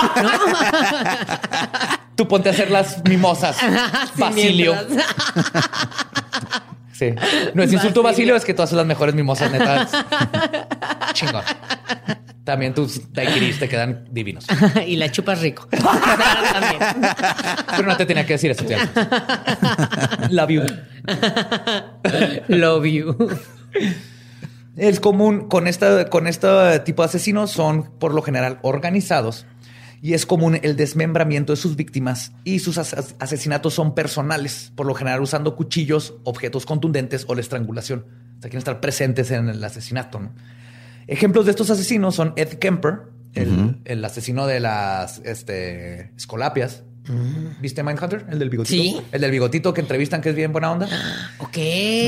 [2.14, 3.56] tú ponte a hacer las mimosas.
[4.14, 4.74] Sí, Basilio.
[4.74, 5.06] mientras-
[6.92, 7.10] Sí.
[7.54, 8.34] No es insulto, Basilio.
[8.34, 9.86] Basilio, es que tú haces las mejores mimosas, neta.
[11.12, 11.42] Chingón.
[12.48, 14.46] También tus daiquiris te quedan divinos.
[14.86, 15.68] y la chupas rico.
[15.70, 15.82] Pero
[17.86, 18.90] no te tenía que decir eso, tía.
[20.30, 20.62] Love you.
[22.48, 23.14] Love you.
[24.78, 26.48] Es común con esta, con este
[26.86, 29.44] tipo de asesinos son por lo general organizados
[30.00, 34.86] y es común el desmembramiento de sus víctimas y sus as- asesinatos son personales, por
[34.86, 38.06] lo general usando cuchillos, objetos contundentes o la estrangulación.
[38.38, 40.18] O sea, quieren estar presentes en el asesinato.
[40.18, 40.32] ¿no?
[41.08, 43.00] Ejemplos de estos asesinos son Ed Kemper,
[43.34, 46.84] el, el asesino de las este, escolapias.
[47.60, 48.26] ¿Viste Mindhunter?
[48.30, 48.82] El del bigotito.
[48.82, 49.00] Sí.
[49.12, 50.86] El del bigotito que entrevistan, que es bien buena onda.
[51.38, 51.56] Ok,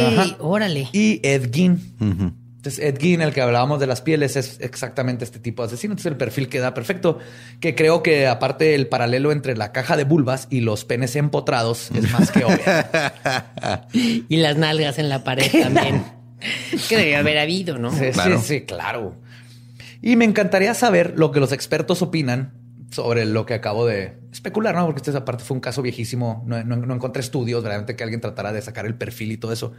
[0.06, 0.36] Ajá.
[0.40, 0.88] órale.
[0.92, 1.94] Y Ed Gein.
[1.98, 2.32] Ujú.
[2.56, 5.92] Entonces, Ed Gein, el que hablábamos de las pieles, es exactamente este tipo de asesino.
[5.92, 7.18] Entonces, el perfil queda perfecto.
[7.58, 11.90] Que creo que, aparte, el paralelo entre la caja de vulvas y los penes empotrados
[11.94, 12.58] es más que obvio.
[14.28, 16.04] Y las nalgas en la pared también.
[16.88, 17.90] que debe haber habido, ¿no?
[17.92, 18.38] Sí, Claro.
[18.40, 19.14] sí, sí, claro.
[20.02, 22.54] Y me encantaría saber lo que los expertos opinan
[22.90, 24.86] sobre lo que acabo de especular, ¿no?
[24.86, 28.20] Porque este aparte fue un caso viejísimo, no, no, no encontré estudios, realmente que alguien
[28.20, 29.72] tratara de sacar el perfil y todo eso.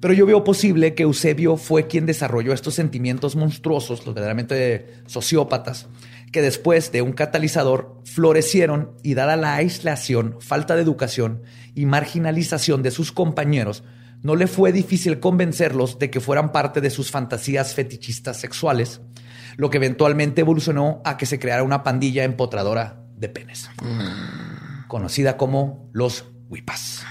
[0.00, 5.86] Pero yo veo posible que Eusebio fue quien desarrolló estos sentimientos monstruosos, los verdaderamente sociópatas,
[6.32, 11.42] que después de un catalizador florecieron y dada la aislación, falta de educación
[11.74, 13.84] y marginalización de sus compañeros,
[14.24, 19.02] no le fue difícil convencerlos de que fueran parte de sus fantasías fetichistas sexuales,
[19.56, 23.70] lo que eventualmente evolucionó a que se creara una pandilla empotradora de penes,
[24.88, 27.04] conocida como los Wipas.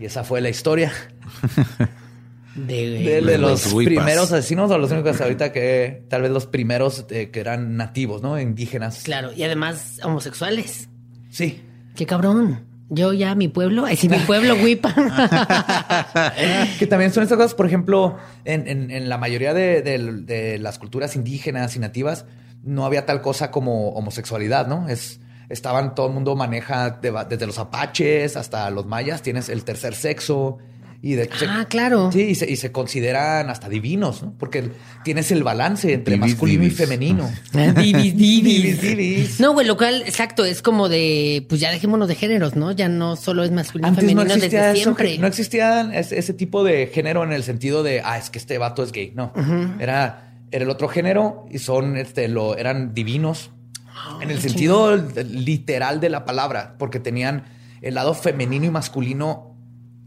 [0.00, 0.92] Y esa fue la historia
[2.54, 7.04] De, de, de los, primeros asesinos o los únicos ahorita que tal vez los primeros
[7.10, 8.40] eh, que eran nativos, ¿no?
[8.40, 9.02] Indígenas.
[9.02, 10.88] Claro, y además homosexuales.
[11.28, 11.62] Sí.
[11.94, 12.64] Qué cabrón.
[12.88, 14.94] Yo ya mi pueblo, sí, mi pueblo, Wipa.
[16.78, 20.78] que también son estas cosas, por ejemplo, en, en- en la mayoría de, de- las
[20.78, 22.26] culturas indígenas y nativas,
[22.62, 24.88] no había tal cosa como homosexualidad, ¿no?
[24.88, 29.64] Es, estaban, todo el mundo maneja de- desde los apaches hasta los mayas, tienes el
[29.64, 30.58] tercer sexo.
[31.06, 32.10] Y de hecho, se- Ah, claro.
[32.12, 34.34] Sí, y se, y se consideran hasta divinos, ¿no?
[34.38, 34.70] Porque
[35.04, 36.74] tienes el balance entre Divis, masculino divis.
[36.74, 37.30] y femenino.
[37.52, 39.40] Divis, Divis, divis.
[39.40, 42.72] No, güey, lo cual, exacto, es como de, pues ya dejémonos de géneros, ¿no?
[42.72, 45.18] Ya no solo es masculino y Antes no femenino existía desde eso, siempre.
[45.18, 48.58] no existía ese, ese tipo de género en el sentido de, ah, es que este
[48.58, 49.12] vato es gay.
[49.14, 49.32] No,
[49.78, 53.50] era, era el otro género y son, este, lo, eran divinos
[53.98, 54.94] Ah, en el sentido
[55.30, 57.44] literal de la palabra, porque tenían
[57.80, 59.55] el lado femenino y masculino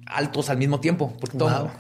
[0.10, 1.16] altos al mismo tiempo.
[1.18, 1.72] por todo.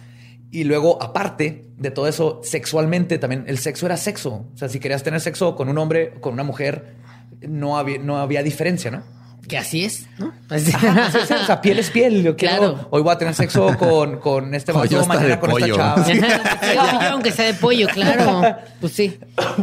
[0.51, 4.47] Y luego, aparte de todo eso, sexualmente también, el sexo era sexo.
[4.53, 6.95] O sea, si querías tener sexo con un hombre o con una mujer,
[7.41, 9.03] no había, no había diferencia, ¿no?
[9.47, 10.33] Que así es, ¿no?
[10.49, 12.21] Así- Ajá, sí, sí, o sea, piel es piel.
[12.23, 12.87] Yo quiero- Claro.
[12.91, 15.65] hoy voy a tener sexo con, con este mañana de con pollo.
[15.65, 16.05] esta chava.
[16.05, 16.19] Sí,
[16.75, 16.81] yo,
[17.11, 18.57] aunque sea de pollo, claro.
[18.81, 19.19] Pues sí.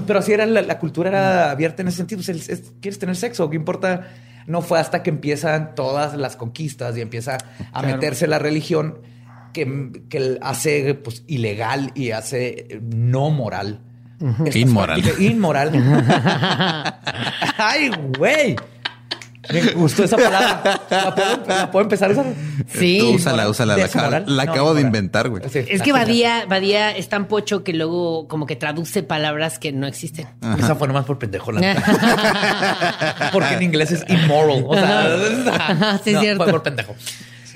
[0.07, 2.19] Pero así era la, la cultura era abierta en ese sentido.
[2.25, 3.49] Pues, el- es- ¿Quieres tener sexo?
[3.51, 4.09] ¿Qué importa?
[4.47, 7.35] No fue hasta que empiezan todas las conquistas y empieza
[7.73, 7.89] a Claro.
[7.89, 8.99] meterse la religión
[9.53, 13.81] que, que hace pues, ilegal y hace eh, no moral.
[14.55, 15.03] Inmoral.
[15.21, 15.71] Inmoral.
[17.59, 18.57] Ay, güey.
[19.53, 20.81] Me gustó esa palabra.
[20.91, 22.27] ¿La puedo, la puedo empezar a usar?
[22.69, 22.99] Sí.
[23.01, 23.77] Tú úsala, úsala.
[23.77, 25.43] La, la No, acabo de inventar, güey.
[25.49, 25.61] Sí.
[25.69, 29.87] Es que Badía, Badía es tan pocho que luego como que traduce palabras que no
[29.87, 30.27] existen.
[30.59, 31.53] Esa fue nomás por pendejo.
[31.53, 33.31] la.
[33.33, 34.65] Porque en inglés es immoral.
[34.67, 36.45] O sea, sí, es no, cierto.
[36.45, 36.95] fue por pendejo.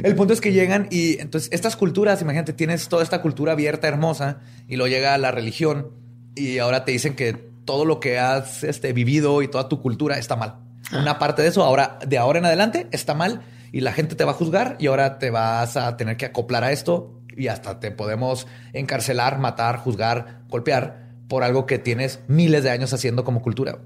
[0.02, 3.86] El punto es que llegan y entonces estas culturas, imagínate, tienes toda esta cultura abierta,
[3.86, 5.88] hermosa, y luego llega la religión
[6.34, 10.18] y ahora te dicen que todo lo que has este, vivido y toda tu cultura
[10.18, 10.59] está mal.
[10.92, 13.42] Una parte de eso, ahora, de ahora en adelante, está mal
[13.72, 16.64] y la gente te va a juzgar y ahora te vas a tener que acoplar
[16.64, 22.64] a esto y hasta te podemos encarcelar, matar, juzgar, golpear por algo que tienes miles
[22.64, 23.78] de años haciendo como cultura.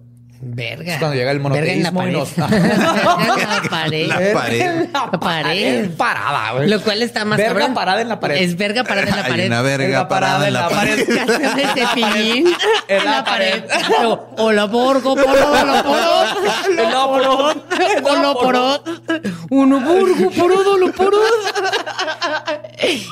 [0.47, 0.93] Verga.
[0.93, 2.13] Es cuando llega el Verga en la monoteísmo y pared.
[2.13, 4.07] nos- Verga en la pared.
[4.09, 4.87] La pared.
[4.93, 5.91] La pared.
[5.97, 6.69] parada, güey.
[6.69, 7.75] Lo cual está más Verga cabrón.
[7.75, 8.37] parada en la pared.
[8.43, 9.47] Es verga parada en la Hay pared.
[9.47, 11.05] una verga parada en la pared.
[11.75, 12.55] Cepillín.
[12.89, 13.65] En la pared.
[14.37, 16.37] Hola, porco, poro, hola, porot.
[16.79, 17.57] Hola, porot.
[18.05, 18.89] Hola, porot.
[19.51, 21.21] Uno, burgo, porot, hola, porot.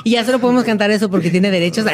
[0.03, 1.85] Y ya solo podemos cantar eso porque tiene derechos.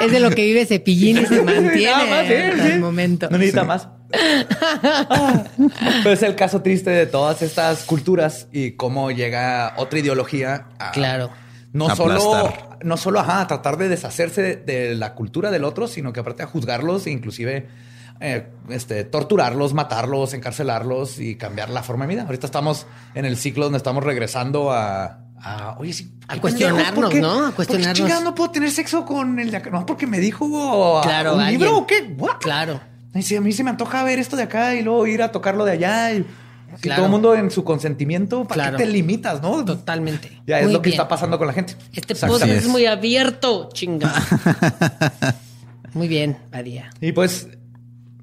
[0.00, 3.28] Es de lo que vive Cepillín y se mantiene Nada más, sí, hasta el momento.
[3.30, 3.88] No necesita más.
[6.02, 10.92] Pero es el caso triste de todas estas culturas y cómo llega otra ideología a
[10.92, 11.30] Claro.
[11.72, 12.52] no solo,
[12.82, 16.20] no solo ajá, a tratar de deshacerse de, de la cultura del otro, sino que
[16.20, 17.66] aparte a juzgarlos e inclusive
[18.20, 22.22] eh, este, torturarlos, matarlos, encarcelarlos y cambiar la forma de vida.
[22.22, 27.04] Ahorita estamos en el ciclo donde estamos regresando a, a, oye, sí, A cuestionarnos, pendejos,
[27.04, 27.32] ¿por qué- ¿no?
[27.32, 28.22] A por qué cuestionarnos.
[28.24, 29.70] no puedo tener sexo con el de acá?
[29.70, 31.60] No, porque me dijo Claro, un alguien.
[31.60, 32.14] libro o qué.
[32.16, 32.38] What?
[32.40, 32.80] Claro.
[33.14, 35.72] A mí se me antoja ver esto de acá y luego ir a tocarlo de
[35.72, 36.12] allá.
[36.12, 36.26] Y,
[36.82, 38.78] si todo el mundo en su consentimiento, ¿para Claro.
[38.78, 39.64] qué te limitas, no?
[39.64, 40.40] Totalmente.
[40.46, 41.00] Ya es Muy lo que bien.
[41.00, 41.76] está pasando con la gente.
[41.92, 42.64] Este podcast es.
[42.64, 42.68] es.
[42.68, 44.12] muy abierto, chinga.
[45.94, 46.90] muy bien, Badía.
[47.00, 47.48] Y pues,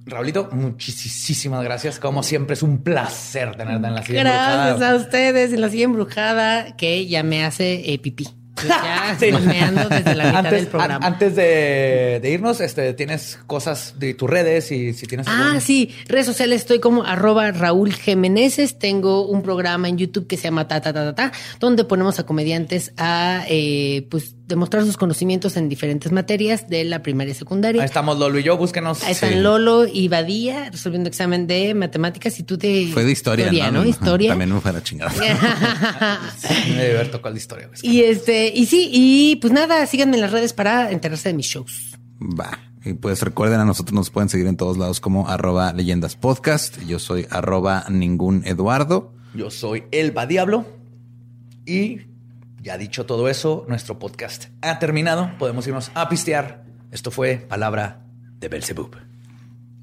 [0.05, 1.99] Raulito, muchísimas gracias.
[1.99, 4.19] Como siempre, es un placer tenerte en la silla.
[4.23, 4.91] Gracias embrujada.
[4.91, 8.27] a ustedes en la silla embrujada que ya me hace eh, pipí.
[8.67, 9.27] Ya Sí.
[9.31, 10.95] desde la mitad antes, del programa.
[10.95, 15.45] an- antes de, de irnos, este, tienes cosas de tus redes y si tienes Ah,
[15.47, 18.77] algún- sí, redes sociales estoy como arroba Raúl Jiménez.
[18.77, 22.19] Tengo un programa en YouTube que se llama Ta Ta Ta Ta, Ta, donde ponemos
[22.19, 27.35] a comediantes a eh, pues demostrar sus conocimientos en diferentes materias de la primaria y
[27.35, 27.81] secundaria.
[27.81, 29.03] Ahí estamos Lolo y yo, búsquenos.
[29.03, 29.39] Ahí están Sí.
[29.39, 33.85] Lolo y Badía resolviendo examen de matemáticas y tú de Fue de historia, ¿no?
[33.85, 34.29] Historia.
[34.29, 35.11] También me fue a la chingada.
[36.69, 37.69] Me debe haber tocado la historia.
[37.81, 41.47] y este, y sí, y pues nada, síganme en las redes para enterarse de mis
[41.47, 41.97] shows.
[42.21, 42.59] Va.
[42.83, 46.77] Y pues recuerden, a nosotros nos pueden seguir en todos lados como arroba leyendas podcast.
[46.87, 49.13] Yo soy arroba ningún Eduardo.
[49.33, 50.65] Yo soy Elba Diablo.
[51.65, 52.01] Y
[52.61, 55.31] ya dicho todo eso, nuestro podcast ha terminado.
[55.39, 56.63] Podemos irnos a pistear.
[56.91, 58.05] Esto fue Palabra
[58.39, 58.95] de Belzebub.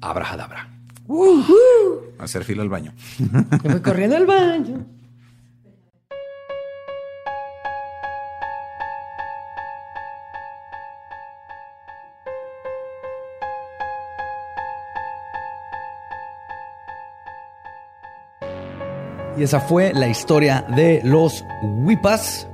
[0.01, 0.69] Abrahadabra.
[2.19, 2.93] Hacer fila al baño.
[3.63, 4.85] Me voy corriendo al baño.
[19.37, 22.45] Y esa fue la historia de los Huipas,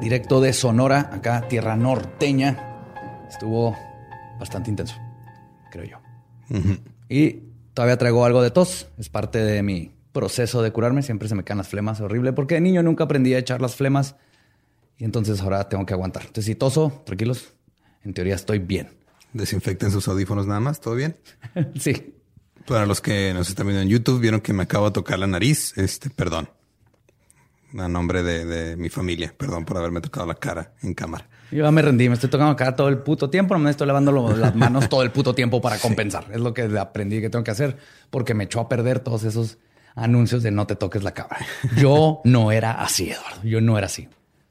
[0.00, 3.26] directo de Sonora, acá, tierra norteña.
[3.28, 3.76] Estuvo
[4.38, 4.96] bastante intenso,
[5.70, 5.98] creo yo.
[7.08, 7.42] Y
[7.74, 11.02] todavía traigo algo de tos, es parte de mi proceso de curarme.
[11.02, 13.76] Siempre se me caen las flemas, horrible, porque de niño nunca aprendí a echar las
[13.76, 14.16] flemas
[14.98, 16.22] y entonces ahora tengo que aguantar.
[16.22, 17.52] Entonces, si toso, tranquilos,
[18.04, 18.88] en teoría estoy bien.
[19.32, 21.16] Desinfecten sus audífonos nada más, ¿todo bien?
[21.78, 22.14] sí.
[22.66, 25.26] Para los que nos están viendo en YouTube, vieron que me acabo de tocar la
[25.26, 25.76] nariz.
[25.76, 26.48] Este, perdón.
[27.78, 29.34] A nombre de, de mi familia.
[29.36, 31.28] Perdón por haberme tocado la cara en cámara.
[31.50, 33.86] Yo ya me rendí, me estoy tocando acá todo el puto tiempo, no me estoy
[33.86, 36.26] lavando las manos todo el puto tiempo para compensar.
[36.32, 37.76] Es lo que aprendí que tengo que hacer
[38.10, 39.58] porque me echó a perder todos esos
[39.94, 41.46] anuncios de no te toques la cámara.
[41.76, 43.42] Yo no era así, Eduardo.
[43.44, 44.08] Yo no era así.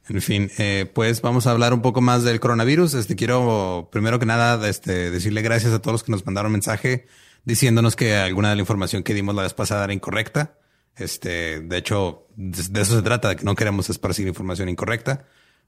[0.09, 2.93] En fin, eh, pues vamos a hablar un poco más del coronavirus.
[2.93, 7.07] Este quiero primero que nada este, decirle gracias a todos los que nos mandaron mensaje
[7.45, 10.55] diciéndonos que alguna de la información que dimos la vez pasada era incorrecta.
[10.95, 15.25] Este, de hecho, de, de eso se trata, de que no queremos esparcir información incorrecta.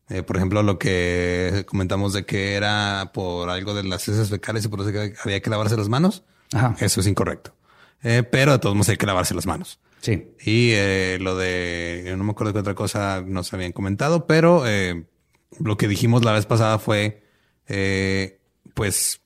[0.10, 4.66] Eh, por ejemplo, lo que comentamos de que era por algo de las heces fecales
[4.66, 6.24] y por eso que había que lavarse las manos.
[6.54, 6.76] Ajá.
[6.80, 7.56] Eso es incorrecto.
[8.04, 9.80] Eh, pero de todos modos hay que lavarse las manos.
[10.02, 10.28] Sí.
[10.44, 14.64] Y eh, lo de, no me acuerdo qué otra cosa nos habían comentado, pero
[15.60, 17.24] lo que dijimos la vez pasada fue,
[18.76, 19.22] pues,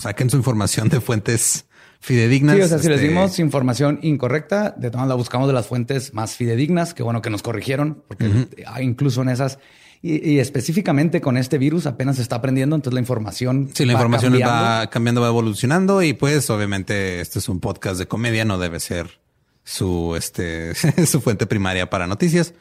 [0.00, 1.66] saquen su información de fuentes
[2.02, 2.56] fidedignas.
[2.56, 5.68] Sí, o sea, si les este, dimos información incorrecta, de todas la buscamos de las
[5.68, 6.94] fuentes más fidedignas.
[6.94, 9.58] Qué bueno que nos corrigieron, porque hay incluso en esas.
[10.02, 13.70] Y, y específicamente con este virus apenas se está aprendiendo, entonces la información.
[13.72, 14.54] Sí, la va información cambiando.
[14.54, 18.80] va cambiando, va evolucionando y pues obviamente este es un podcast de comedia, no debe
[18.80, 19.20] ser
[19.62, 20.74] su, este,
[21.06, 22.52] su fuente primaria para noticias.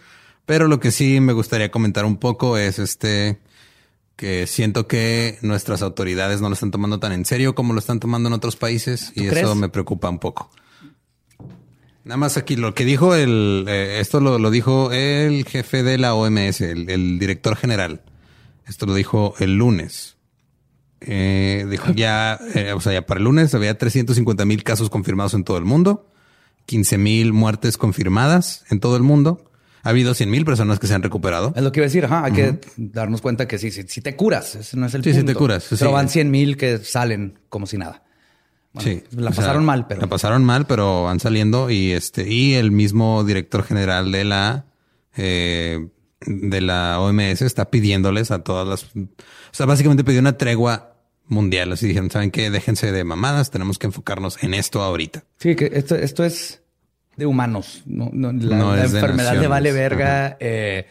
[0.46, 3.40] Pero lo que sí me gustaría comentar un poco es este,
[4.22, 8.00] que siento que nuestras autoridades no lo están tomando tan en serio como lo están
[8.00, 10.52] tomando en otros países y eso me preocupa un poco.
[12.04, 15.98] Nada más aquí lo que dijo el, eh, esto lo, lo dijo el jefe de
[15.98, 18.04] la OMS, el, el director general.
[18.68, 20.18] Esto lo dijo el lunes.
[21.00, 25.34] Eh, dijo ya, eh, o sea, ya para el lunes había 350 mil casos confirmados
[25.34, 26.12] en todo el mundo,
[26.68, 29.51] 15 mil muertes confirmadas en todo el mundo.
[29.84, 31.54] Ha habido 100 mil personas que se han recuperado.
[31.56, 34.02] Es lo que iba a decir, ajá, hay que darnos cuenta que sí, sí, sí
[34.02, 35.32] te curas, ese no es el Sí, sí punto.
[35.34, 35.94] te curas, sí, Pero sí.
[35.94, 38.04] van 100 mil que salen como si nada.
[38.74, 42.32] Bueno, sí, La sea, pasaron mal, pero la pasaron mal, pero van saliendo y este
[42.32, 44.66] y el mismo director general de la
[45.18, 45.90] eh,
[46.26, 49.10] de la OMS está pidiéndoles a todas las, o
[49.52, 50.96] sea, básicamente pidió una tregua
[51.28, 51.72] mundial.
[51.72, 55.24] Así dijeron, saben qué, déjense de mamadas, tenemos que enfocarnos en esto ahorita.
[55.38, 56.62] Sí, que esto, esto es
[57.18, 57.84] de humanos.
[57.86, 60.88] No, no, la, No la de enfermedad le vale verga eh,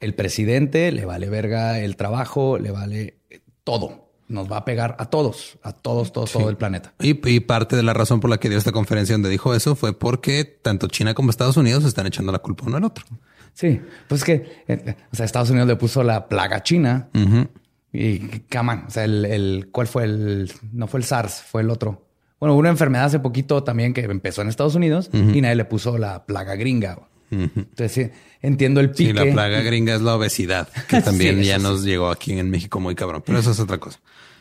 [0.00, 4.04] el presidente, le vale verga el trabajo, le vale eh, todo.
[4.26, 6.94] Nos va a pegar a todos, a todos, todos, todo el planeta.
[7.00, 9.76] Y, y parte de la razón por la que dio esta conferencia donde dijo eso
[9.76, 13.04] fue porque tanto China como Estados Unidos están echando la culpa uno al otro.
[13.52, 17.48] Sí, pues que, eh, o sea, Estados Unidos le puso la plaga china Ujú.
[17.92, 18.18] y
[18.48, 18.84] caman.
[18.88, 20.50] O sea, el, el, ¿cuál fue el?
[20.72, 22.08] No fue el SARS, fue el otro.
[22.44, 25.96] Bueno, una enfermedad hace poquito también que empezó en Estados Unidos y nadie le puso
[25.96, 26.98] la plaga gringa.
[27.30, 28.10] Entonces, sí,
[28.42, 29.12] entiendo el pique.
[29.18, 32.50] Sí, la plaga gringa es la obesidad, que también Sí, ya nos llegó aquí en
[32.50, 33.98] México muy cabrón, pero eso es otra cosa.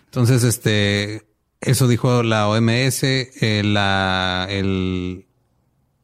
[0.08, 1.22] Entonces, este,
[1.62, 5.26] eso dijo la OMS, eh, la, el,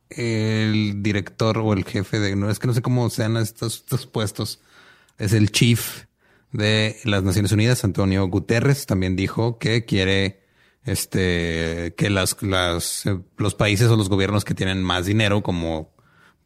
[0.09, 4.07] el director o el jefe de, no es que no sé cómo sean estos, estos
[4.07, 4.61] puestos,
[5.17, 6.05] es el chief
[6.53, 10.47] de las Naciones Unidas, Antonio Guterres, también dijo que quiere
[10.91, 15.91] este que las, las eh, los países o los gobiernos que tienen más dinero, como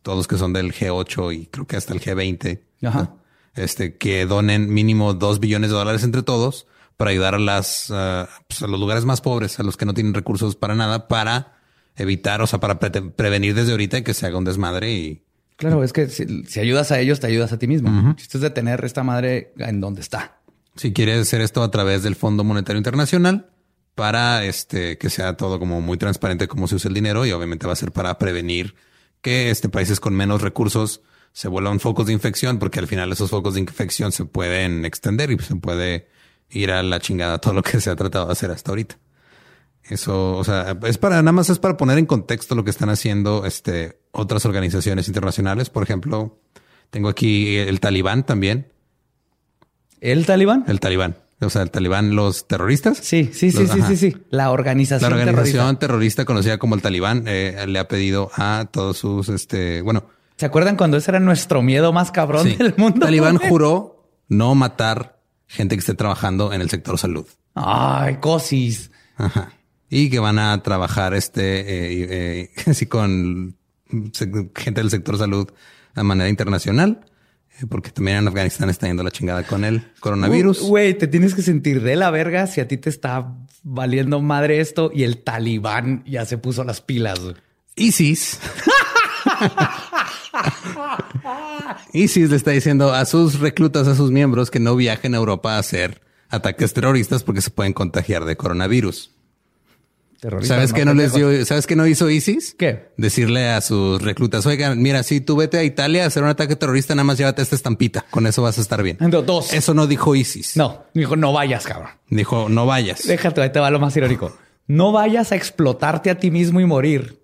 [0.01, 3.15] todos que son del G8 y creo que hasta el G20, Ajá.
[3.55, 6.67] este, que donen mínimo dos billones de dólares entre todos
[6.97, 10.13] para ayudar a las pues, a los lugares más pobres, a los que no tienen
[10.13, 11.57] recursos para nada, para
[11.95, 15.23] evitar, o sea, para pre- prevenir desde ahorita que se haga un desmadre y
[15.55, 18.09] Claro, es que si, si ayudas a ellos, te ayudas a ti mismo.
[18.09, 20.39] El chiste es de tener esta madre en donde está.
[20.75, 23.51] si quieres hacer esto a través del Fondo Monetario Internacional
[23.95, 27.67] para este que sea todo como muy transparente cómo se usa el dinero y obviamente
[27.67, 28.75] va a ser para prevenir
[29.21, 31.01] que este países con menos recursos
[31.31, 35.31] se vuelvan focos de infección porque al final esos focos de infección se pueden extender
[35.31, 36.07] y se puede
[36.49, 38.97] ir a la chingada todo lo que se ha tratado de hacer hasta ahorita.
[39.83, 42.89] Eso, o sea, es para nada más es para poner en contexto lo que están
[42.89, 45.69] haciendo este otras organizaciones internacionales.
[45.69, 46.39] Por ejemplo,
[46.89, 48.71] tengo aquí el Talibán también.
[49.99, 50.65] ¿El talibán?
[50.67, 51.22] El Talibán.
[51.41, 52.97] O sea, el Talibán, los terroristas.
[52.99, 53.87] Sí, sí, sí, Los- sí, ajá.
[53.89, 54.17] sí, sí.
[54.29, 55.79] La organización, La organización terrorista.
[55.79, 56.25] terrorista.
[56.25, 60.05] conocida como el Talibán eh, le ha pedido a todos sus, este, bueno,
[60.37, 62.99] ¿Se acuerdan cuando ese era nuestro miedo más cabrón sí, del mundo?
[63.05, 63.49] Talibán güey?
[63.49, 67.25] juró no matar gente que esté trabajando en el sector salud.
[67.53, 68.89] Ay, cosis.
[69.15, 69.51] Ajá.
[69.89, 73.55] Y que van a trabajar este, eh, eh, así con
[74.55, 75.47] gente del sector salud
[75.95, 77.05] de manera internacional,
[77.69, 80.61] porque también en Afganistán está yendo la chingada con el coronavirus.
[80.61, 84.59] Güey, te tienes que sentir de la verga si a ti te está valiendo madre
[84.59, 87.19] esto y el talibán ya se puso las pilas.
[87.75, 88.39] ISIS.
[91.93, 95.55] ISIS le está diciendo a sus reclutas, a sus miembros, que no viajen a Europa
[95.55, 99.12] a hacer ataques terroristas porque se pueden contagiar de coronavirus.
[100.23, 101.45] Terroristas ¿Sabes más qué no les dio?
[101.45, 102.55] ¿Sabes qué no hizo ISIS?
[102.57, 102.93] ¿Qué?
[102.95, 106.55] Decirle a sus reclutas, oigan, mira, si tú vete a Italia a hacer un ataque
[106.55, 108.05] terrorista, nada más llévate esta estampita.
[108.09, 108.95] Con eso vas a estar bien.
[109.01, 109.51] No, dos.
[109.51, 110.55] Eso no dijo ISIS.
[110.55, 111.89] No, dijo, no vayas, cabrón.
[112.07, 113.05] Dijo, no vayas.
[113.05, 114.33] Déjate, ahí te va lo más irónico.
[114.65, 117.19] No vayas a explotarte a ti mismo y morir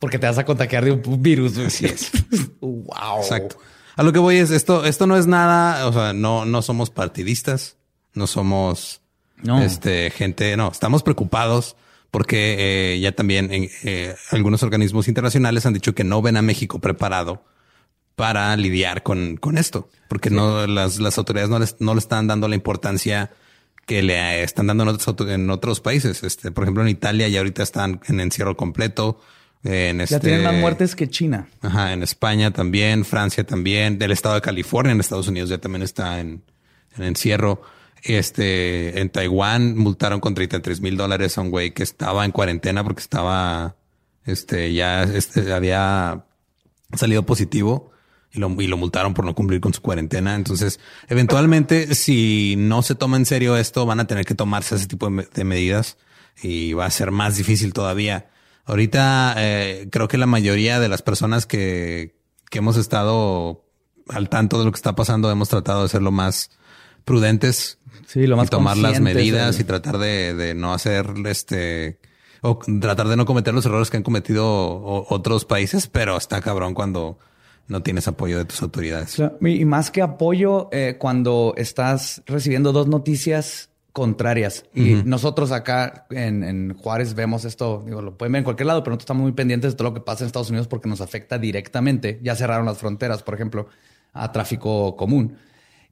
[0.00, 1.56] porque te vas a contagiar de un virus.
[1.58, 2.10] Así es.
[2.60, 3.20] wow.
[3.20, 3.58] Exacto.
[3.94, 6.90] A lo que voy es esto, esto no es nada, o sea, no, no somos
[6.90, 7.76] partidistas,
[8.12, 9.02] no somos
[9.36, 9.62] No.
[9.62, 11.76] este gente, no, estamos preocupados
[12.12, 16.42] porque eh, ya también en, eh, algunos organismos internacionales han dicho que no ven a
[16.42, 17.42] México preparado
[18.14, 22.26] para lidiar con, con esto, porque no las, las autoridades no, les, no le están
[22.26, 23.30] dando la importancia
[23.86, 26.22] que le están dando en otros, en otros países.
[26.22, 29.18] Este, por ejemplo, en Italia ya ahorita están en encierro completo.
[29.64, 31.48] En Ya este, tienen más muertes que China.
[31.62, 35.82] Ajá, en España también, Francia también, del estado de California, en Estados Unidos ya también
[35.82, 36.42] está en,
[36.98, 37.62] en encierro.
[38.02, 42.82] Este, en Taiwán multaron con 33 mil dólares a un güey que estaba en cuarentena
[42.82, 43.76] porque estaba,
[44.24, 46.24] este, ya este, había
[46.94, 47.92] salido positivo
[48.32, 50.34] y lo, y lo multaron por no cumplir con su cuarentena.
[50.34, 54.86] Entonces, eventualmente, si no se toma en serio esto, van a tener que tomarse ese
[54.88, 55.96] tipo de, me- de medidas
[56.42, 58.30] y va a ser más difícil todavía.
[58.64, 62.16] Ahorita, eh, creo que la mayoría de las personas que,
[62.50, 63.64] que hemos estado
[64.08, 66.50] al tanto de lo que está pasando, hemos tratado de ser lo más
[67.04, 71.06] prudentes Sí, lo más y tomar las medidas el- y tratar de, de no hacer
[71.26, 71.98] este
[72.42, 76.74] o tratar de no cometer los errores que han cometido otros países, pero está cabrón
[76.74, 77.18] cuando
[77.68, 79.16] no tienes apoyo de tus autoridades.
[79.40, 84.64] Y más que apoyo, eh, cuando estás recibiendo dos noticias contrarias.
[84.74, 88.82] Y nosotros acá en, en Juárez vemos esto, digo, lo pueden ver en cualquier lado,
[88.82, 91.00] pero nosotros estamos muy pendientes de todo lo que pasa en Estados Unidos porque nos
[91.00, 92.18] afecta directamente.
[92.22, 93.68] Ya cerraron las fronteras, por ejemplo,
[94.12, 95.36] a tráfico común.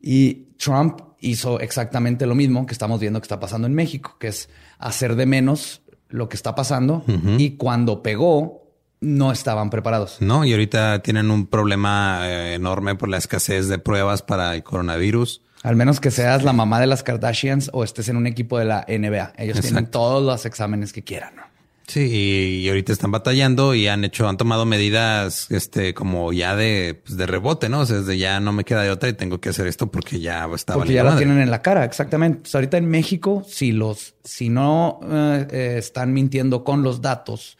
[0.00, 4.28] Y Trump hizo exactamente lo mismo que estamos viendo que está pasando en México, que
[4.28, 4.48] es
[4.78, 7.04] hacer de menos lo que está pasando.
[7.38, 8.60] Y cuando pegó,
[9.00, 10.18] no estaban preparados.
[10.20, 14.62] No, y ahorita tienen un problema eh, enorme por la escasez de pruebas para el
[14.62, 15.42] coronavirus.
[15.62, 18.64] Al menos que seas la mamá de las Kardashians o estés en un equipo de
[18.64, 19.34] la NBA.
[19.36, 21.36] Ellos tienen todos los exámenes que quieran.
[21.36, 21.42] ¿no?
[21.90, 27.02] Sí, y, ahorita están batallando y han hecho, han tomado medidas, este, como ya de,
[27.04, 27.80] pues, de rebote, ¿no?
[27.80, 30.20] O sea, desde ya no me queda de otra y tengo que hacer esto porque
[30.20, 31.24] ya está Porque ya la madre.
[31.24, 32.42] tienen en la cara, exactamente.
[32.42, 37.58] Pues ahorita en México, si los, si no eh, eh, están mintiendo con los datos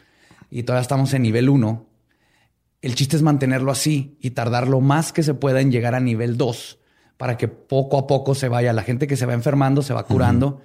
[0.49, 1.89] y todavía estamos en nivel 1,
[2.83, 6.01] el chiste es mantenerlo así y tardar lo más que se pueda en llegar a
[6.01, 6.79] nivel 2
[7.17, 8.73] para que poco a poco se vaya.
[8.73, 10.63] La gente que se va enfermando se va curando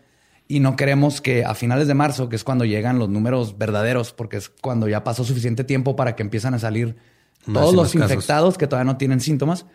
[0.47, 4.11] y no queremos que a finales de marzo, que es cuando llegan los números verdaderos,
[4.13, 6.95] porque es cuando ya pasó suficiente tiempo para que empiezan a salir
[7.45, 8.11] Más todos los casos.
[8.11, 9.65] infectados que todavía no tienen síntomas,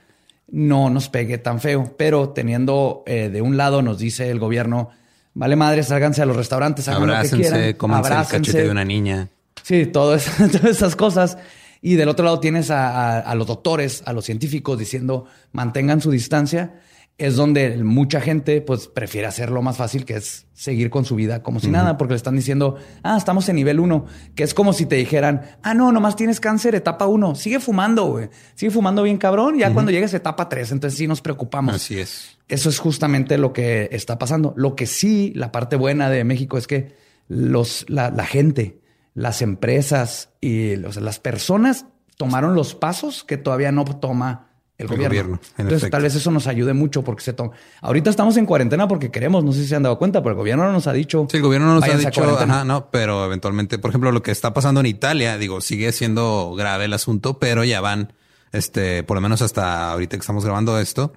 [0.49, 1.95] no nos pegue tan feo.
[1.99, 4.91] Pero teniendo eh, de un lado nos dice el gobierno,
[5.35, 8.37] vale madre, sálganse a los restaurantes, hagan lo que Abrácense, quieran, cómanse el abrácense".
[8.53, 9.29] cachete de una niña.
[9.63, 11.39] Sí, todo eso- todas esas cosas.
[11.83, 16.01] Y del otro lado tienes a, a- a los doctores, a los científicos diciendo mantengan
[16.01, 16.81] su distancia.
[17.21, 21.43] Es donde mucha gente pues prefiere hacerlo más fácil, que es seguir con su vida
[21.43, 24.73] como si nada, porque le están diciendo, ah, estamos en nivel 1, que es como
[24.73, 29.03] si te dijeran, ah, no, nomás tienes cáncer, etapa 1, sigue fumando, güey, sigue fumando
[29.03, 31.75] bien cabrón, ya cuando llegues a etapa 3, entonces sí nos preocupamos.
[31.75, 32.39] Así es.
[32.49, 34.55] Eso es justamente lo que está pasando.
[34.57, 36.97] Lo que sí, la parte buena de México es que
[37.29, 38.81] los, la, la gente,
[39.15, 41.85] las empresas y o sea, las personas
[42.17, 44.50] tomaron los pasos que todavía no toma
[44.81, 45.09] el, El gobierno.
[45.09, 45.91] gobierno, en Entonces, efecto.
[45.97, 47.53] tal vez eso nos ayude mucho porque se toma.
[47.81, 50.37] Ahorita estamos en cuarentena porque queremos, no sé si se han dado cuenta, pero el
[50.39, 51.27] gobierno no nos ha dicho.
[51.31, 52.55] Sí, el gobierno no nos ha "Váyanse a dicho, cuarentena".
[52.57, 56.55] ajá, no, pero eventualmente, por ejemplo, lo que está pasando en Italia, digo, sigue siendo
[56.57, 58.13] grave el asunto, pero ya van,
[58.53, 61.13] este, por lo menos hasta ahorita que estamos grabando esto,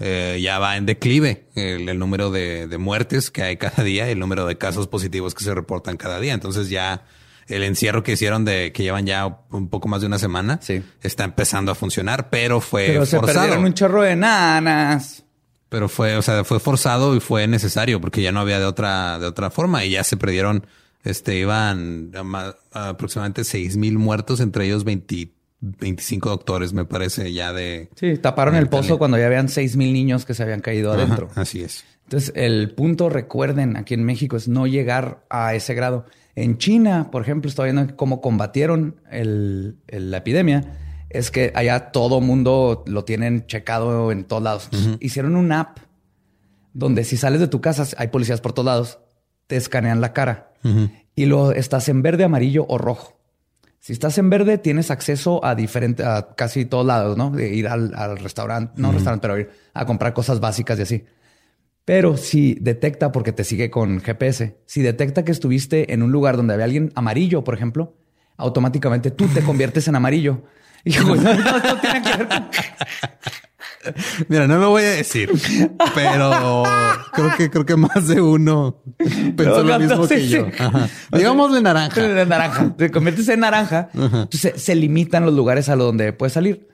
[0.00, 4.08] eh, ya va en declive el, el número de, de muertes que hay cada día
[4.08, 6.34] y el número de casos positivos que se reportan cada día.
[6.34, 7.02] Entonces ya
[7.48, 10.82] el encierro que hicieron de que llevan ya un poco más de una semana Sí.
[11.02, 13.40] está empezando a funcionar, pero fue Pero se forzado.
[13.40, 15.24] perdieron un chorro de nanas.
[15.68, 19.18] Pero fue, o sea, fue forzado y fue necesario porque ya no había de otra,
[19.18, 20.66] de otra forma y ya se perdieron,
[21.04, 25.30] este, iban a ma- a aproximadamente seis mil muertos, entre ellos 20
[25.60, 27.88] 25 doctores, me parece, ya de.
[27.96, 28.98] Sí, taparon de el pozo Italia.
[28.98, 31.28] cuando ya habían seis mil niños que se habían caído Ajá, adentro.
[31.34, 31.84] así es.
[32.04, 36.06] Entonces, el punto, recuerden, aquí en México es no llegar a ese grado.
[36.36, 40.78] En China, por ejemplo, estoy viendo cómo combatieron el- el- la epidemia.
[41.10, 44.68] Es que allá todo mundo lo tienen checado en todos lados.
[45.00, 45.78] Hicieron una app
[46.72, 48.98] donde si sales de tu casa, hay policías por todos lados,
[49.46, 50.52] te escanean la cara
[51.16, 53.17] y lo estás en verde, amarillo o rojo.
[53.80, 57.30] Si estás en verde, tienes acceso a diferentes, a casi todos lados, ¿no?
[57.30, 61.04] De ir al, al restaurante, no restaurante, pero ir a comprar cosas básicas y así.
[61.84, 66.36] Pero si detecta, porque te sigue con GPS, si detecta que estuviste en un lugar
[66.36, 67.96] donde había alguien amarillo, por ejemplo,
[68.36, 70.42] automáticamente tú te conviertes en amarillo.
[70.84, 72.48] Y no, no, no tiene que ver con-
[74.28, 75.30] Mira, no lo voy a decir,
[75.94, 76.64] pero
[77.12, 78.82] creo que creo que más de uno
[79.36, 80.46] pensó Lo lo mismo que yo.
[80.46, 80.52] sí.
[80.58, 80.88] Ajá.
[81.12, 82.00] Digámosle naranja.
[82.02, 82.74] De naranja.
[82.76, 83.88] Te conviertes en naranja.
[83.94, 86.68] Entonces se, se limitan los lugares a lo donde puedes salir.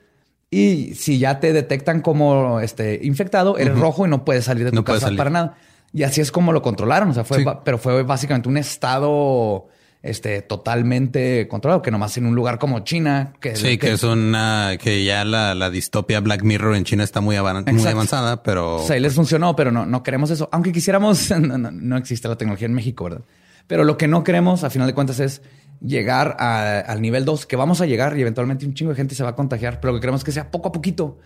[0.51, 4.71] Y si ya te detectan como este, infectado, eres rojo y no puedes salir de
[4.71, 5.57] tu No casa para nada.
[5.91, 7.09] Y así es como lo controlaron.
[7.09, 7.45] O sea, fue, Sí.
[7.63, 9.67] pero fue básicamente un estado
[10.05, 14.77] este, totalmente controlado, que nomás en un lugar como China, que, Sí, que es una
[14.79, 17.89] que ya la, la distopia Black Mirror en China está muy, avan- muy Exacto.
[17.97, 20.47] avanzada, pero O sea, ahí les funcionó, pero no, no queremos eso.
[20.51, 23.21] Aunque quisiéramos, no, no- no existe la tecnología en México, ¿verdad?
[23.67, 25.41] Pero lo que no queremos, a final de cuentas, es
[25.81, 29.15] llegar a- al nivel 2, que vamos a llegar y eventualmente un chingo de gente
[29.15, 31.17] se va a contagiar, pero lo que queremos es que sea poco a poquito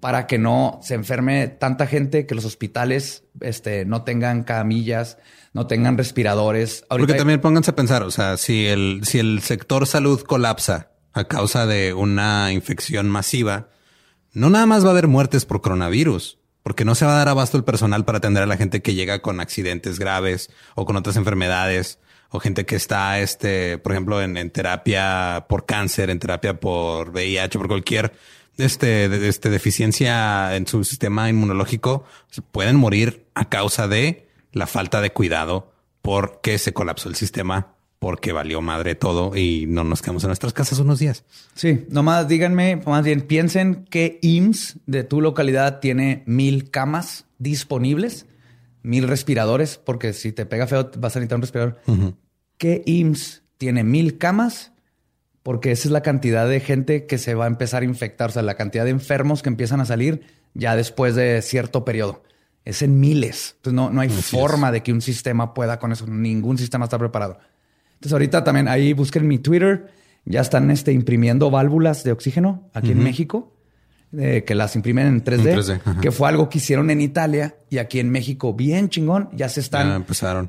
[0.00, 5.18] para que no se enferme tanta gente, que los hospitales este, no tengan camillas,
[5.52, 6.84] no tengan respiradores.
[6.88, 11.24] Porque también pónganse a pensar, o sea, si el, si el sector salud colapsa a
[11.24, 13.68] causa de una infección masiva,
[14.32, 17.28] no nada más va a haber muertes por coronavirus, porque no se va a dar
[17.28, 20.96] abasto el personal para atender a la gente que llega con accidentes graves o con
[20.96, 21.98] otras enfermedades
[22.30, 27.10] o gente que está, este, por ejemplo, en, en terapia por cáncer, en terapia por
[27.10, 28.12] VIH, por cualquier
[28.58, 32.04] este, de- este deficiencia en su sistema inmunológico,
[32.52, 35.72] pueden morir a causa de la falta de cuidado
[36.02, 40.52] porque se colapsó el sistema, porque valió madre todo y no nos quedamos en nuestras
[40.52, 41.24] casas unos días.
[41.54, 48.26] Sí, nomás díganme, más bien piensen que IMSS de tu localidad tiene mil camas disponibles,
[48.82, 51.80] mil respiradores, porque si te pega feo vas a necesitar un respirador.
[52.58, 54.72] ¿Qué IMSS tiene mil camas?
[55.44, 58.32] Porque esa es la cantidad de gente que se va a empezar a infectar, o
[58.32, 60.22] sea, la cantidad de enfermos que empiezan a salir
[60.54, 62.22] ya después de cierto periodo.
[62.64, 63.52] Es en miles.
[63.58, 66.06] Entonces no, no hay Así forma de que un sistema pueda con eso.
[66.06, 67.38] Ningún sistema está preparado.
[67.94, 69.92] Entonces ahorita también ahí busquen mi Twitter.
[70.24, 73.52] Ya están este, imprimiendo válvulas de oxígeno aquí en México,
[74.16, 76.00] eh, que las imprimen en 3D, En 3D, ajá.
[76.00, 79.28] que fue algo que hicieron en Italia y aquí en México bien chingón.
[79.34, 79.94] Ya se están Ya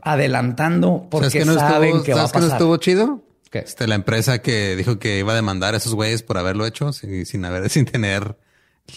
[0.03, 2.57] adelantando porque ¿Sabes qué no saben estuvo, que va a ¿sabes qué no pasar.
[2.61, 3.24] estuvo chido?
[3.51, 3.59] ¿Qué?
[3.59, 6.93] Este, la empresa que dijo que iba a demandar a esos güeyes por haberlo hecho
[6.93, 8.37] sin, sin haber, sin tener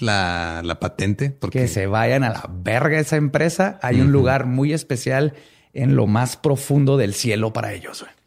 [0.01, 1.31] la, la patente.
[1.31, 3.79] Porque que se vayan a la verga esa empresa.
[3.83, 5.35] Hay un lugar muy especial
[5.73, 8.03] en lo más profundo del cielo para ellos.
[8.03, 8.19] güey.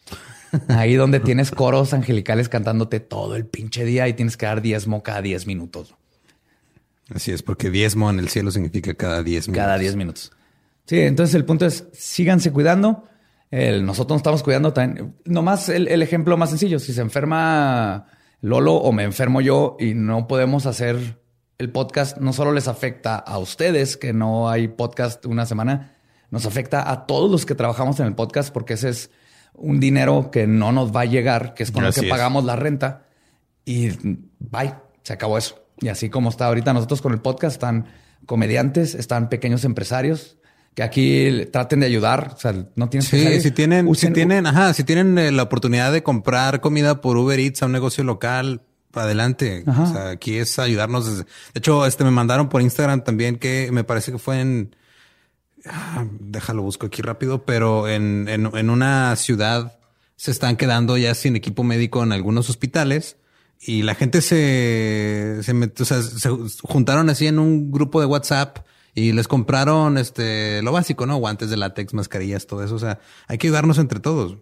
[0.69, 5.03] Ahí donde tienes coros angelicales cantándote todo el pinche día y tienes que dar diezmo
[5.03, 5.95] cada 10 minutos.
[7.13, 9.63] así es, porque diezmo en el cielo significa cada diez minutos.
[9.65, 10.31] Cada 10 minutos.
[10.85, 13.07] Sí, entonces el punto es síganse cuidando.
[13.51, 15.15] El- nosotros nos estamos cuidando también.
[15.25, 16.79] Nomás el, el ejemplo más sencillo.
[16.79, 18.07] Si se enferma
[18.41, 21.19] Lolo o me enfermo yo y no podemos hacer
[21.57, 25.95] el podcast, no solo les afecta a ustedes que no hay podcast una semana,
[26.31, 29.11] nos afecta a todos los que trabajamos en el podcast porque ese es
[29.53, 32.11] un dinero que no nos va a llegar, que es con Así lo que es.
[32.11, 33.03] pagamos la renta.
[33.65, 33.89] Y
[34.39, 34.73] bye,
[35.03, 35.63] se acabó eso.
[35.81, 37.85] Y así como está ahorita nosotros con el podcast, están
[38.25, 40.37] comediantes, están pequeños empresarios
[40.75, 42.33] que aquí traten de ayudar.
[42.35, 43.41] O sea, no tienes que salir.
[43.41, 47.39] si tienen, si tienen, ajá, si tienen eh, la oportunidad de comprar comida por Uber
[47.39, 48.61] Eats a un negocio local,
[48.93, 49.63] adelante.
[49.67, 49.83] Ajá.
[49.83, 51.05] O sea, aquí es ayudarnos.
[51.05, 51.23] desde-
[51.53, 54.75] De hecho, este me mandaron por Instagram también que me parece que fue en,
[55.65, 59.77] ah, déjalo busco aquí rápido, pero en, en, en una ciudad
[60.15, 63.17] se están quedando ya sin equipo médico en algunos hospitales
[63.59, 66.29] y la gente se, se, met- o sea, se
[66.63, 68.59] juntaron así en un grupo de WhatsApp
[68.93, 71.17] y les compraron este lo básico, ¿no?
[71.17, 72.75] Guantes de látex, mascarillas, todo eso.
[72.75, 74.37] O sea, hay que ayudarnos entre todos.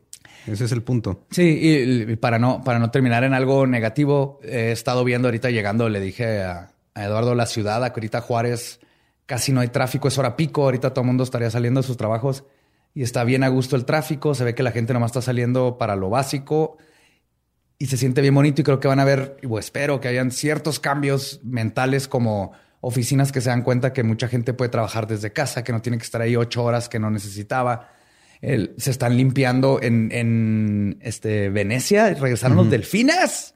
[0.47, 1.25] Ese es el punto.
[1.29, 5.89] Sí, y, para no, para no terminar en algo negativo, he estado viendo ahorita llegando,
[5.89, 8.79] le dije a, Eduardo la ciudad, a Corita Juárez,
[9.25, 11.95] casi no hay tráfico, es hora pico, ahorita todo el mundo estaría saliendo de sus
[11.95, 12.43] trabajos
[12.93, 15.77] y está bien a gusto el tráfico, se ve que la gente nomás está saliendo
[15.77, 16.77] para lo básico
[17.77, 20.31] y se siente bien bonito y creo que van a ver, o espero que hayan
[20.31, 22.51] ciertos cambios mentales como
[22.81, 25.97] oficinas que se dan cuenta que mucha gente puede trabajar desde casa, que no tiene
[25.97, 27.89] que estar ahí ocho horas que no necesitaba.
[28.41, 33.53] se están limpiando en, en este, Venecia, regresaron los delfines.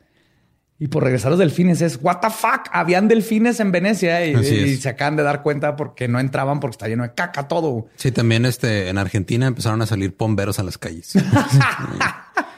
[0.79, 4.89] Y por regresar los delfines es, what the fuck, habían delfines en Venecia y, se
[4.89, 7.87] acaban de dar cuenta porque no entraban porque está lleno de caca todo.
[7.95, 11.13] Sí, también este, en Argentina empezaron a salir pomberos a las calles.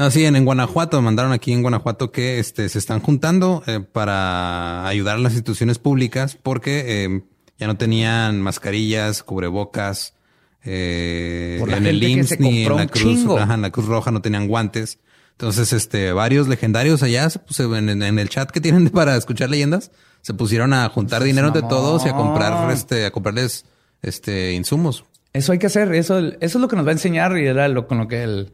[0.00, 4.86] no, sí, en, Guanajuato, mandaron aquí en Guanajuato que este, se están juntando eh, para
[4.86, 7.22] ayudar a las instituciones públicas porque eh,
[7.58, 10.14] ya no tenían mascarillas, cubrebocas,
[10.64, 14.98] eh, en el IMSS ni en la, Cruz, en la Cruz Roja no tenían guantes.
[15.32, 17.28] Entonces, este, varios legendarios allá
[17.58, 19.90] en, el chat que tienen para escuchar leyendas,
[20.22, 23.66] se pusieron a juntar dinero de todos y a comprar, este, a comprarles,
[24.00, 25.04] este, insumos.
[25.34, 25.92] Eso hay que hacer.
[25.92, 28.22] Eso, eso es lo que nos va a enseñar y era lo con lo que
[28.22, 28.52] él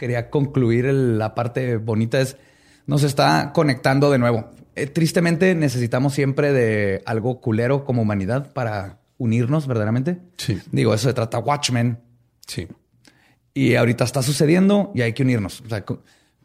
[0.00, 2.38] quería concluir la parte bonita es
[2.86, 4.50] nos está conectando de nuevo.
[4.74, 10.18] Eh, tristemente necesitamos siempre de algo culero como humanidad para unirnos verdaderamente.
[10.38, 10.58] Sí.
[10.72, 11.98] Digo, eso se trata Watchmen.
[12.46, 12.66] Sí.
[13.52, 15.60] Y ahorita está sucediendo y hay que unirnos.
[15.60, 15.84] O sea,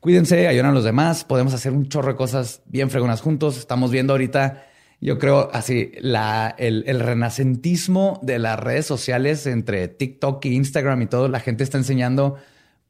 [0.02, 3.57] cuídense, ayuden a los demás, podemos hacer un chorro de cosas bien fregonas juntos.
[3.57, 4.65] Estamos viendo ahorita,
[4.99, 11.03] yo creo, así, la, el, el renacentismo de las redes sociales entre TikTok e Instagram
[11.03, 11.30] y todo.
[11.30, 12.36] La gente está enseñando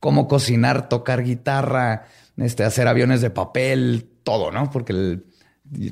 [0.05, 2.03] cómo cocinar, tocar guitarra,
[2.37, 4.69] este, hacer aviones de papel, todo, ¿no?
[4.69, 4.93] Porque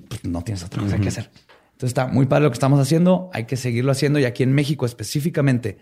[0.08, 1.32] pues, no tienes otra cosa que hacer.
[1.72, 4.54] Entonces está muy padre lo que estamos haciendo, hay que seguirlo haciendo y aquí en
[4.54, 5.80] México específicamente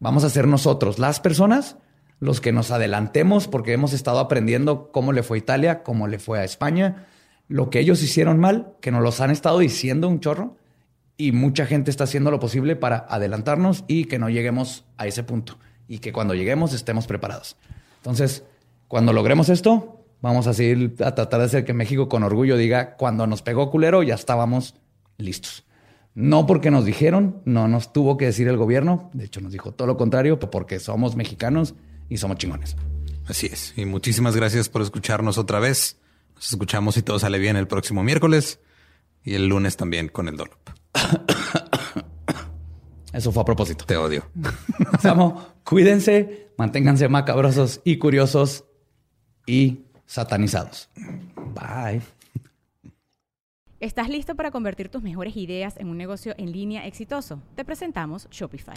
[0.00, 1.76] vamos a ser nosotros, las personas,
[2.18, 6.18] los que nos adelantemos porque hemos estado aprendiendo cómo le fue a Italia, cómo le
[6.18, 7.06] fue a España,
[7.46, 10.56] lo que ellos hicieron mal, que nos los han estado diciendo un chorro
[11.16, 15.22] y mucha gente está haciendo lo posible para adelantarnos y que no lleguemos a ese
[15.22, 15.58] punto
[15.88, 17.56] y que cuando lleguemos estemos preparados.
[17.96, 18.44] Entonces,
[18.88, 22.96] cuando logremos esto, vamos a seguir a tratar de hacer que México con orgullo diga,
[22.96, 24.74] cuando nos pegó culero ya estábamos
[25.18, 25.64] listos.
[26.14, 29.72] No porque nos dijeron, no nos tuvo que decir el gobierno, de hecho nos dijo
[29.72, 31.74] todo lo contrario, porque somos mexicanos
[32.08, 32.76] y somos chingones.
[33.26, 33.72] Así es.
[33.76, 35.96] Y muchísimas gracias por escucharnos otra vez.
[36.34, 38.60] Nos escuchamos y todo sale bien el próximo miércoles
[39.24, 40.58] y el lunes también con el Dolop.
[43.12, 43.84] Eso fue a propósito.
[43.84, 44.24] Te odio.
[45.00, 48.64] Samo, cuídense, manténganse macabrosos y curiosos
[49.46, 50.88] y satanizados.
[51.54, 52.02] Bye.
[53.80, 57.42] ¿Estás listo para convertir tus mejores ideas en un negocio en línea exitoso?
[57.56, 58.76] Te presentamos Shopify.